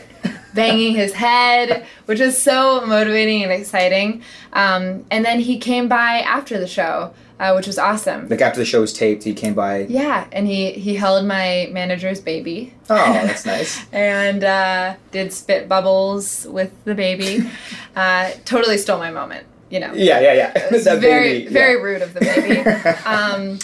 banging 0.55 0.95
his 0.95 1.13
head, 1.13 1.85
which 2.07 2.21
was 2.21 2.41
so 2.41 2.85
motivating 2.87 3.43
and 3.43 3.53
exciting. 3.53 4.23
Um, 4.53 5.05
and 5.11 5.25
then 5.25 5.41
he 5.41 5.59
came 5.59 5.89
by 5.89 6.21
after 6.21 6.59
the 6.59 6.67
show, 6.67 7.13
uh, 7.41 7.53
which 7.55 7.67
was 7.67 7.79
awesome. 7.79 8.29
Like 8.29 8.41
after 8.41 8.61
the 8.61 8.65
show 8.65 8.81
was 8.81 8.93
taped, 8.93 9.25
he 9.25 9.35
came 9.35 9.55
by. 9.55 9.81
Yeah, 9.83 10.27
and 10.33 10.47
he 10.47 10.73
he 10.73 10.95
held 10.95 11.27
my 11.27 11.69
manager's 11.73 12.21
baby. 12.21 12.73
Oh, 12.89 12.95
that's 13.13 13.45
nice. 13.45 13.85
and 13.93 14.45
uh, 14.45 14.95
did 15.11 15.33
spit 15.33 15.69
bubbles 15.69 16.47
with 16.49 16.73
the 16.85 16.95
baby. 16.95 17.49
Uh, 17.97 18.33
totally 18.45 18.77
stole 18.77 18.99
my 18.99 19.13
moment, 19.13 19.47
you 19.71 19.79
know. 19.79 19.93
Yeah, 19.95 20.19
yeah, 20.19 20.33
yeah. 20.33 20.69
Very 20.97 20.99
baby, 20.99 21.53
very 21.53 21.77
yeah. 21.77 21.81
rude 21.81 22.03
of 22.03 22.13
the 22.13 22.19
baby. 22.19 22.59
um, 23.07 23.61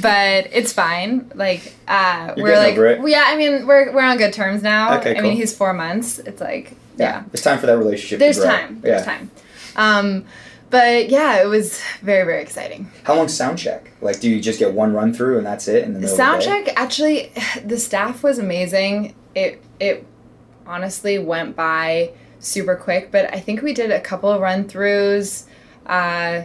but 0.00 0.48
it's 0.52 0.72
fine. 0.72 1.30
Like 1.34 1.74
uh, 1.88 2.34
You're 2.36 2.46
we're 2.46 2.56
like 2.56 2.72
over 2.74 2.86
it? 2.86 2.98
well, 3.00 3.08
yeah. 3.08 3.24
I 3.26 3.36
mean 3.36 3.66
we're 3.66 3.92
we're 3.92 4.02
on 4.02 4.16
good 4.16 4.32
terms 4.32 4.62
now. 4.62 4.98
Okay, 4.98 5.16
I 5.16 5.20
mean 5.20 5.36
he's 5.36 5.54
four 5.54 5.72
months. 5.72 6.18
It's 6.20 6.40
like 6.40 6.76
yeah. 6.96 7.24
It's 7.32 7.42
time 7.42 7.58
for 7.58 7.66
that 7.66 7.78
relationship. 7.78 8.18
There's 8.18 8.42
time. 8.42 8.80
There's 8.80 9.06
yeah. 9.06 9.16
time. 9.16 9.30
Um, 9.76 10.24
but 10.70 11.08
yeah, 11.10 11.42
it 11.42 11.46
was 11.46 11.82
very 12.02 12.24
very 12.24 12.42
exciting. 12.42 12.90
How 13.02 13.14
long 13.16 13.28
sound 13.28 13.58
check? 13.58 13.90
Like, 14.00 14.20
do 14.20 14.30
you 14.30 14.40
just 14.40 14.58
get 14.58 14.72
one 14.72 14.92
run 14.92 15.12
through 15.12 15.38
and 15.38 15.46
that's 15.46 15.66
it 15.66 15.84
in 15.84 15.94
the 15.94 16.00
middle 16.00 16.16
Sound 16.16 16.38
of 16.38 16.44
the 16.44 16.50
day? 16.50 16.64
check 16.66 16.74
actually, 16.76 17.32
the 17.64 17.78
staff 17.78 18.22
was 18.22 18.38
amazing. 18.38 19.14
It 19.34 19.62
it 19.80 20.06
honestly 20.66 21.18
went 21.18 21.56
by 21.56 22.12
super 22.38 22.76
quick, 22.76 23.10
but 23.10 23.32
I 23.34 23.40
think 23.40 23.62
we 23.62 23.74
did 23.74 23.90
a 23.90 24.00
couple 24.00 24.30
of 24.30 24.40
run 24.40 24.64
throughs. 24.64 25.46
Uh, 25.86 26.44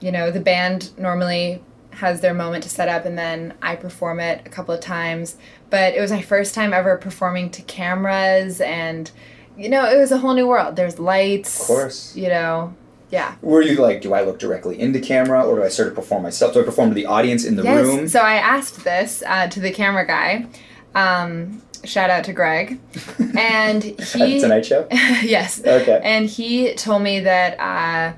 you 0.00 0.10
know, 0.10 0.30
the 0.30 0.40
band 0.40 0.98
normally 0.98 1.62
has 1.92 2.20
their 2.20 2.34
moment 2.34 2.64
to 2.64 2.70
set 2.70 2.88
up, 2.88 3.04
and 3.04 3.16
then 3.18 3.54
I 3.62 3.76
perform 3.76 4.20
it 4.20 4.42
a 4.44 4.48
couple 4.48 4.74
of 4.74 4.80
times. 4.80 5.36
But 5.70 5.94
it 5.94 6.00
was 6.00 6.10
my 6.10 6.22
first 6.22 6.54
time 6.54 6.72
ever 6.72 6.96
performing 6.96 7.50
to 7.50 7.62
cameras, 7.62 8.60
and 8.60 9.10
you 9.56 9.68
know, 9.68 9.84
it 9.84 9.98
was 9.98 10.10
a 10.12 10.18
whole 10.18 10.34
new 10.34 10.46
world. 10.46 10.76
There's 10.76 10.98
lights, 10.98 11.60
Of 11.60 11.66
course. 11.66 12.16
You 12.16 12.28
know, 12.28 12.74
yeah. 13.10 13.34
Were 13.42 13.60
you 13.60 13.76
like, 13.76 14.00
do 14.00 14.14
I 14.14 14.22
look 14.22 14.38
directly 14.38 14.80
into 14.80 14.98
camera 14.98 15.44
or 15.44 15.56
do 15.56 15.62
I 15.62 15.68
sort 15.68 15.88
of 15.88 15.94
perform 15.94 16.22
myself? 16.22 16.54
Do 16.54 16.62
I 16.62 16.64
perform 16.64 16.88
to 16.88 16.94
the 16.94 17.04
audience 17.06 17.44
in 17.44 17.56
the 17.56 17.62
yes. 17.62 17.84
room? 17.84 18.08
So 18.08 18.20
I 18.20 18.34
asked 18.34 18.84
this 18.84 19.22
uh, 19.26 19.48
to 19.48 19.60
the 19.60 19.70
camera 19.70 20.06
guy. 20.06 20.46
Um, 20.94 21.60
shout 21.84 22.08
out 22.10 22.24
to 22.24 22.32
Greg, 22.32 22.80
and 23.36 23.82
he 23.82 24.40
Tonight 24.40 24.64
Show? 24.64 24.86
yes, 24.90 25.60
Okay. 25.64 26.00
and 26.02 26.26
he 26.26 26.74
told 26.74 27.02
me 27.02 27.20
that 27.20 27.58
uh, 27.60 28.14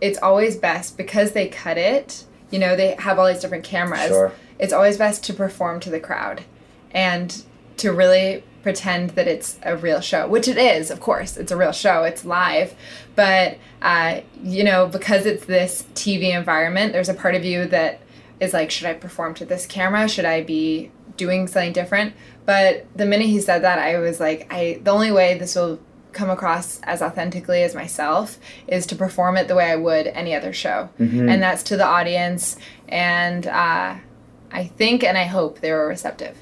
it's 0.00 0.18
always 0.18 0.56
best 0.56 0.96
because 0.96 1.32
they 1.32 1.48
cut 1.48 1.78
it. 1.78 2.24
You 2.50 2.58
know, 2.58 2.76
they 2.76 2.94
have 2.98 3.18
all 3.18 3.26
these 3.26 3.40
different 3.40 3.64
cameras. 3.64 4.08
Sure. 4.08 4.32
It's 4.58 4.72
always 4.72 4.96
best 4.98 5.24
to 5.24 5.34
perform 5.34 5.80
to 5.80 5.90
the 5.90 6.00
crowd, 6.00 6.44
and 6.90 7.44
to 7.78 7.92
really 7.92 8.44
pretend 8.62 9.10
that 9.10 9.26
it's 9.26 9.58
a 9.62 9.76
real 9.76 10.00
show, 10.00 10.28
which 10.28 10.46
it 10.46 10.58
is. 10.58 10.90
Of 10.90 11.00
course, 11.00 11.36
it's 11.36 11.50
a 11.50 11.56
real 11.56 11.72
show. 11.72 12.02
It's 12.04 12.24
live, 12.24 12.74
but 13.14 13.58
uh, 13.82 14.20
you 14.42 14.64
know, 14.64 14.86
because 14.86 15.26
it's 15.26 15.46
this 15.46 15.84
TV 15.94 16.34
environment, 16.36 16.92
there's 16.92 17.08
a 17.08 17.14
part 17.14 17.34
of 17.34 17.44
you 17.44 17.66
that 17.66 18.00
is 18.38 18.52
like, 18.52 18.70
should 18.70 18.86
I 18.86 18.94
perform 18.94 19.34
to 19.34 19.44
this 19.44 19.66
camera? 19.66 20.08
Should 20.08 20.24
I 20.24 20.42
be 20.42 20.90
doing 21.16 21.46
something 21.46 21.72
different? 21.72 22.14
But 22.46 22.86
the 22.96 23.06
minute 23.06 23.26
he 23.28 23.40
said 23.40 23.62
that, 23.62 23.78
I 23.78 23.98
was 23.98 24.20
like, 24.20 24.52
I 24.52 24.80
the 24.82 24.90
only 24.90 25.12
way 25.12 25.38
this 25.38 25.54
will 25.54 25.78
come 26.12 26.30
across 26.30 26.80
as 26.84 27.02
authentically 27.02 27.62
as 27.62 27.74
myself 27.74 28.38
is 28.66 28.86
to 28.86 28.96
perform 28.96 29.36
it 29.36 29.48
the 29.48 29.54
way 29.54 29.70
I 29.70 29.76
would 29.76 30.06
any 30.08 30.34
other 30.34 30.52
show, 30.52 30.88
Mhm. 31.00 31.30
and 31.30 31.42
that's 31.42 31.62
to 31.64 31.76
the 31.76 31.84
audience. 31.86 32.56
And 32.88 33.46
uh, 33.46 33.94
I 34.52 34.64
think 34.78 35.04
and 35.04 35.16
I 35.18 35.24
hope 35.24 35.60
they 35.60 35.72
were 35.72 35.86
receptive. 35.86 36.36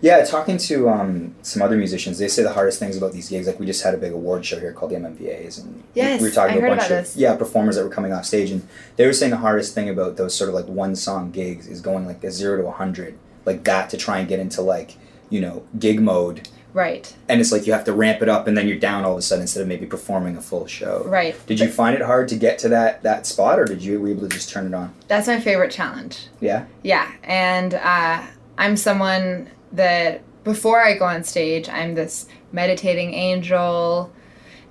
Yeah, 0.00 0.22
talking 0.24 0.56
to 0.58 0.88
um, 0.88 1.34
some 1.42 1.60
other 1.62 1.76
musicians, 1.76 2.18
they 2.18 2.28
say 2.28 2.42
the 2.44 2.52
hardest 2.52 2.78
things 2.78 2.96
about 2.96 3.12
these 3.12 3.28
gigs. 3.28 3.46
Like 3.48 3.58
we 3.58 3.66
just 3.66 3.82
had 3.82 3.92
a 3.94 3.96
big 3.96 4.12
award 4.12 4.44
show 4.46 4.60
here 4.60 4.72
called 4.72 4.92
the 4.92 4.96
MMVAs, 4.96 5.58
and 5.60 5.82
Yes, 5.94 6.20
we 6.20 6.28
were 6.28 6.34
talking 6.34 6.58
I 6.58 6.60
to 6.60 6.66
a 6.66 6.68
bunch 6.76 6.82
of 6.82 6.88
this. 6.90 7.16
yeah 7.16 7.34
performers 7.34 7.74
that 7.76 7.82
were 7.84 7.90
coming 7.90 8.12
off 8.12 8.24
stage, 8.24 8.50
and 8.52 8.62
they 8.96 9.06
were 9.06 9.12
saying 9.12 9.30
the 9.30 9.38
hardest 9.38 9.74
thing 9.74 9.88
about 9.88 10.16
those 10.16 10.34
sort 10.34 10.48
of 10.48 10.54
like 10.54 10.66
one 10.68 10.94
song 10.94 11.30
gigs 11.32 11.66
is 11.66 11.80
going 11.80 12.06
like 12.06 12.22
a 12.22 12.30
zero 12.30 12.60
to 12.62 12.68
a 12.68 12.72
hundred, 12.72 13.14
like 13.46 13.64
that 13.64 13.90
to 13.90 13.96
try 13.96 14.18
and 14.18 14.28
get 14.28 14.38
into 14.38 14.62
like 14.62 14.96
you 15.30 15.40
know 15.40 15.64
gig 15.78 16.00
mode, 16.00 16.46
Right, 16.74 17.14
and 17.28 17.40
it's 17.40 17.52
like 17.52 17.66
you 17.66 17.72
have 17.72 17.84
to 17.84 17.92
ramp 17.94 18.20
it 18.20 18.28
up, 18.28 18.46
and 18.46 18.58
then 18.58 18.68
you're 18.68 18.78
down 18.78 19.04
all 19.04 19.12
of 19.12 19.18
a 19.18 19.22
sudden 19.22 19.42
instead 19.42 19.62
of 19.62 19.68
maybe 19.68 19.86
performing 19.86 20.36
a 20.36 20.42
full 20.42 20.66
show. 20.66 21.04
right. 21.06 21.34
Did 21.46 21.60
you 21.60 21.68
find 21.68 21.94
it 21.94 22.02
hard 22.02 22.28
to 22.28 22.36
get 22.36 22.58
to 22.58 22.68
that 22.70 23.02
that 23.04 23.26
spot, 23.26 23.58
or 23.58 23.64
did 23.64 23.82
you 23.82 24.00
were 24.00 24.08
you 24.08 24.14
able 24.14 24.28
to 24.28 24.34
just 24.34 24.50
turn 24.50 24.66
it 24.66 24.74
on? 24.74 24.92
That's 25.08 25.26
my 25.26 25.40
favorite 25.40 25.70
challenge. 25.70 26.26
Yeah. 26.40 26.66
Yeah, 26.82 27.10
and 27.22 27.74
uh, 27.74 28.22
I'm 28.58 28.76
someone 28.76 29.48
that 29.72 30.22
before 30.44 30.84
I 30.84 30.98
go 30.98 31.06
on 31.06 31.24
stage, 31.24 31.68
I'm 31.68 31.94
this 31.94 32.26
meditating 32.52 33.14
angel, 33.14 34.12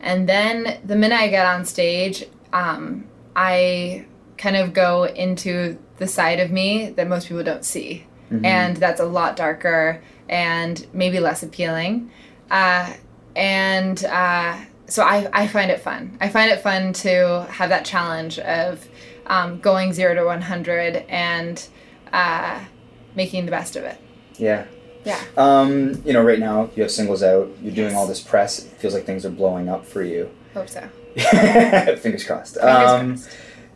and 0.02 0.28
then 0.30 0.80
the 0.86 0.96
minute 0.96 1.18
I 1.20 1.30
get 1.30 1.46
on 1.46 1.66
stage, 1.66 2.26
um, 2.52 3.08
I 3.36 4.06
kind 4.38 4.56
of 4.58 4.74
go 4.74 5.06
into 5.06 5.78
the 5.98 6.08
side 6.08 6.39
of 6.42 6.52
me 6.52 6.89
that 6.92 7.08
most 7.08 7.28
people 7.30 7.44
don't 7.44 7.63
see, 7.63 8.06
Mhm. 8.31 8.45
and 8.45 8.77
that's 8.77 8.99
a 8.99 9.05
lot 9.05 9.36
darker 9.36 10.01
and 10.30 10.86
maybe 10.93 11.19
less 11.19 11.43
appealing, 11.43 12.09
uh, 12.49 12.91
and 13.36 14.03
uh, 14.05 14.55
so 14.88 15.03
I, 15.03 15.28
I 15.34 15.47
find 15.47 15.69
it 15.71 15.80
fun. 15.82 16.17
I 16.21 16.30
find 16.30 16.51
it 16.51 16.61
fun 16.61 16.93
to 16.93 17.47
have 17.49 17.69
that 17.69 17.84
challenge 17.86 18.39
of 18.39 18.88
um, 19.28 19.59
going 19.59 19.93
zero 19.93 20.13
to 20.15 20.24
100 20.26 21.05
and 21.09 21.65
uh, 22.11 22.59
making 23.15 23.45
the 23.45 23.51
best 23.51 23.76
of 23.76 23.84
it. 23.84 23.97
Yeah. 24.38 24.65
Yeah. 25.05 25.19
Um, 25.38 26.01
you 26.05 26.13
know, 26.13 26.21
right 26.21 26.39
now 26.39 26.69
you 26.76 26.84
have 26.84 26.91
singles 26.91 27.24
out. 27.24 27.49
You're 27.61 27.74
doing 27.76 27.89
Yes. 27.89 27.97
all 27.97 28.07
this 28.07 28.21
press. 28.21 28.59
It 28.59 28.71
feels 28.74 28.93
like 28.93 29.05
things 29.05 29.26
are 29.26 29.30
blowing 29.30 29.67
up 29.67 29.86
for 29.86 30.01
you. 30.03 30.30
Hope 30.53 30.69
so. 30.69 30.82
Fingers 31.97 32.24
crossed. 32.24 32.55
Fingers 32.55 32.89
um, 32.89 33.07
crossed. 33.17 33.30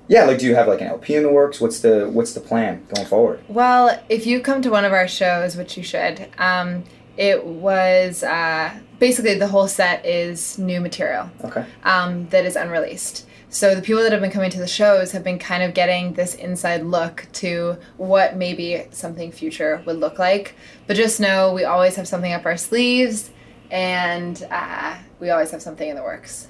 Yeah, 0.09 0.23
like, 0.25 0.39
do 0.39 0.45
you 0.45 0.55
have 0.55 0.67
like 0.67 0.81
an 0.81 0.87
LP 0.87 1.15
in 1.15 1.23
the 1.23 1.29
works? 1.31 1.59
What's 1.59 1.79
the 1.79 2.07
What's 2.09 2.33
the 2.33 2.39
plan 2.39 2.85
going 2.93 3.07
forward? 3.07 3.43
Well, 3.47 4.01
if 4.09 4.25
you 4.25 4.39
come 4.41 4.61
to 4.61 4.69
one 4.69 4.85
of 4.85 4.93
our 4.93 5.07
shows, 5.07 5.55
which 5.57 5.75
you 5.77 5.83
should, 5.83 6.27
um, 6.37 6.83
it 7.17 7.43
was 7.45 8.23
uh, 8.23 8.71
basically 8.99 9.35
the 9.35 9.47
whole 9.47 9.67
set 9.67 10.05
is 10.05 10.57
new 10.57 10.79
material 10.79 11.29
Okay. 11.43 11.65
um, 11.83 12.27
that 12.29 12.45
is 12.45 12.55
unreleased. 12.55 13.25
So 13.49 13.73
the 13.75 13.81
people 13.81 14.03
that 14.03 14.11
have 14.11 14.21
been 14.21 14.31
coming 14.31 14.51
to 14.51 14.59
the 14.59 14.67
shows 14.67 15.11
have 15.13 15.23
been 15.23 15.39
kind 15.39 15.63
of 15.63 15.73
getting 15.73 16.13
this 16.13 16.35
inside 16.35 16.83
look 16.83 17.27
to 17.33 17.77
what 17.95 18.35
maybe 18.35 18.85
something 18.91 19.31
future 19.31 19.81
would 19.85 19.97
look 19.97 20.19
like. 20.19 20.53
But 20.85 20.95
just 20.97 21.19
know 21.19 21.53
we 21.53 21.63
always 21.63 21.95
have 21.95 22.07
something 22.07 22.31
up 22.33 22.45
our 22.45 22.57
sleeves, 22.57 23.31
and 23.71 24.45
uh, 24.51 24.97
we 25.19 25.29
always 25.29 25.51
have 25.51 25.61
something 25.61 25.89
in 25.89 25.95
the 25.95 26.03
works. 26.03 26.47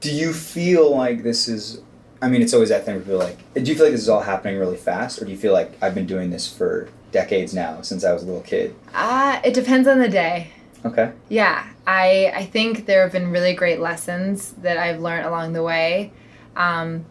Do 0.00 0.12
you 0.14 0.32
feel 0.32 0.96
like 0.96 1.22
this 1.22 1.46
is? 1.48 1.82
I 2.22 2.28
mean, 2.28 2.42
it's 2.42 2.52
always 2.52 2.68
that 2.68 2.84
thing 2.84 2.96
where 2.96 3.04
people 3.04 3.20
are 3.22 3.24
like, 3.24 3.38
do 3.54 3.62
you 3.62 3.74
feel 3.74 3.86
like 3.86 3.92
this 3.92 4.02
is 4.02 4.08
all 4.08 4.20
happening 4.20 4.58
really 4.58 4.76
fast, 4.76 5.20
or 5.20 5.24
do 5.24 5.30
you 5.30 5.38
feel 5.38 5.52
like 5.52 5.72
I've 5.82 5.94
been 5.94 6.06
doing 6.06 6.30
this 6.30 6.52
for 6.52 6.88
decades 7.12 7.54
now 7.54 7.80
since 7.82 8.04
I 8.04 8.12
was 8.12 8.22
a 8.22 8.26
little 8.26 8.42
kid? 8.42 8.74
Uh, 8.94 9.40
it 9.44 9.54
depends 9.54 9.88
on 9.88 9.98
the 9.98 10.08
day. 10.08 10.52
Okay. 10.84 11.12
Yeah, 11.28 11.66
I 11.86 12.32
I 12.34 12.44
think 12.46 12.86
there 12.86 13.02
have 13.02 13.12
been 13.12 13.30
really 13.30 13.54
great 13.54 13.80
lessons 13.80 14.52
that 14.62 14.78
I've 14.78 15.00
learned 15.00 15.26
along 15.26 15.52
the 15.52 15.62
way. 15.62 16.12
Um, 16.56 17.04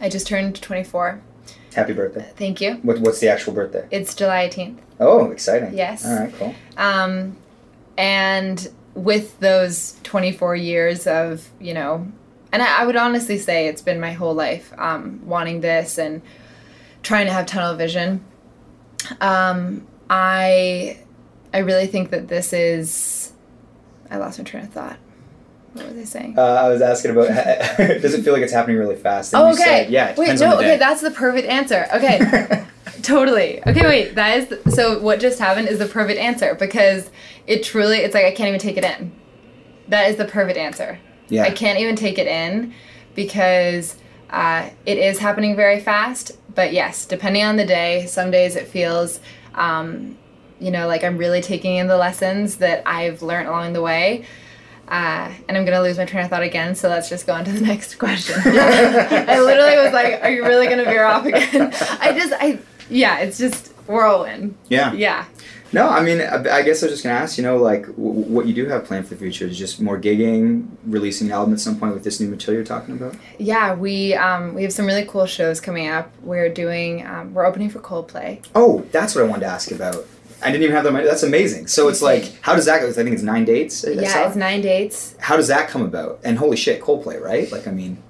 I 0.00 0.08
just 0.08 0.26
turned 0.26 0.60
24. 0.60 1.20
Happy 1.74 1.92
birthday. 1.92 2.30
Thank 2.36 2.60
you. 2.60 2.74
What, 2.82 2.98
what's 3.00 3.20
the 3.20 3.28
actual 3.28 3.54
birthday? 3.54 3.86
It's 3.90 4.14
July 4.14 4.48
18th. 4.48 4.78
Oh, 5.00 5.30
exciting. 5.30 5.74
Yes. 5.74 6.04
All 6.04 6.18
right. 6.18 6.34
Cool. 6.34 6.54
Um, 6.76 7.36
and 7.96 8.68
with 8.94 9.38
those 9.40 9.96
24 10.02 10.56
years 10.56 11.06
of, 11.06 11.48
you 11.60 11.72
know, 11.72 12.06
and 12.52 12.62
I, 12.62 12.82
I 12.82 12.86
would 12.86 12.96
honestly 12.96 13.38
say 13.38 13.66
it's 13.66 13.82
been 13.82 13.98
my 13.98 14.12
whole 14.12 14.34
life 14.34 14.72
um, 14.78 15.20
wanting 15.24 15.62
this 15.62 15.98
and 15.98 16.22
trying 17.02 17.26
to 17.26 17.32
have 17.32 17.46
tunnel 17.46 17.74
vision. 17.74 18.24
Um, 19.20 19.86
I, 20.08 21.00
I 21.52 21.58
really 21.58 21.86
think 21.86 22.10
that 22.10 22.28
this 22.28 22.52
is. 22.52 23.32
I 24.10 24.18
lost 24.18 24.38
my 24.38 24.44
train 24.44 24.64
of 24.64 24.70
thought. 24.70 24.98
What 25.72 25.88
was 25.88 25.96
I 25.96 26.04
saying? 26.04 26.38
Uh, 26.38 26.42
I 26.42 26.68
was 26.68 26.82
asking 26.82 27.12
about. 27.12 27.28
does 27.78 28.12
it 28.12 28.22
feel 28.22 28.34
like 28.34 28.42
it's 28.42 28.52
happening 28.52 28.76
really 28.76 28.96
fast? 28.96 29.32
And 29.32 29.42
oh, 29.42 29.46
you 29.46 29.54
okay. 29.54 29.64
said, 29.64 29.90
yeah. 29.90 30.14
Wait, 30.16 30.38
no. 30.38 30.58
Okay, 30.58 30.76
that's 30.76 31.00
the 31.00 31.10
perfect 31.10 31.48
answer. 31.48 31.86
Okay. 31.94 32.66
Totally. 33.02 33.66
Okay, 33.66 33.86
wait. 33.86 34.14
That 34.14 34.38
is 34.38 34.74
so. 34.74 34.98
What 35.00 35.18
just 35.18 35.38
happened 35.38 35.68
is 35.68 35.78
the 35.78 35.86
perfect 35.86 36.20
answer 36.20 36.54
because 36.54 37.10
it 37.46 37.62
truly. 37.62 37.98
It's 37.98 38.14
like 38.14 38.26
I 38.26 38.32
can't 38.32 38.48
even 38.48 38.60
take 38.60 38.76
it 38.76 38.84
in. 38.84 39.12
That 39.88 40.10
is 40.10 40.16
the 40.16 40.26
perfect 40.26 40.58
answer. 40.58 40.98
Yeah. 41.32 41.44
I 41.44 41.50
can't 41.50 41.78
even 41.78 41.96
take 41.96 42.18
it 42.18 42.26
in 42.26 42.74
because 43.14 43.96
uh, 44.30 44.68
it 44.86 44.98
is 44.98 45.18
happening 45.18 45.56
very 45.56 45.80
fast. 45.80 46.32
But 46.54 46.72
yes, 46.72 47.06
depending 47.06 47.42
on 47.44 47.56
the 47.56 47.64
day, 47.64 48.06
some 48.06 48.30
days 48.30 48.56
it 48.56 48.68
feels, 48.68 49.20
um, 49.54 50.18
you 50.60 50.70
know, 50.70 50.86
like 50.86 51.02
I'm 51.02 51.16
really 51.16 51.40
taking 51.40 51.76
in 51.76 51.86
the 51.86 51.96
lessons 51.96 52.56
that 52.56 52.82
I've 52.84 53.22
learned 53.22 53.48
along 53.48 53.72
the 53.72 53.82
way. 53.82 54.26
Uh, 54.88 55.32
and 55.48 55.56
I'm 55.56 55.64
gonna 55.64 55.80
lose 55.80 55.96
my 55.96 56.04
train 56.04 56.24
of 56.24 56.30
thought 56.30 56.42
again, 56.42 56.74
so 56.74 56.90
let's 56.90 57.08
just 57.08 57.26
go 57.26 57.32
on 57.32 57.46
to 57.46 57.52
the 57.52 57.60
next 57.66 57.94
question. 57.98 58.36
I 58.44 59.40
literally 59.40 59.76
was 59.76 59.92
like, 59.94 60.22
"Are 60.22 60.30
you 60.30 60.44
really 60.44 60.66
gonna 60.68 60.84
veer 60.84 61.04
off 61.04 61.24
again?" 61.24 61.72
I 62.00 62.12
just, 62.12 62.34
I, 62.34 62.58
yeah, 62.90 63.20
it's 63.20 63.38
just 63.38 63.68
whirlwind. 63.86 64.54
Yeah. 64.68 64.92
Yeah. 64.92 65.24
No, 65.72 65.88
I 65.88 66.02
mean, 66.02 66.20
I 66.20 66.58
I 66.58 66.62
guess 66.62 66.82
I 66.82 66.86
was 66.86 66.92
just 66.92 67.02
gonna 67.02 67.14
ask. 67.18 67.38
You 67.38 67.44
know, 67.44 67.56
like 67.56 67.86
w- 67.86 68.24
what 68.34 68.46
you 68.46 68.54
do 68.54 68.66
have 68.66 68.84
planned 68.84 69.06
for 69.06 69.14
the 69.14 69.20
future 69.20 69.46
is 69.46 69.58
just 69.58 69.80
more 69.80 69.98
gigging, 69.98 70.68
releasing 70.84 71.28
an 71.28 71.32
album 71.32 71.54
at 71.54 71.60
some 71.60 71.78
point 71.78 71.94
with 71.94 72.04
this 72.04 72.20
new 72.20 72.28
material 72.28 72.58
you're 72.60 72.66
talking 72.66 72.94
about. 72.94 73.14
Yeah, 73.38 73.74
we 73.74 74.14
um, 74.14 74.54
we 74.54 74.62
have 74.64 74.72
some 74.72 74.86
really 74.86 75.04
cool 75.04 75.26
shows 75.26 75.60
coming 75.60 75.88
up. 75.88 76.12
We're 76.22 76.48
doing 76.48 77.06
um, 77.06 77.32
we're 77.32 77.46
opening 77.46 77.70
for 77.70 77.80
Coldplay. 77.80 78.44
Oh, 78.54 78.86
that's 78.92 79.14
what 79.14 79.24
I 79.24 79.26
wanted 79.26 79.40
to 79.40 79.46
ask 79.46 79.70
about. 79.70 80.06
I 80.42 80.50
didn't 80.50 80.64
even 80.64 80.74
have 80.74 80.84
that. 80.84 81.04
That's 81.04 81.22
amazing. 81.22 81.68
So 81.68 81.88
it's 81.88 82.02
like, 82.02 82.32
how 82.42 82.54
does 82.54 82.66
that 82.66 82.80
go? 82.80 82.88
I 82.88 82.92
think 82.92 83.10
it's 83.10 83.22
nine 83.22 83.44
dates. 83.44 83.84
Yeah, 83.84 84.26
it's 84.26 84.36
nine 84.36 84.60
dates. 84.60 85.14
How 85.20 85.36
does 85.36 85.48
that 85.48 85.68
come 85.68 85.82
about? 85.82 86.20
And 86.24 86.38
holy 86.38 86.56
shit, 86.56 86.82
Coldplay, 86.82 87.20
right? 87.20 87.50
Like, 87.50 87.66
I 87.66 87.70
mean, 87.70 88.02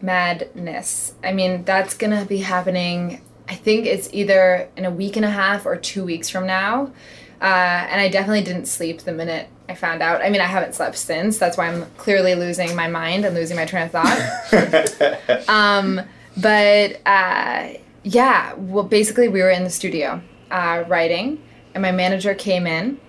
Madness. 0.00 1.14
I 1.22 1.32
mean, 1.32 1.64
that's 1.64 1.94
gonna 1.94 2.24
be 2.24 2.38
happening. 2.38 3.22
I 3.48 3.54
think 3.54 3.86
it's 3.86 4.08
either 4.12 4.68
in 4.76 4.84
a 4.84 4.90
week 4.90 5.16
and 5.16 5.24
a 5.24 5.30
half 5.30 5.66
or 5.66 5.76
two 5.76 6.04
weeks 6.04 6.28
from 6.28 6.46
now. 6.46 6.92
Uh, 7.40 7.86
and 7.90 8.00
I 8.00 8.08
definitely 8.08 8.42
didn't 8.42 8.66
sleep 8.66 9.00
the 9.00 9.12
minute 9.12 9.48
I 9.68 9.74
found 9.74 10.00
out. 10.00 10.22
I 10.22 10.30
mean, 10.30 10.40
I 10.40 10.46
haven't 10.46 10.74
slept 10.74 10.96
since. 10.96 11.38
That's 11.38 11.56
why 11.56 11.68
I'm 11.68 11.86
clearly 11.96 12.34
losing 12.36 12.76
my 12.76 12.86
mind 12.86 13.24
and 13.24 13.34
losing 13.34 13.56
my 13.56 13.64
train 13.64 13.86
of 13.86 13.90
thought. 13.90 15.48
um, 15.48 16.00
but 16.36 17.00
uh, 17.04 17.70
yeah, 18.04 18.54
well, 18.54 18.84
basically, 18.84 19.28
we 19.28 19.42
were 19.42 19.50
in 19.50 19.64
the 19.64 19.70
studio 19.70 20.22
uh, 20.52 20.84
writing, 20.86 21.42
and 21.74 21.82
my 21.82 21.90
manager 21.90 22.34
came 22.34 22.66
in 22.66 23.00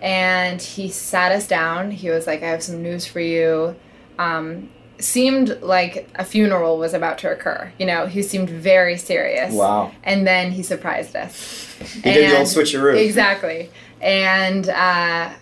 and 0.00 0.60
he 0.60 0.88
sat 0.88 1.32
us 1.32 1.46
down. 1.46 1.90
He 1.90 2.10
was 2.10 2.26
like, 2.26 2.42
I 2.42 2.46
have 2.46 2.62
some 2.62 2.82
news 2.82 3.06
for 3.06 3.20
you. 3.20 3.76
Um, 4.18 4.70
seemed 4.98 5.60
like 5.62 6.08
a 6.14 6.24
funeral 6.24 6.78
was 6.78 6.94
about 6.94 7.18
to 7.18 7.30
occur. 7.30 7.72
You 7.78 7.86
know, 7.86 8.06
he 8.06 8.22
seemed 8.22 8.48
very 8.50 8.96
serious. 8.96 9.52
Wow. 9.52 9.92
And 10.02 10.26
then 10.26 10.52
he 10.52 10.62
surprised 10.62 11.14
us. 11.14 11.74
He 11.78 12.00
did 12.00 12.30
the 12.30 12.38
old 12.38 12.46
switcheroo. 12.46 12.98
Exactly. 12.98 13.70
And 14.00 14.68
uh, 14.68 14.72
I 14.72 15.36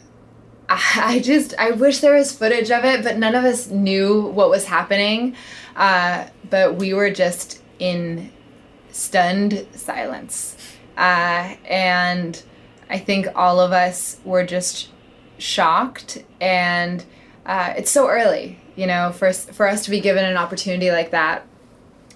I 0.68 1.20
just, 1.20 1.54
I 1.58 1.70
wish 1.72 2.00
there 2.00 2.14
was 2.14 2.32
footage 2.32 2.70
of 2.70 2.84
it, 2.84 3.04
but 3.04 3.18
none 3.18 3.34
of 3.34 3.44
us 3.44 3.68
knew 3.68 4.22
what 4.28 4.50
was 4.50 4.64
happening. 4.66 5.36
Uh, 5.76 6.26
but 6.50 6.76
we 6.76 6.94
were 6.94 7.10
just 7.10 7.62
in 7.78 8.30
stunned 8.90 9.66
silence. 9.72 10.56
Uh, 10.96 11.54
and 11.64 12.42
I 12.88 12.98
think 12.98 13.26
all 13.34 13.60
of 13.60 13.72
us 13.72 14.18
were 14.24 14.44
just 14.44 14.90
shocked. 15.38 16.22
And 16.40 17.04
uh, 17.44 17.74
it's 17.76 17.90
so 17.90 18.08
early, 18.08 18.60
you 18.76 18.86
know, 18.86 19.12
for, 19.12 19.28
us- 19.28 19.46
for 19.46 19.66
us 19.68 19.84
to 19.84 19.90
be 19.90 20.00
given 20.00 20.24
an 20.24 20.36
opportunity 20.36 20.90
like 20.90 21.10
that 21.12 21.46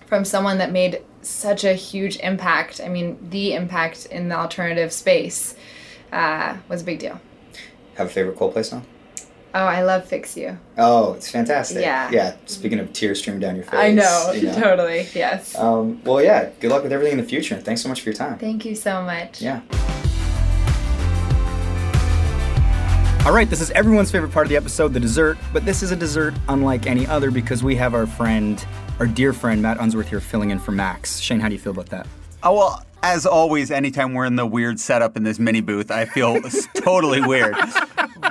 from 0.06 0.24
someone 0.24 0.58
that 0.58 0.72
made 0.72 1.02
such 1.22 1.64
a 1.64 1.74
huge 1.74 2.16
impact. 2.18 2.80
I 2.80 2.88
mean, 2.88 3.18
the 3.30 3.54
impact 3.54 4.06
in 4.06 4.28
the 4.28 4.36
alternative 4.36 4.92
space 4.92 5.54
uh, 6.12 6.56
was 6.68 6.82
a 6.82 6.84
big 6.84 6.98
deal. 6.98 7.20
have 7.96 8.06
a 8.06 8.10
favorite 8.10 8.36
Coldplay 8.36 8.64
song? 8.64 8.86
Oh, 9.54 9.64
I 9.64 9.82
love 9.82 10.04
Fix 10.04 10.36
You. 10.36 10.58
Oh, 10.76 11.14
it's 11.14 11.30
fantastic. 11.30 11.80
Yeah. 11.80 12.10
Yeah. 12.10 12.36
Speaking 12.46 12.78
of 12.78 12.92
tears 12.92 13.18
streaming 13.18 13.40
down 13.40 13.56
your 13.56 13.64
face. 13.64 13.74
I 13.74 13.92
know, 13.92 14.32
you 14.34 14.52
totally. 14.52 15.08
Yes. 15.14 15.56
Um, 15.56 16.02
well, 16.04 16.22
yeah. 16.22 16.50
Good 16.60 16.70
luck 16.70 16.82
with 16.82 16.92
everything 16.92 17.18
in 17.18 17.24
the 17.24 17.28
future. 17.28 17.56
Thanks 17.56 17.80
so 17.82 17.88
much 17.88 18.02
for 18.02 18.10
your 18.10 18.14
time. 18.16 18.38
Thank 18.38 18.64
you 18.64 18.74
so 18.74 19.02
much. 19.02 19.40
Yeah. 19.40 19.60
All 23.28 23.34
right, 23.34 23.48
this 23.50 23.60
is 23.60 23.70
everyone's 23.72 24.10
favorite 24.10 24.32
part 24.32 24.46
of 24.46 24.48
the 24.48 24.56
episode, 24.56 24.94
the 24.94 25.00
dessert. 25.00 25.36
But 25.52 25.66
this 25.66 25.82
is 25.82 25.90
a 25.90 25.96
dessert 25.96 26.32
unlike 26.48 26.86
any 26.86 27.06
other 27.06 27.30
because 27.30 27.62
we 27.62 27.76
have 27.76 27.92
our 27.92 28.06
friend, 28.06 28.64
our 29.00 29.06
dear 29.06 29.34
friend 29.34 29.60
Matt 29.60 29.76
Unsworth 29.78 30.08
here 30.08 30.18
filling 30.20 30.48
in 30.48 30.58
for 30.58 30.72
Max. 30.72 31.18
Shane, 31.20 31.38
how 31.38 31.48
do 31.48 31.54
you 31.54 31.60
feel 31.60 31.72
about 31.72 31.90
that? 31.90 32.06
Oh, 32.42 32.54
well, 32.54 32.82
as 33.02 33.26
always, 33.26 33.70
anytime 33.70 34.14
we're 34.14 34.24
in 34.24 34.36
the 34.36 34.46
weird 34.46 34.80
setup 34.80 35.14
in 35.14 35.24
this 35.24 35.38
mini 35.38 35.60
booth, 35.60 35.90
I 35.90 36.06
feel 36.06 36.36
s- 36.46 36.66
totally 36.74 37.20
weird. 37.20 37.54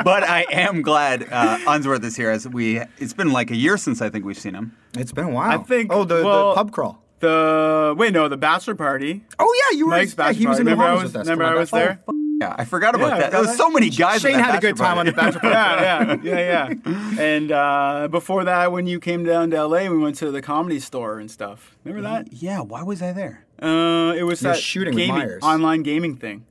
But 0.04 0.24
I 0.24 0.48
am 0.52 0.82
glad 0.82 1.28
uh, 1.32 1.60
Unsworth 1.68 2.04
is 2.04 2.16
here. 2.16 2.32
As 2.32 2.48
we, 2.48 2.80
it's 2.98 3.14
been 3.14 3.32
like 3.32 3.52
a 3.52 3.56
year 3.56 3.78
since 3.78 4.02
I 4.02 4.10
think 4.10 4.26
we've 4.26 4.38
seen 4.40 4.56
him. 4.56 4.76
It's 4.98 5.12
been 5.12 5.26
a 5.26 5.30
while. 5.32 5.60
I 5.60 5.64
think- 5.64 5.94
Oh, 5.94 6.06
the, 6.06 6.24
well- 6.26 6.50
the 6.50 6.56
pub 6.56 6.72
crawl. 6.72 7.04
The 7.20 7.96
wait, 7.98 8.14
no, 8.14 8.28
the 8.30 8.38
bachelor 8.38 8.76
party. 8.76 9.24
Oh 9.40 9.56
yeah, 9.72 9.78
you 9.78 9.86
were. 9.88 9.92
Mike's 9.92 10.16
yeah, 10.18 10.32
he 10.34 10.46
bachelor 10.46 10.50
was 10.50 10.60
in 10.60 10.66
party. 10.66 10.76
the 10.76 10.82
Remember 10.82 10.84
I 10.84 10.94
was- 10.94 11.04
with 11.04 11.16
us. 11.16 11.26
remember 11.28 11.46
I 11.46 11.54
was 11.56 11.72
bachelor- 11.72 12.00
there? 12.08 12.16
Yeah, 12.40 12.56
I 12.58 12.66
forgot 12.66 12.94
about 12.96 13.14
Yeah, 13.14 13.18
that. 13.20 13.32
There 13.32 13.42
was 13.42 13.58
so 13.58 13.70
many 13.72 13.90
guys. 13.90 14.22
Shane 14.22 14.36
had 14.36 14.56
a 14.56 14.60
good 14.60 14.76
bachelor 14.78 14.86
time 14.88 14.98
on 15.00 15.06
the 15.08 15.14
party. 15.14 15.40
bachelor 15.40 15.52
party. 15.52 16.24
yeah, 16.28 16.38
yeah, 16.38 16.70
yeah, 16.70 16.74
yeah. 17.16 17.20
And 17.22 17.52
uh, 17.52 18.08
before 18.12 18.44
that, 18.44 18.72
when 18.72 18.86
you 18.86 19.00
came 19.00 19.24
down 19.24 19.50
to 19.52 19.66
LA, 19.66 19.90
we 19.90 19.98
went 19.98 20.16
to 20.18 20.30
the 20.32 20.42
comedy 20.42 20.80
store 20.80 21.20
and 21.20 21.32
stuff. 21.32 21.76
Remember 21.84 22.08
that? 22.08 22.32
Yeah, 22.34 22.60
why 22.62 22.84
was 22.84 23.02
I 23.02 23.12
there? 23.14 23.44
Uh, 23.60 24.14
it 24.16 24.24
was 24.24 24.44
You're 24.44 24.54
that 24.54 24.60
shooting 24.60 24.94
with 24.94 25.04
gaming, 25.06 25.18
Myers. 25.20 25.44
online 25.44 25.82
gaming 25.82 26.16
thing. 26.16 26.46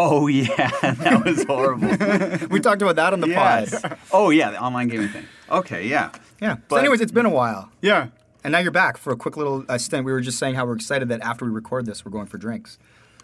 Oh 0.00 0.26
yeah, 0.28 0.70
that 0.82 1.22
was 1.24 1.42
horrible. 1.44 1.88
We 2.50 2.60
talked 2.60 2.82
about 2.82 2.96
that 2.96 3.12
on 3.12 3.20
the 3.20 3.28
yes. 3.28 3.80
pod. 3.82 3.98
Oh 4.12 4.30
yeah, 4.30 4.50
the 4.50 4.60
online 4.62 4.88
gaming 4.88 5.08
thing. 5.08 5.24
Okay, 5.50 5.88
yeah. 5.88 6.10
Yeah. 6.40 6.56
So, 6.56 6.60
But- 6.68 6.76
anyways, 6.80 7.00
it's 7.00 7.10
been 7.12 7.26
a 7.26 7.30
while. 7.30 7.70
Yeah. 7.82 8.08
And 8.44 8.52
now 8.52 8.60
you're 8.60 8.70
back 8.70 8.96
for 8.96 9.12
a 9.12 9.16
quick 9.16 9.36
little 9.36 9.64
uh, 9.68 9.76
stint. 9.78 10.04
We 10.04 10.12
were 10.12 10.20
just 10.20 10.38
saying 10.38 10.54
how 10.54 10.64
we're 10.64 10.76
excited 10.76 11.08
that 11.08 11.20
after 11.22 11.44
we 11.44 11.50
record 11.50 11.86
this, 11.86 12.04
we're 12.04 12.12
going 12.12 12.26
for 12.26 12.38
drinks. 12.38 12.78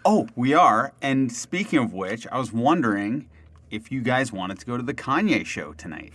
Oh, 0.07 0.27
we 0.35 0.53
are. 0.53 0.93
And 1.01 1.31
speaking 1.31 1.79
of 1.79 1.91
which, 1.93 2.27
I 2.31 2.37
was 2.37 2.53
wondering 2.53 3.27
if 3.71 3.91
you 3.91 4.01
guys 4.01 4.31
wanted 4.31 4.59
to 4.59 4.65
go 4.65 4.77
to 4.77 4.83
the 4.83 4.93
Kanye 4.93 5.45
show 5.45 5.73
tonight. 5.73 6.13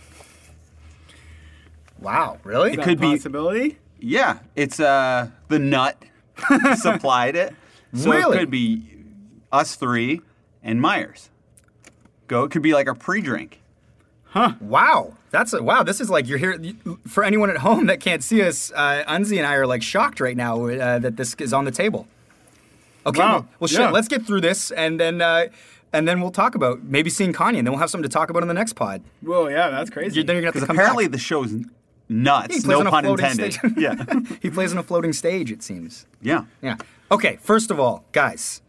Wow, 1.99 2.39
really? 2.43 2.73
It 2.73 2.77
That 2.77 2.85
could 2.85 2.99
be- 2.99 3.11
possibility. 3.11 3.77
Yeah, 3.99 4.39
it's 4.55 4.79
uh 4.79 5.27
the 5.49 5.59
nut 5.59 6.01
supplied 6.77 7.35
it. 7.35 7.53
So 7.93 8.09
Really? 8.11 8.35
it 8.37 8.39
could 8.39 8.49
be 8.49 8.83
us 9.51 9.75
three 9.75 10.21
and 10.63 10.81
Myers. 10.81 11.29
Go. 12.27 12.45
It 12.45 12.51
could 12.51 12.63
be 12.63 12.73
like 12.73 12.87
a 12.87 12.95
pre-drink. 12.95 13.61
Huh. 14.23 14.53
Wow, 14.61 15.17
that's 15.29 15.51
a 15.53 15.61
wow. 15.61 15.83
This 15.83 15.99
is 16.01 16.09
like 16.09 16.27
you're 16.27 16.37
here 16.39 16.57
for 17.07 17.23
anyone 17.23 17.49
at 17.51 17.57
home 17.57 17.87
that 17.87 17.99
can't 17.99 18.23
see 18.23 18.41
us. 18.41 18.71
Uh, 18.73 19.03
Unzi 19.07 19.37
and 19.37 19.45
I 19.45 19.55
are 19.55 19.67
like 19.67 19.83
shocked 19.83 20.19
right 20.21 20.37
now 20.37 20.65
uh, 20.65 20.97
that 20.99 21.17
this 21.17 21.35
is 21.35 21.51
on 21.53 21.65
the 21.65 21.71
table. 21.71 22.07
Okay, 23.05 23.19
Wow, 23.19 23.31
well, 23.33 23.47
well, 23.61 23.67
shit. 23.67 23.79
yeah. 23.79 23.89
Let's 23.91 24.07
get 24.07 24.25
through 24.25 24.41
this, 24.41 24.71
and 24.71 24.99
then 24.99 25.21
uh, 25.21 25.47
and 25.93 26.07
then 26.07 26.21
we'll 26.21 26.31
talk 26.31 26.55
about 26.55 26.83
maybe 26.83 27.09
seeing 27.09 27.33
Kanye, 27.33 27.57
and 27.57 27.65
then 27.67 27.71
we'll 27.73 27.79
have 27.79 27.89
something 27.89 28.07
to 28.09 28.13
talk 28.13 28.29
about 28.29 28.43
in 28.43 28.47
the 28.47 28.53
next 28.53 28.73
pod. 28.73 29.01
Whoa, 29.21 29.47
yeah, 29.47 29.69
that's 29.69 29.89
crazy. 29.89 30.15
You're, 30.15 30.23
then 30.23 30.35
you're 30.35 30.43
gonna 30.43 30.53
have 30.53 30.61
to 30.61 30.67
come 30.67 30.75
apparently 30.77 31.05
back. 31.05 31.13
the 31.13 31.17
show's 31.19 31.51
He 31.51 31.65
nuts. 32.09 32.47
plays 32.47 32.65
No 32.65 32.79
on 32.81 32.87
a 32.87 32.91
pun 32.91 33.05
intended. 33.05 33.53
stage. 33.53 33.71
yeah. 33.77 33.95
he 34.41 34.49
plays 34.49 34.71
on 34.71 34.77
a 34.77 34.83
floating 34.83 35.13
stage. 35.13 35.51
It 35.51 35.63
seems. 35.63 36.05
Yeah. 36.21 36.45
Yeah. 36.61 36.75
Okay. 37.11 37.37
First 37.41 37.71
of 37.71 37.79
all, 37.79 38.05
guys, 38.11 38.61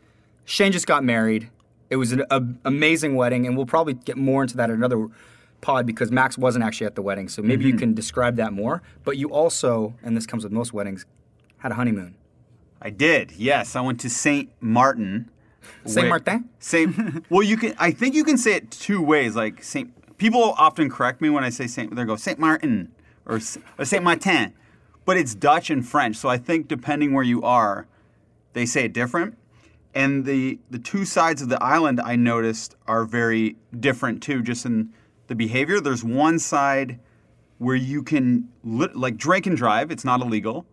Shane 0.45 0.72
just 0.72 0.87
got 0.87 1.05
married. 1.05 1.51
It 1.91 1.97
was 1.97 2.12
an 2.12 2.24
a, 2.30 2.43
amazing 2.64 3.16
wedding, 3.16 3.47
and 3.47 3.55
we'll 3.57 3.66
probably 3.66 3.95
get 3.95 4.16
more 4.16 4.43
into 4.43 4.57
that 4.57 4.70
in 4.70 4.76
another 4.76 5.09
pod 5.61 5.85
because 5.87 6.11
Max 6.11 6.39
wasn't 6.39 6.64
actually 6.64 6.87
at 6.87 6.95
the 6.95 7.03
wedding. 7.03 7.28
So 7.28 7.43
maybe 7.43 7.64
Mm-hmm. 7.64 7.72
you 7.72 7.76
can 7.78 7.95
describe 7.95 8.37
that 8.37 8.53
more. 8.55 8.83
But 9.05 9.18
you 9.18 9.28
also, 9.30 9.95
and 10.03 10.16
this 10.16 10.24
comes 10.26 10.43
with 10.43 10.53
most 10.53 10.72
weddings, 10.72 11.05
had 11.59 11.70
a 11.70 11.74
honeymoon. 11.74 12.14
I 12.85 12.91
did. 12.91 13.33
Yes, 13.33 13.76
I 13.76 13.80
went 13.80 14.01
to 14.01 14.11
Saint 14.11 14.51
Martin. 14.61 15.30
Saint 15.87 16.09
Martin? 16.09 16.51
Saint. 16.59 17.24
well, 17.30 17.43
you 17.43 17.57
can. 17.57 17.74
I 17.78 17.93
think 17.93 18.14
you 18.14 18.24
can 18.24 18.37
say 18.37 18.55
it 18.55 18.70
two 18.70 19.01
ways. 19.01 19.37
Like 19.37 19.62
Saint. 19.62 20.18
People 20.18 20.55
often 20.59 20.91
correct 20.91 21.20
me 21.20 21.30
when 21.30 21.45
I 21.45 21.51
say 21.51 21.68
Saint. 21.68 21.95
They 21.95 22.05
go 22.05 22.16
Saint 22.16 22.41
Martin 22.41 22.93
or, 23.24 23.41
or 23.78 23.85
Saint 23.85 24.03
Martin, 24.03 24.55
but 25.05 25.16
it's 25.16 25.35
Dutch 25.35 25.70
and 25.70 25.87
French. 25.87 26.16
So 26.16 26.28
I 26.28 26.39
think 26.39 26.66
depending 26.66 27.12
where 27.12 27.24
you 27.24 27.43
are, 27.43 27.87
they 28.53 28.66
say 28.66 28.85
it 28.85 28.93
different. 28.93 29.39
And 29.95 30.24
the 30.24 30.59
the 30.70 30.78
two 30.78 31.05
sides 31.05 31.41
of 31.41 31.49
the 31.51 31.62
island 31.62 32.01
I 32.01 32.16
noticed 32.16 32.74
are 32.89 33.05
very 33.05 33.57
different 33.78 34.22
too, 34.22 34.43
just 34.43 34.66
in 34.66 34.93
the 35.28 35.37
behavior. 35.37 35.80
There's 35.80 36.03
one 36.03 36.41
side 36.41 36.99
where 37.59 37.76
you 37.76 38.03
can 38.03 38.49
lit, 38.64 38.97
like 38.97 39.16
drink 39.16 39.47
and 39.47 39.57
drive. 39.57 39.93
It's 39.93 40.05
not 40.05 40.20
illegal. 40.20 40.66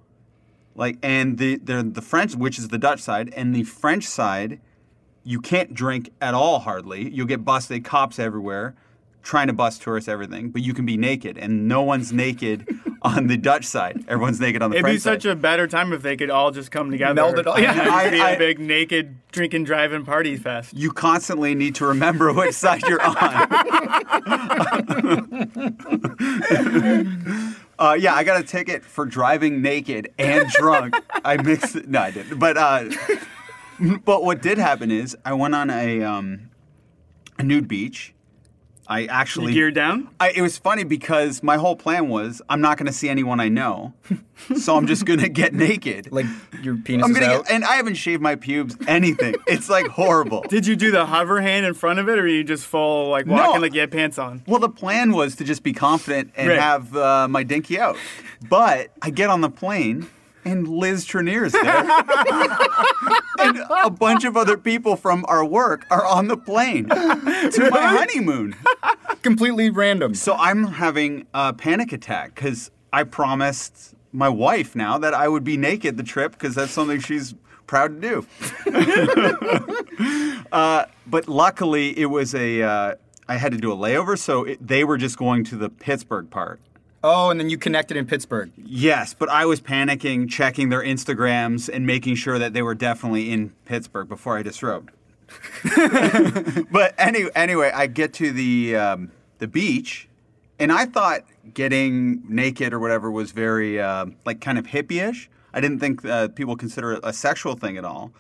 Like 0.80 0.98
and 1.04 1.38
the 1.38 1.58
the 1.58 1.84
the 1.84 2.02
French, 2.02 2.36
which 2.36 2.58
is 2.58 2.70
the 2.70 2.78
Dutch 2.78 3.02
side, 3.02 3.34
and 3.36 3.54
the 3.54 3.64
French 3.64 4.06
side, 4.06 4.62
you 5.26 5.42
can't 5.42 5.74
drink 5.74 6.10
at 6.22 6.34
all 6.34 6.60
hardly. 6.60 7.10
You'll 7.12 7.28
get 7.28 7.44
busted, 7.44 7.84
cops 7.84 8.18
everywhere, 8.18 8.76
trying 9.22 9.48
to 9.48 9.54
bust 9.54 9.82
tourists, 9.82 10.08
everything. 10.08 10.52
But 10.52 10.62
you 10.62 10.74
can 10.74 10.86
be 10.86 10.96
naked, 10.96 11.38
and 11.38 11.68
no 11.68 11.82
one's 11.82 12.14
naked 12.14 12.66
on 13.02 13.28
the 13.28 13.36
Dutch 13.36 13.66
side. 13.66 14.06
Everyone's 14.08 14.40
naked 14.40 14.62
on 14.62 14.72
the 14.72 14.80
French 14.80 15.02
side. 15.02 15.12
It'd 15.12 15.20
be 15.20 15.24
such 15.28 15.30
side. 15.30 15.38
a 15.38 15.42
better 15.42 15.68
time 15.68 15.92
if 15.92 16.02
they 16.02 16.16
could 16.16 16.30
all 16.30 16.52
just 16.52 16.72
come 16.72 16.92
together. 16.92 17.14
Meld 17.14 17.40
it 17.40 17.46
all- 17.48 17.60
yeah. 17.66 17.90
I- 17.94 18.10
be 18.10 18.22
I- 18.22 18.30
a 18.32 18.38
big 18.38 18.60
naked 18.60 19.18
drinking, 19.34 19.66
driving 19.66 20.06
party 20.06 20.38
fest. 20.38 20.74
you 20.74 20.92
constantly 20.94 21.56
need 21.56 21.76
to 21.76 21.86
remember 21.88 22.32
which 22.32 22.56
side 22.56 22.82
you're 22.84 23.02
on. 23.02 23.48
uh, 27.80 27.98
yeah, 28.00 28.14
I 28.14 28.24
got 28.24 28.40
a 28.40 28.44
ticket 28.44 28.84
for 28.84 29.06
driving 29.06 29.62
naked 29.62 30.14
and 30.18 30.50
drunk. 30.50 30.96
I 31.24 31.38
mixed 31.38 31.76
it. 31.76 31.88
No, 31.88 32.02
I 32.02 32.12
didn't. 32.12 32.38
But 32.38 32.58
uh, 32.58 32.90
but 34.04 34.24
what 34.24 34.42
did 34.42 34.58
happen 34.58 34.92
is 34.92 35.16
I 35.24 35.34
went 35.34 35.56
on 35.56 35.70
a 35.70 36.04
um, 36.04 36.50
a 37.38 37.44
nude 37.44 37.68
beach. 37.68 38.14
I 38.90 39.06
actually 39.06 39.54
You 39.54 39.60
geared 39.60 39.76
down? 39.76 40.10
I, 40.20 40.32
it 40.32 40.42
was 40.42 40.58
funny 40.58 40.84
because 40.84 41.44
my 41.44 41.58
whole 41.58 41.76
plan 41.76 42.10
was 42.10 42.42
I'm 42.50 42.60
not 42.60 42.78
going 42.80 42.88
to 42.88 42.92
see 42.92 43.08
anyone 43.08 43.40
I 43.40 43.48
know, 43.48 43.94
so 44.58 44.76
I'm 44.76 44.88
just 44.88 45.06
going 45.06 45.20
to 45.20 45.30
get 45.30 45.54
naked. 45.54 46.12
Like 46.12 46.26
your 46.64 46.76
penis 46.76 47.06
I'm 47.06 47.12
is 47.12 47.20
gonna 47.20 47.32
out. 47.34 47.46
get, 47.46 47.54
and 47.54 47.64
I 47.64 47.76
haven't 47.76 47.94
shaved 47.96 48.22
my 48.22 48.36
pubes. 48.36 48.76
Anything. 48.88 49.36
It's 49.48 49.70
like 49.70 49.86
horrible. 49.88 50.42
Did 50.50 50.66
you 50.66 50.76
do 50.76 50.90
the 50.92 51.06
hover 51.06 51.40
hand 51.42 51.66
in 51.68 51.74
front 51.76 52.00
of 52.00 52.10
it, 52.10 52.18
or 52.18 52.28
you 52.28 52.44
just 52.44 52.66
full 52.66 53.10
like 53.10 53.26
walking 53.28 53.56
No. 53.56 53.62
like 53.62 53.74
you 53.76 53.80
had 53.82 53.92
pants 53.92 54.18
on? 54.18 54.42
Well, 54.48 54.60
the 54.60 54.70
plan 54.70 55.12
was 55.14 55.36
to 55.38 55.44
just 55.44 55.62
be 55.64 55.72
confident 55.74 56.32
and 56.36 56.50
Right. 56.50 56.60
have 56.60 56.96
uh, 56.96 57.28
my 57.28 57.44
dinky 57.44 57.80
out. 57.80 57.96
But 58.50 58.92
I 59.04 59.12
get 59.12 59.30
on 59.30 59.42
the 59.42 59.50
plane 59.50 60.08
and 60.46 60.68
Liz 60.68 61.06
Trinnear's 61.06 61.54
there. 61.54 61.86
and 63.40 63.60
a 63.84 63.90
bunch 63.90 64.24
of 64.24 64.38
other 64.38 64.58
people 64.58 64.96
from 64.96 65.26
our 65.28 65.46
work 65.46 65.86
are 65.90 66.06
on 66.06 66.28
the 66.28 66.38
plane 66.38 66.90
to 66.90 67.70
my 67.72 67.82
honeymoon. 67.82 68.56
Completely 69.22 69.70
random. 69.70 70.16
So 70.16 70.36
I'm 70.36 70.66
having 70.66 71.28
a 71.34 71.54
panic 71.54 71.92
attack 71.92 72.36
because 72.36 72.72
I 72.92 73.04
promised 73.04 73.96
my 74.12 74.30
wife 74.30 74.76
now 74.76 74.98
that 74.98 75.14
I 75.14 75.28
would 75.28 75.44
be 75.44 75.58
naked 75.58 75.98
the 75.98 76.04
trip 76.04 76.32
because 76.34 76.56
that's 76.56 76.72
something 76.72 77.00
she's 77.00 77.36
proud 77.68 78.02
to 78.02 78.26
do. 78.66 80.44
uh, 80.52 80.86
but 81.06 81.28
luckily, 81.28 81.98
it 81.98 82.08
was 82.08 82.34
a. 82.34 82.64
Uh, 82.64 82.96
I 83.28 83.38
had 83.38 83.52
to 83.52 83.60
do 83.60 83.72
a 83.72 83.76
layover, 83.76 84.18
so 84.18 84.46
it, 84.46 84.66
they 84.66 84.84
were 84.84 84.98
just 84.98 85.18
going 85.18 85.44
to 85.46 85.56
the 85.56 85.70
Pittsburgh 85.70 86.32
part. 86.32 86.60
Oh, 87.04 87.30
and 87.30 87.40
then 87.40 87.50
you 87.50 87.58
connected 87.58 87.96
in 87.96 88.06
Pittsburgh. 88.06 88.52
Yes, 88.58 89.14
but 89.14 89.30
I 89.30 89.46
was 89.46 89.62
panicking, 89.62 90.30
checking 90.30 90.70
their 90.70 90.84
Instagrams, 90.84 91.70
and 91.74 91.86
making 91.86 92.16
sure 92.16 92.38
that 92.38 92.54
they 92.54 92.62
were 92.62 92.76
definitely 92.76 93.32
in 93.32 93.52
Pittsburgh 93.66 94.10
before 94.10 94.38
I 94.38 94.44
disrobed. 94.44 94.92
but 96.72 96.94
any, 96.98 97.26
anyway, 97.36 97.72
I 97.74 97.88
get 97.88 98.14
to 98.16 98.32
the 98.32 98.76
um, 98.76 99.12
the 99.38 99.48
beach, 99.48 100.10
and 100.58 100.72
I 100.72 100.86
thought 100.86 101.22
getting 101.54 102.24
naked 102.28 102.74
or 102.74 102.80
whatever 102.80 103.10
was 103.10 103.32
very 103.32 103.80
uh, 103.80 104.08
like 104.26 104.42
kind 104.42 104.58
of 104.58 104.68
hippie-ish. 104.68 105.30
I 105.54 105.62
didn't 105.62 105.80
think 105.80 106.04
uh, 106.06 106.28
people 106.30 106.56
consider 106.56 106.94
it 106.94 107.00
a 107.04 107.14
sexual 107.14 107.56
thing 107.56 107.78
at 107.78 107.86
all. 107.86 108.12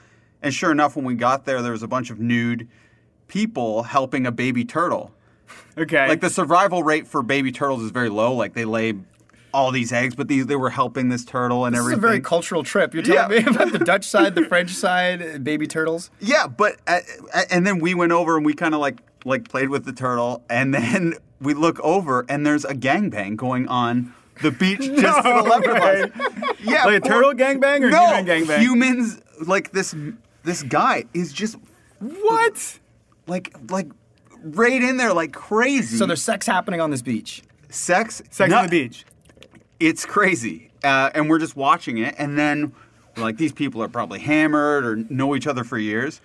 And 0.42 0.54
sure 0.54 0.72
enough, 0.72 0.96
when 0.96 1.06
we 1.06 1.16
got 1.16 1.46
there, 1.46 1.62
there 1.62 1.74
was 1.74 1.84
a 1.84 1.88
bunch 1.88 2.10
of 2.10 2.20
nude 2.20 2.68
people 3.28 3.84
helping 3.84 4.26
a 4.26 4.32
baby 4.32 4.66
turtle. 4.66 5.12
Okay. 5.78 6.08
Like 6.10 6.20
the 6.20 6.30
survival 6.30 6.84
rate 6.84 7.08
for 7.08 7.24
baby 7.24 7.52
turtles 7.54 7.82
is 7.84 7.91
very 7.91 8.10
low. 8.10 8.34
Like 8.34 8.54
they 8.54 8.66
lay 8.66 8.95
all 9.54 9.72
these 9.72 9.93
eggs, 9.93 10.14
but 10.14 10.28
these 10.28 10.45
they 10.45 10.58
were 10.58 10.70
helping 10.70 11.08
this 11.10 11.24
turtle 11.24 11.64
and 11.66 11.74
This 11.76 11.86
It's 11.86 11.93
a 11.93 11.97
very 11.97 12.20
cultural 12.20 12.64
trip. 12.64 12.93
You're 12.93 13.02
telling 13.04 13.32
Yeah. 13.32 13.43
me 13.45 13.56
about 13.56 13.72
the 13.72 13.80
Dutch 13.80 14.06
side, 14.06 14.36
the 14.36 14.43
French 14.50 14.72
side, 14.72 15.22
uh, 15.22 15.38
baby 15.38 15.68
turtles. 15.68 16.12
yeah, 16.20 16.47
but 16.47 16.78
uh, 16.86 17.00
uh, 17.34 17.43
and 17.50 17.66
then 17.66 17.80
we 17.80 17.93
went 17.95 18.12
over 18.12 18.36
and 18.36 18.45
we 18.45 18.54
kind 18.54 18.74
of 18.76 18.82
like 18.82 18.97
like 19.26 19.47
played 19.47 19.70
with 19.70 19.86
the 19.86 19.93
turtle, 19.93 20.43
and 20.50 20.74
then 20.78 21.14
we 21.39 21.54
look 21.54 21.80
over 21.80 22.26
and 22.28 22.45
there's 22.45 22.66
a 22.66 22.74
gangbang 22.74 23.38
going 23.38 23.68
on 23.70 24.14
the 24.41 24.52
beach 24.52 24.80
just 24.80 25.18
to 25.18 25.24
the 25.24 25.43
left 25.50 25.66
of 25.68 25.78
us. 25.78 26.56
Yeah, 26.62 26.86
like 26.86 26.97
a 27.06 27.08
turtle 27.08 27.34
gangbang 27.34 27.84
or 27.84 27.89
no 27.89 28.06
human 28.16 28.26
gangbang? 28.26 28.60
humans. 28.60 29.22
Like 29.47 29.72
this 29.72 29.95
this 30.43 30.62
guy 30.64 31.06
is 31.14 31.32
just 31.32 31.56
what? 32.00 32.80
like 33.28 33.56
like 33.70 33.88
right 34.44 34.82
in 34.82 34.98
there 34.98 35.14
like 35.14 35.34
crazy. 35.34 35.98
So 35.98 36.06
there's 36.06 36.22
sex 36.22 36.46
happening 36.46 36.82
on 36.82 36.92
this 36.92 37.02
beach. 37.02 37.42
sex 37.70 38.22
Sex 38.32 38.52
on 38.54 38.64
the 38.66 38.70
beach. 38.70 39.06
it's 39.80 40.06
crazy. 40.06 40.72
Uh, 40.84 41.10
and 41.14 41.30
we're 41.30 41.40
just 41.40 41.56
watching 41.58 41.98
it, 41.98 42.16
and 42.18 42.38
then 42.38 42.72
like, 43.18 43.36
these 43.38 43.52
people 43.52 43.84
are 43.84 43.90
probably 43.90 44.20
hammered 44.20 44.86
or 44.86 44.96
know 44.96 45.36
each 45.36 45.46
other 45.48 45.64
for 45.66 45.78
years. 45.78 46.22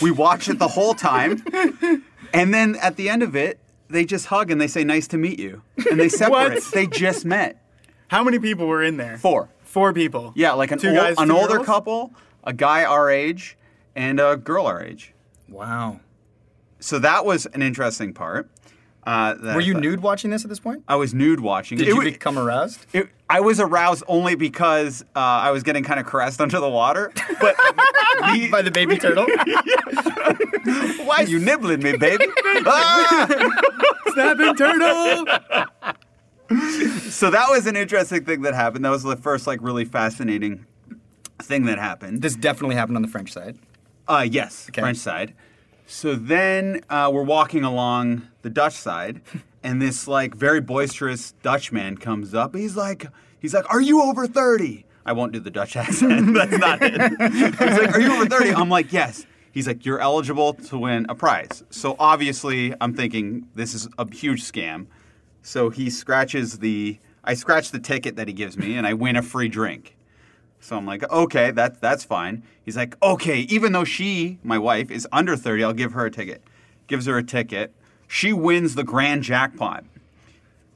We 0.00 0.10
watch 0.10 0.48
it 0.48 0.58
the 0.58 0.68
whole 0.68 0.94
time, 0.94 1.42
and 2.32 2.54
then 2.54 2.76
at 2.76 2.96
the 2.96 3.08
end 3.10 3.22
of 3.22 3.36
it, 3.36 3.58
they 3.88 4.04
just 4.04 4.26
hug 4.26 4.50
and 4.50 4.58
they 4.60 4.66
say, 4.66 4.82
"Nice 4.82 5.06
to 5.08 5.18
meet 5.18 5.38
you," 5.38 5.62
and 5.90 6.00
they 6.00 6.08
separate. 6.22 6.54
What? 6.54 6.64
They 6.72 6.86
just 6.86 7.24
met. 7.24 7.62
How 8.08 8.24
many 8.24 8.38
people 8.38 8.66
were 8.66 8.82
in 8.82 8.96
there? 8.96 9.18
Four. 9.18 9.50
Four 9.62 9.92
people. 9.92 10.32
Yeah, 10.34 10.52
like 10.52 10.72
an 10.72 10.78
Two 10.78 10.88
ol- 10.88 10.94
guys, 10.94 11.16
an 11.18 11.28
two 11.28 11.36
older 11.36 11.54
girls? 11.56 11.66
couple, 11.66 12.12
a 12.44 12.52
guy 12.54 12.84
our 12.84 13.10
age, 13.10 13.56
and 13.94 14.18
a 14.18 14.36
girl 14.36 14.66
our 14.66 14.82
age. 14.82 15.12
Wow. 15.48 16.00
So 16.80 16.98
that 17.00 17.24
was 17.24 17.46
an 17.46 17.62
interesting 17.62 18.12
part. 18.14 18.50
Uh, 19.04 19.34
that 19.34 19.54
Were 19.56 19.62
you 19.62 19.72
nude 19.74 20.00
watching 20.02 20.30
this 20.30 20.44
at 20.44 20.50
this 20.50 20.60
point? 20.60 20.84
I 20.86 20.96
was 20.96 21.14
nude 21.14 21.40
watching. 21.40 21.78
Did 21.78 21.88
It 21.88 21.94
you 21.94 22.02
become 22.02 22.38
aroused? 22.38 22.84
It, 22.92 23.08
I 23.30 23.40
was 23.40 23.58
aroused 23.58 24.04
only 24.06 24.34
because 24.34 25.02
uh, 25.16 25.18
I 25.18 25.50
was 25.50 25.62
getting 25.62 25.82
kind 25.82 25.98
of 25.98 26.04
caressed 26.04 26.40
under 26.42 26.60
the 26.60 26.68
water. 26.68 27.10
But 27.40 27.56
the- 28.20 28.48
By 28.52 28.60
the 28.62 28.70
baby 28.70 28.98
turtle? 28.98 29.24
why 31.06 31.16
are 31.18 31.22
you 31.24 31.38
nibbling 31.38 31.82
me, 31.82 31.96
baby? 31.96 32.26
Ah! 32.66 33.26
Snapping 34.12 34.54
turtle. 34.56 35.26
So 37.10 37.30
that 37.30 37.46
was 37.50 37.66
an 37.66 37.76
interesting 37.76 38.24
thing 38.24 38.42
that 38.42 38.54
happened. 38.54 38.84
That 38.84 38.90
was 38.90 39.02
the 39.02 39.16
first 39.16 39.46
like 39.46 39.60
really 39.62 39.84
fascinating 39.84 40.66
thing 41.40 41.64
that 41.66 41.78
happened. 41.78 42.20
this 42.22 42.34
definitely 42.34 42.74
happened 42.76 42.96
on 42.96 43.02
the 43.02 43.08
French 43.08 43.32
side. 43.32 43.58
Uh, 44.06 44.26
yes, 44.28 44.66
Okay. 44.70 44.80
French 44.80 44.98
side. 44.98 45.34
So 45.90 46.14
then 46.14 46.82
uh, 46.90 47.10
we're 47.12 47.22
walking 47.22 47.64
along 47.64 48.28
the 48.42 48.50
Dutch 48.50 48.74
side, 48.74 49.22
and 49.62 49.80
this 49.80 50.06
like 50.06 50.34
very 50.34 50.60
boisterous 50.60 51.32
Dutch 51.42 51.72
man 51.72 51.96
comes 51.96 52.34
up. 52.34 52.54
He's 52.54 52.76
like, 52.76 53.06
he's 53.40 53.54
like, 53.54 53.64
"Are 53.72 53.80
you 53.80 54.02
over 54.02 54.26
30? 54.26 54.84
I 55.06 55.12
won't 55.12 55.32
do 55.32 55.40
the 55.40 55.50
Dutch 55.50 55.76
accent. 55.76 56.34
That's 56.34 56.58
not 56.58 56.80
it. 56.82 57.00
He's 57.32 57.78
like, 57.78 57.94
"Are 57.94 58.00
you 58.00 58.12
over 58.12 58.26
30? 58.26 58.50
I'm 58.50 58.68
like, 58.68 58.92
"Yes." 58.92 59.24
He's 59.50 59.66
like, 59.66 59.86
"You're 59.86 59.98
eligible 59.98 60.52
to 60.52 60.78
win 60.78 61.06
a 61.08 61.14
prize." 61.14 61.64
So 61.70 61.96
obviously, 61.98 62.74
I'm 62.82 62.92
thinking 62.92 63.48
this 63.54 63.72
is 63.72 63.88
a 63.96 64.14
huge 64.14 64.42
scam. 64.44 64.88
So 65.40 65.70
he 65.70 65.88
scratches 65.88 66.58
the, 66.58 66.98
I 67.24 67.32
scratch 67.32 67.70
the 67.70 67.80
ticket 67.80 68.16
that 68.16 68.28
he 68.28 68.34
gives 68.34 68.58
me, 68.58 68.76
and 68.76 68.86
I 68.86 68.92
win 68.92 69.16
a 69.16 69.22
free 69.22 69.48
drink. 69.48 69.96
So 70.60 70.76
I'm 70.76 70.86
like, 70.86 71.08
okay, 71.10 71.50
that, 71.52 71.80
that's 71.80 72.04
fine. 72.04 72.42
He's 72.64 72.76
like, 72.76 73.00
okay, 73.02 73.40
even 73.40 73.72
though 73.72 73.84
she, 73.84 74.38
my 74.42 74.58
wife, 74.58 74.90
is 74.90 75.06
under 75.12 75.36
30, 75.36 75.64
I'll 75.64 75.72
give 75.72 75.92
her 75.92 76.06
a 76.06 76.10
ticket. 76.10 76.42
Gives 76.86 77.06
her 77.06 77.16
a 77.16 77.22
ticket. 77.22 77.72
She 78.06 78.32
wins 78.32 78.74
the 78.74 78.84
grand 78.84 79.22
jackpot. 79.22 79.84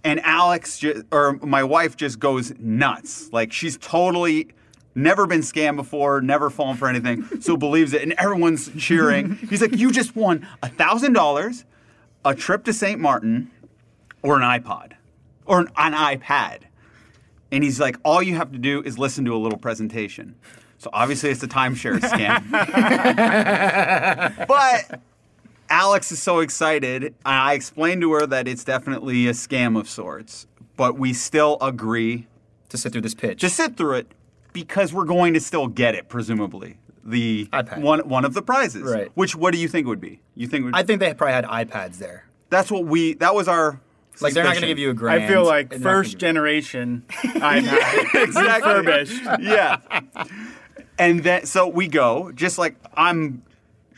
And 0.05 0.21
Alex, 0.21 0.79
ju- 0.79 1.05
or 1.11 1.35
my 1.43 1.65
wife, 1.65 1.97
just 1.97 2.19
goes 2.19 2.53
nuts. 2.59 3.33
Like, 3.33 3.53
she's 3.53 3.77
totally 3.79 4.49
Never 4.95 5.27
been 5.27 5.41
scammed 5.41 5.77
before, 5.77 6.21
never 6.21 6.51
fallen 6.51 6.77
for 6.77 6.87
anything, 6.89 7.25
so 7.41 7.57
believes 7.57 7.93
it, 7.93 8.03
and 8.03 8.13
everyone's 8.15 8.71
cheering. 8.79 9.37
He's 9.51 9.63
like, 9.63 9.77
"You 9.77 9.91
just 9.91 10.15
won 10.15 10.47
a 10.63 10.69
thousand 10.69 11.15
dollars, 11.15 11.65
a 12.25 12.35
trip 12.35 12.65
to 12.65 12.73
St. 12.73 13.01
Martin, 13.01 13.51
or 14.23 14.37
an 14.37 14.43
iPod, 14.43 14.93
or 15.47 15.61
an, 15.61 15.69
an 15.77 15.95
iPad." 15.95 16.65
And 17.53 17.63
he's 17.63 17.79
like, 17.79 17.97
"All 18.05 18.23
you 18.23 18.35
have 18.37 18.51
to 18.53 18.59
do 18.59 18.83
is 18.83 18.99
listen 18.99 19.25
to 19.27 19.35
a 19.35 19.39
little 19.39 19.59
presentation." 19.59 20.35
So 20.79 20.91
obviously, 20.93 21.31
it's 21.31 21.43
a 21.45 21.49
timeshare 21.49 21.99
scam. 22.01 22.43
but 24.49 25.01
Alex 25.71 26.13
is 26.13 26.23
so 26.23 26.41
excited. 26.41 27.15
I 27.25 27.55
explained 27.55 28.01
to 28.03 28.13
her 28.13 28.27
that 28.27 28.49
it's 28.49 28.65
definitely 28.65 29.27
a 29.29 29.33
scam 29.33 29.79
of 29.79 29.89
sorts, 29.89 30.47
but 30.77 30.99
we 30.99 31.13
still 31.13 31.59
agree 31.61 32.27
To 32.71 32.77
sit 32.79 32.93
through 32.93 33.03
this 33.03 33.15
pitch. 33.15 33.41
to 33.43 33.49
sit 33.51 33.77
through 33.77 33.97
it 33.97 34.07
because 34.53 34.93
we're 34.93 35.05
going 35.05 35.35
to 35.35 35.41
still 35.41 35.67
get 35.69 35.95
it, 35.95 36.09
presumably. 36.09 36.79
The 37.05 37.49
iPad. 37.53 37.81
one 37.81 38.01
one 38.09 38.25
of 38.25 38.35
the 38.35 38.43
prizes. 38.43 38.83
Right. 38.83 39.11
Which 39.15 39.35
what 39.35 39.53
do 39.53 39.59
you 39.59 39.69
think 39.69 39.87
it 39.87 39.89
would 39.89 40.01
be? 40.01 40.21
You 40.35 40.47
think 40.47 40.65
would, 40.67 40.75
I 40.75 40.83
think 40.85 41.01
they 41.01 41.13
probably 41.15 41.35
had 41.35 41.45
iPads 41.45 41.99
there. 41.99 42.27
that's 42.51 42.71
what 42.71 42.85
we 42.87 43.15
that 43.15 43.35
was 43.35 43.49
our 43.49 43.81
Like 44.21 44.35
they're 44.35 44.45
not 44.45 44.51
going 44.53 44.63
to 44.63 44.67
give 44.69 44.79
you 44.79 44.91
a 44.91 44.95
grand. 44.95 45.25
I 45.25 45.27
feel 45.29 45.45
like 45.45 45.71
They're 45.71 45.79
not 45.79 45.85
gonna 45.85 45.97
first 45.97 46.11
give 46.13 46.15
you- 46.23 46.29
generation 46.29 47.05
exactly. 47.25 48.73
Refurbished. 48.75 49.23
yeah. 49.41 49.79
And 50.99 51.25
then 51.25 51.47
so 51.47 51.67
we 51.67 51.89
go, 51.89 52.31
just 52.33 52.59
like 52.59 52.77
I'm 52.97 53.43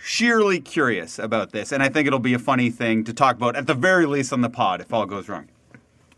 sheerly 0.02 0.60
curious 0.60 1.18
about 1.18 1.52
this, 1.52 1.72
and 1.72 1.82
I 1.82 1.88
think 1.88 2.06
it'll 2.06 2.18
be 2.18 2.34
a 2.34 2.38
funny 2.38 2.70
thing 2.70 3.04
to 3.04 3.12
talk 3.12 3.36
about 3.36 3.56
at 3.56 3.66
the 3.66 3.74
very 3.74 4.06
least 4.06 4.32
on 4.32 4.40
the 4.42 4.50
pod 4.50 4.80
if 4.80 4.92
all 4.92 5.04
goes 5.06 5.28
wrong. 5.28 5.48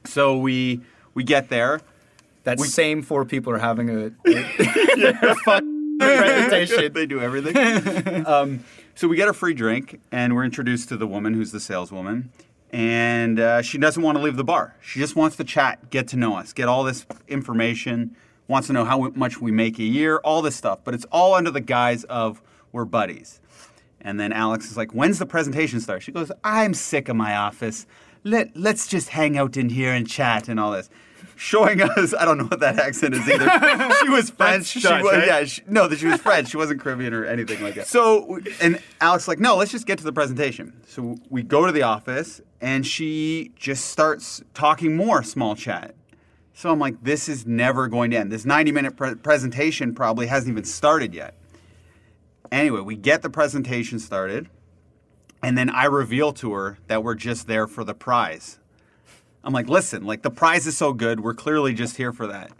So 0.04 0.36
we 0.36 0.80
we 1.14 1.24
get 1.24 1.48
there. 1.48 1.80
That 2.44 2.60
same 2.60 3.02
four 3.02 3.24
people 3.24 3.52
are 3.52 3.58
having 3.58 3.88
a, 3.90 4.06
a 4.26 5.34
fuck 5.44 5.64
presentation. 5.98 6.92
they 6.92 7.06
do 7.06 7.20
everything. 7.20 8.24
um, 8.26 8.62
so 8.94 9.08
we 9.08 9.16
get 9.16 9.28
a 9.28 9.32
free 9.32 9.54
drink, 9.54 10.00
and 10.12 10.34
we're 10.34 10.44
introduced 10.44 10.88
to 10.90 10.96
the 10.96 11.06
woman 11.08 11.34
who's 11.34 11.50
the 11.50 11.58
saleswoman. 11.58 12.30
And 12.76 13.40
uh, 13.40 13.62
she 13.62 13.78
doesn't 13.78 14.02
want 14.02 14.18
to 14.18 14.22
leave 14.22 14.36
the 14.36 14.44
bar. 14.44 14.76
She 14.82 15.00
just 15.00 15.16
wants 15.16 15.36
to 15.36 15.44
chat, 15.44 15.88
get 15.88 16.08
to 16.08 16.18
know 16.18 16.36
us, 16.36 16.52
get 16.52 16.68
all 16.68 16.84
this 16.84 17.06
information, 17.26 18.14
wants 18.48 18.66
to 18.66 18.74
know 18.74 18.84
how 18.84 19.08
much 19.14 19.40
we 19.40 19.50
make 19.50 19.78
a 19.78 19.82
year, 19.82 20.18
all 20.18 20.42
this 20.42 20.56
stuff. 20.56 20.80
But 20.84 20.92
it's 20.92 21.06
all 21.06 21.32
under 21.32 21.50
the 21.50 21.62
guise 21.62 22.04
of 22.04 22.42
we're 22.72 22.84
buddies. 22.84 23.40
And 24.02 24.20
then 24.20 24.30
Alex 24.30 24.70
is 24.70 24.76
like, 24.76 24.92
When's 24.92 25.18
the 25.18 25.24
presentation 25.24 25.80
start? 25.80 26.02
She 26.02 26.12
goes, 26.12 26.30
I'm 26.44 26.74
sick 26.74 27.08
of 27.08 27.16
my 27.16 27.34
office. 27.34 27.86
Let, 28.24 28.54
let's 28.54 28.86
just 28.86 29.08
hang 29.08 29.38
out 29.38 29.56
in 29.56 29.70
here 29.70 29.94
and 29.94 30.06
chat 30.06 30.46
and 30.46 30.60
all 30.60 30.72
this. 30.72 30.90
Showing 31.34 31.80
us, 31.96 32.12
I 32.12 32.26
don't 32.26 32.36
know 32.36 32.44
what 32.44 32.60
that 32.60 32.78
accent 32.78 33.14
is 33.14 33.26
either. 33.26 33.48
she 34.02 34.10
was 34.10 34.28
French. 34.28 34.66
She 34.66 34.80
Dutch, 34.80 35.02
was, 35.02 35.12
right? 35.12 35.26
yeah, 35.26 35.44
she, 35.46 35.62
no, 35.66 35.88
that 35.88 35.98
she 35.98 36.08
was 36.08 36.20
French. 36.20 36.50
She 36.50 36.58
wasn't 36.58 36.82
Caribbean 36.82 37.14
or 37.14 37.24
anything 37.24 37.62
like 37.62 37.76
that. 37.76 37.86
So, 37.86 38.38
and 38.60 38.82
Alex 39.00 39.28
like, 39.28 39.38
no, 39.38 39.56
let's 39.56 39.70
just 39.70 39.86
get 39.86 39.96
to 39.96 40.04
the 40.04 40.12
presentation. 40.12 40.74
So 40.86 41.16
we 41.30 41.42
go 41.42 41.64
to 41.64 41.72
the 41.72 41.82
office, 41.82 42.42
and 42.60 42.86
she 42.86 43.52
just 43.56 43.86
starts 43.86 44.42
talking 44.54 44.96
more 44.96 45.22
small 45.22 45.54
chat. 45.54 45.94
So 46.54 46.70
I'm 46.70 46.78
like, 46.78 47.02
this 47.02 47.28
is 47.28 47.46
never 47.46 47.86
going 47.86 48.10
to 48.12 48.16
end. 48.16 48.32
This 48.32 48.46
90 48.46 48.72
minute 48.72 48.96
pre- 48.96 49.14
presentation 49.14 49.94
probably 49.94 50.26
hasn't 50.26 50.50
even 50.50 50.64
started 50.64 51.14
yet. 51.14 51.34
Anyway, 52.50 52.80
we 52.80 52.96
get 52.96 53.22
the 53.22 53.28
presentation 53.28 53.98
started, 53.98 54.48
and 55.42 55.58
then 55.58 55.68
I 55.68 55.84
reveal 55.84 56.32
to 56.34 56.52
her 56.52 56.78
that 56.86 57.02
we're 57.02 57.14
just 57.14 57.46
there 57.46 57.66
for 57.66 57.84
the 57.84 57.94
prize. 57.94 58.58
I'm 59.44 59.52
like, 59.52 59.68
listen, 59.68 60.04
like 60.04 60.22
the 60.22 60.30
prize 60.30 60.66
is 60.66 60.76
so 60.76 60.92
good, 60.92 61.20
we're 61.20 61.34
clearly 61.34 61.74
just 61.74 61.96
here 61.96 62.12
for 62.12 62.26
that. 62.26 62.50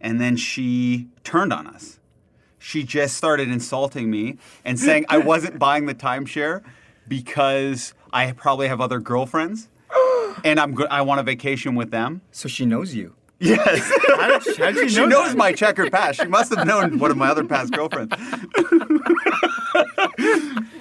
And 0.00 0.20
then 0.20 0.36
she 0.36 1.08
turned 1.24 1.52
on 1.52 1.66
us. 1.66 1.98
She 2.58 2.84
just 2.84 3.16
started 3.16 3.48
insulting 3.48 4.10
me 4.10 4.38
and 4.64 4.78
saying 4.78 5.06
I 5.08 5.18
wasn't 5.18 5.58
buying 5.58 5.86
the 5.86 5.94
timeshare 5.94 6.62
because 7.08 7.92
I 8.12 8.32
probably 8.32 8.68
have 8.68 8.80
other 8.80 9.00
girlfriends 9.00 9.68
and 10.44 10.58
I'm 10.60 10.74
go- 10.74 10.86
I 10.90 11.02
want 11.02 11.20
a 11.20 11.22
vacation 11.22 11.74
with 11.74 11.90
them. 11.90 12.20
So 12.30 12.48
she 12.48 12.66
knows 12.66 12.94
you. 12.94 13.14
Yes. 13.40 13.90
How 14.20 14.38
did, 14.38 14.56
how 14.56 14.70
did 14.70 14.90
she 14.92 14.96
know 14.98 15.06
knows 15.06 15.30
that? 15.30 15.36
my 15.36 15.52
checkered 15.52 15.90
past. 15.90 16.20
She 16.20 16.28
must 16.28 16.54
have 16.54 16.64
known 16.64 17.00
one 17.00 17.10
of 17.10 17.16
my 17.16 17.26
other 17.28 17.42
past 17.44 17.72
girlfriends. 17.72 18.14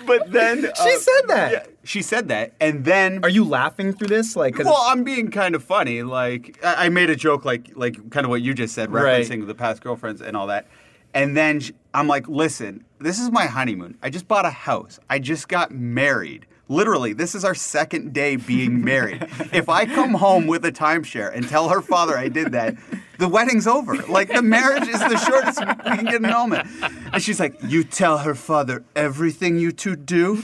but 0.06 0.32
then 0.32 0.66
uh, 0.66 0.72
She 0.84 0.96
said 0.98 1.22
that. 1.28 1.52
yeah, 1.52 1.64
she 1.84 2.02
said 2.04 2.28
that, 2.28 2.54
and 2.60 2.86
then 2.86 3.22
Are 3.24 3.30
you 3.30 3.44
laughing 3.44 3.94
through 3.94 4.08
this? 4.10 4.36
Like, 4.36 4.56
'cause 4.56 4.66
well, 4.66 4.84
I'm 4.86 5.04
being 5.04 5.32
kind 5.32 5.56
of 5.56 5.64
funny. 5.64 6.04
Like 6.04 6.60
I 6.64 6.86
I 6.86 6.90
made 6.90 7.10
a 7.10 7.16
joke, 7.16 7.46
like 7.46 7.72
like 7.76 8.10
kind 8.12 8.26
of 8.26 8.30
what 8.30 8.42
you 8.42 8.54
just 8.54 8.76
said, 8.76 8.92
Right. 8.92 9.26
referencing 9.26 9.48
the 9.48 9.56
past 9.56 9.82
girlfriends 9.82 10.22
and 10.22 10.36
all 10.38 10.48
that. 10.48 10.68
And 11.14 11.36
then 11.36 11.60
sh- 11.60 11.72
I'm 11.94 12.08
like, 12.08 12.28
listen, 12.30 12.86
this 13.00 13.20
is 13.20 13.32
my 13.32 13.46
honeymoon. 13.46 13.98
I 14.02 14.10
just 14.10 14.28
bought 14.28 14.46
a 14.46 14.50
house. 14.52 15.00
I 15.10 15.20
just 15.20 15.48
got 15.48 15.72
married. 15.72 16.46
Literally, 16.72 17.12
this 17.12 17.36
is 17.36 17.44
our 17.44 17.54
second 17.54 18.14
day 18.14 18.38
being 18.38 18.82
married. 18.82 19.22
if 19.52 19.68
I 19.68 19.86
come 19.86 20.14
home 20.14 20.48
with 20.48 20.64
a 20.64 20.72
timeshare 20.72 21.36
and 21.36 21.46
tell 21.46 21.68
her 21.68 21.82
father 21.82 22.18
I 22.18 22.30
did 22.30 22.54
that, 22.54 22.78
the 23.20 23.28
wedding's 23.28 23.68
over. 23.68 23.98
Like 24.04 24.30
the 24.30 24.42
marriage 24.42 24.88
is 24.88 25.00
the 25.02 25.18
shortest 25.18 25.60
we 25.60 25.98
can 25.98 26.06
get 26.06 26.16
an 26.16 26.26
annulment. 26.26 26.70
And 27.12 27.22
she's 27.22 27.42
like, 27.42 27.60
you 27.62 27.84
tell 27.84 28.20
her 28.20 28.34
father 28.34 28.86
everything 28.96 29.60
you 29.60 29.74
two 29.74 29.98
do? 29.98 30.42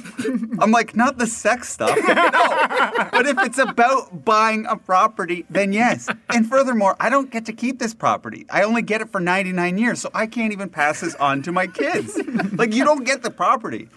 I'm 0.59 0.71
like, 0.71 0.97
not 0.97 1.17
the 1.17 1.27
sex 1.27 1.69
stuff. 1.69 1.97
No. 2.17 3.07
But 3.11 3.25
if 3.25 3.37
it's 3.39 3.57
about 3.57 4.25
buying 4.25 4.65
a 4.65 4.75
property, 4.75 5.45
then 5.49 5.71
yes. 5.71 6.09
And 6.29 6.47
furthermore, 6.47 6.95
I 6.99 7.09
don't 7.09 7.31
get 7.31 7.45
to 7.45 7.53
keep 7.53 7.79
this 7.79 7.93
property. 7.93 8.45
I 8.49 8.63
only 8.63 8.81
get 8.81 9.01
it 9.01 9.09
for 9.09 9.21
99 9.21 9.77
years, 9.77 10.01
so 10.01 10.09
I 10.13 10.27
can't 10.27 10.51
even 10.51 10.69
pass 10.69 10.99
this 11.01 11.15
on 11.15 11.41
to 11.43 11.51
my 11.51 11.67
kids. 11.67 12.19
Like, 12.53 12.73
you 12.73 12.83
don't 12.83 13.05
get 13.05 13.23
the 13.23 13.31
property. 13.31 13.87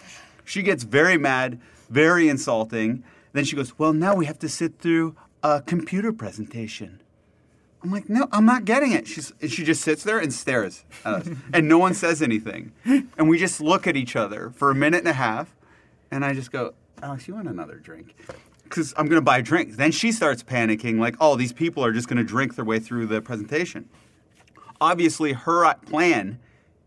She 0.45 0.63
gets 0.63 0.85
very 0.85 1.17
mad, 1.17 1.61
very 1.91 2.29
insulting. 2.29 3.05
Then 3.33 3.45
she 3.45 3.57
goes, 3.57 3.79
Well, 3.79 3.93
now 3.93 4.15
we 4.15 4.27
have 4.27 4.39
to 4.39 4.49
sit 4.49 4.79
through 4.79 5.17
a 5.43 5.61
computer 5.61 6.13
presentation. 6.13 7.03
I'm 7.83 7.91
like, 7.91 8.11
no, 8.11 8.29
I'm 8.31 8.45
not 8.45 8.67
getting 8.67 8.93
it. 8.93 9.07
She's, 9.07 9.33
and 9.41 9.51
she 9.51 9.65
just 9.65 9.83
sits 9.83 10.03
there 10.03 10.19
and 10.19 10.33
stares 10.33 10.85
at 11.05 11.15
us, 11.15 11.29
and 11.53 11.67
no 11.67 11.79
one 11.79 11.95
says 11.95 12.21
anything. 12.21 12.73
And 12.85 13.29
we 13.29 13.39
just 13.39 13.61
look 13.61 13.87
at 13.87 13.97
each 13.97 14.17
other 14.17 14.51
for 14.51 14.71
a 14.71 14.75
minute 14.75 14.99
and 14.99 15.09
a 15.09 15.15
half, 15.15 15.57
and 16.11 16.25
I 16.25 16.35
just 16.35 16.53
go, 16.53 16.75
Alex, 17.03 17.27
you 17.27 17.35
want 17.35 17.49
another 17.49 17.77
drink? 17.77 18.15
Because 18.65 18.93
I'm 18.97 19.07
going 19.07 19.17
to 19.17 19.25
buy 19.25 19.39
a 19.39 19.43
drink. 19.43 19.77
Then 19.77 19.93
she 19.93 20.13
starts 20.13 20.43
panicking, 20.43 20.99
like, 20.99 21.17
oh, 21.21 21.37
these 21.37 21.55
people 21.55 21.83
are 21.85 21.93
just 21.93 22.07
going 22.07 22.19
to 22.19 22.25
drink 22.25 22.55
their 22.55 22.65
way 22.65 22.79
through 22.79 23.07
the 23.07 23.23
presentation. 23.23 23.89
Obviously, 24.81 25.33
her 25.33 25.65
uh, 25.65 25.75
plan 25.75 26.39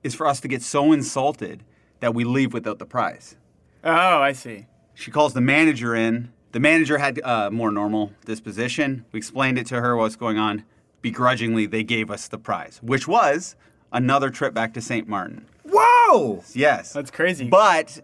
is 0.04 0.14
for 0.14 0.28
us 0.28 0.40
to 0.42 0.48
get 0.48 0.62
so 0.62 0.92
insulted 0.92 1.64
that 2.02 2.14
we 2.14 2.24
leave 2.24 2.54
without 2.54 2.78
the 2.78 2.86
prize. 2.86 3.36
Oh, 3.84 3.92
I 3.92 4.34
see. 4.34 4.68
She 4.94 5.12
calls 5.12 5.34
the 5.34 5.42
manager 5.42 5.96
in. 5.96 6.32
The 6.52 6.60
manager 6.60 7.00
had 7.00 7.20
a 7.24 7.50
more 7.50 7.72
normal 7.72 8.12
disposition. 8.26 9.06
We 9.12 9.18
explained 9.18 9.58
it 9.58 9.66
to 9.68 9.82
her 9.82 9.98
what's 9.98 10.16
going 10.16 10.38
on. 10.38 10.64
Begrudgingly, 11.02 11.66
they 11.66 11.84
gave 11.84 12.10
us 12.12 12.28
the 12.28 12.38
prize, 12.38 12.80
which 12.82 13.08
was 13.08 13.56
another 13.92 14.30
trip 14.30 14.54
back 14.54 14.74
to 14.76 14.82
St. 14.82 15.08
Martin. 15.08 15.46
whoa! 15.64 16.44
Yes. 16.54 16.94
That's 16.94 17.12
crazy. 17.12 17.48
But, 17.48 18.00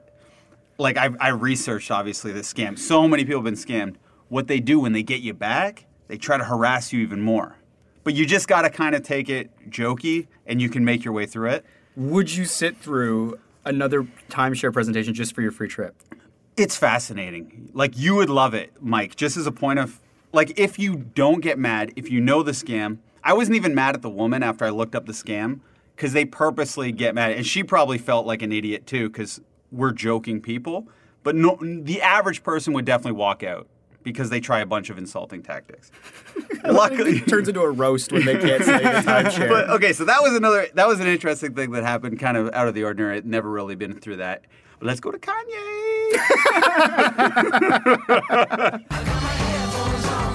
like, 0.78 0.98
I, 0.98 1.12
I 1.20 1.30
researched, 1.30 1.92
obviously, 1.92 2.32
this 2.32 2.52
scam. 2.52 2.78
So 2.78 3.08
many 3.08 3.24
people 3.24 3.42
have 3.42 3.46
been 3.46 3.54
scammed. 3.54 3.96
What 4.30 4.48
they 4.48 4.60
do 4.60 4.80
when 4.80 4.94
they 4.94 5.04
get 5.04 5.22
you 5.22 5.34
back, 5.34 5.86
they 6.08 6.18
try 6.18 6.38
to 6.38 6.44
harass 6.44 6.92
you 6.92 7.02
even 7.02 7.22
more. 7.22 7.56
But 8.04 8.16
you 8.16 8.26
just 8.26 8.48
got 8.48 8.64
to 8.64 8.70
kind 8.70 8.96
of 8.96 9.04
take 9.04 9.30
it 9.30 9.52
jokey, 9.70 10.28
and 10.46 10.62
you 10.62 10.70
can 10.70 10.84
make 10.84 11.04
your 11.06 11.14
way 11.14 11.26
through 11.26 11.50
it. 11.52 11.66
Would 11.96 12.36
you 12.36 12.46
sit 12.46 12.78
through 12.78 13.40
another 13.66 14.04
timeshare 14.30 14.74
presentation 14.74 15.14
just 15.14 15.36
for 15.36 15.42
your 15.42 15.52
free 15.52 15.68
trip? 15.68 15.96
It's 16.60 16.76
fascinating. 16.76 17.72
Like 17.74 17.98
you 17.98 18.16
would 18.16 18.30
love 18.30 18.54
it, 18.54 18.74
Mike. 18.82 19.16
Just 19.16 19.38
as 19.38 19.48
a 19.48 19.52
point 19.52 19.80
of 19.80 20.02
like, 20.34 20.60
if 20.60 20.78
you 20.78 20.96
don't 20.98 21.40
get 21.40 21.58
mad, 21.58 21.94
if 21.96 22.12
you 22.12 22.20
know 22.20 22.44
the 22.44 22.52
scam, 22.52 22.98
I 23.24 23.34
wasn't 23.34 23.56
even 23.56 23.74
mad 23.74 23.96
at 23.96 24.02
the 24.02 24.10
woman 24.10 24.44
after 24.44 24.66
I 24.66 24.70
looked 24.70 24.94
up 24.94 25.06
the 25.06 25.14
scam 25.14 25.62
because 25.96 26.14
they 26.14 26.26
purposely 26.26 26.92
get 26.92 27.16
mad, 27.16 27.32
and 27.32 27.46
she 27.46 27.64
probably 27.64 27.98
felt 27.98 28.26
like 28.26 28.42
an 28.42 28.52
idiot 28.52 28.86
too 28.86 29.10
because 29.10 29.42
we're 29.72 29.92
joking 29.92 30.42
people. 30.42 30.88
But 31.24 31.36
no, 31.36 31.58
the 31.62 32.02
average 32.02 32.44
person 32.44 32.74
would 32.74 32.86
definitely 32.86 33.18
walk 33.18 33.44
out 33.44 33.68
because 34.04 34.30
they 34.30 34.40
try 34.40 34.60
a 34.60 34.66
bunch 34.66 34.90
of 34.90 34.98
insulting 34.98 35.44
tactics. 35.44 35.92
Luckily, 36.64 37.18
It 37.18 37.28
turns 37.28 37.48
into 37.48 37.62
a 37.62 37.70
roast 37.72 38.12
when 38.12 38.26
they 38.26 38.38
can't 38.38 38.64
say 38.64 38.80
the 38.80 38.90
timeshare. 39.02 39.50
but 39.50 39.70
okay, 39.70 39.94
so 39.94 40.06
that 40.06 40.22
was 40.22 40.34
another 40.34 40.68
that 40.74 40.88
was 40.88 41.00
an 41.00 41.08
interesting 41.08 41.54
thing 41.54 41.72
that 41.72 41.84
happened, 41.84 42.20
kind 42.20 42.36
of 42.36 42.54
out 42.54 42.68
of 42.68 42.74
the 42.74 42.84
ordinary. 42.84 43.18
I'd 43.18 43.26
never 43.26 43.50
really 43.50 43.76
been 43.76 44.00
through 44.00 44.18
that. 44.18 44.44
But 44.80 44.88
let's 44.88 45.00
go 45.00 45.12
to 45.12 45.18
Kanye. 45.20 45.89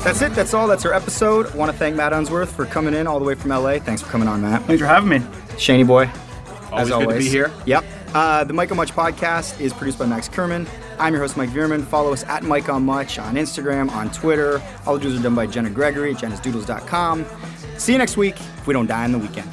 That's 0.04 0.20
it. 0.20 0.34
That's 0.34 0.52
all. 0.52 0.68
That's 0.68 0.84
our 0.84 0.92
episode. 0.92 1.46
I 1.46 1.56
Want 1.56 1.72
to 1.72 1.78
thank 1.78 1.96
Matt 1.96 2.12
Unsworth 2.12 2.54
for 2.54 2.66
coming 2.66 2.92
in 2.92 3.06
all 3.06 3.18
the 3.18 3.24
way 3.24 3.34
from 3.34 3.50
LA. 3.50 3.78
Thanks 3.78 4.02
for 4.02 4.10
coming 4.10 4.28
on, 4.28 4.42
Matt. 4.42 4.62
Thanks 4.64 4.82
for 4.82 4.86
having 4.86 5.08
me. 5.08 5.18
Shaney 5.56 5.86
boy. 5.86 6.10
Always 6.70 6.72
as 6.72 6.88
good 6.88 6.88
to 6.88 6.94
always. 6.94 7.24
be 7.24 7.30
here. 7.30 7.50
Yep. 7.64 7.84
Uh, 8.12 8.44
the 8.44 8.52
Mike 8.52 8.70
on 8.70 8.76
Much 8.76 8.92
podcast 8.92 9.58
is 9.60 9.72
produced 9.72 9.98
by 9.98 10.04
Max 10.06 10.28
Kerman. 10.28 10.66
I'm 10.98 11.14
your 11.14 11.22
host, 11.22 11.36
Mike 11.38 11.50
Veerman. 11.50 11.84
Follow 11.84 12.12
us 12.12 12.22
at 12.24 12.42
Mike 12.42 12.68
on 12.68 12.84
Much 12.84 13.18
on 13.18 13.36
Instagram, 13.36 13.90
on 13.92 14.10
Twitter. 14.10 14.62
All 14.86 14.94
the 14.94 15.00
doodles 15.00 15.20
are 15.20 15.22
done 15.22 15.34
by 15.34 15.46
Jenna 15.46 15.70
Gregory 15.70 16.12
at 16.12 16.18
jennasdoodles.com. 16.18 17.24
See 17.78 17.92
you 17.92 17.98
next 17.98 18.16
week 18.16 18.38
if 18.38 18.66
we 18.66 18.74
don't 18.74 18.86
die 18.86 19.06
in 19.06 19.12
the 19.12 19.18
weekend. 19.18 19.50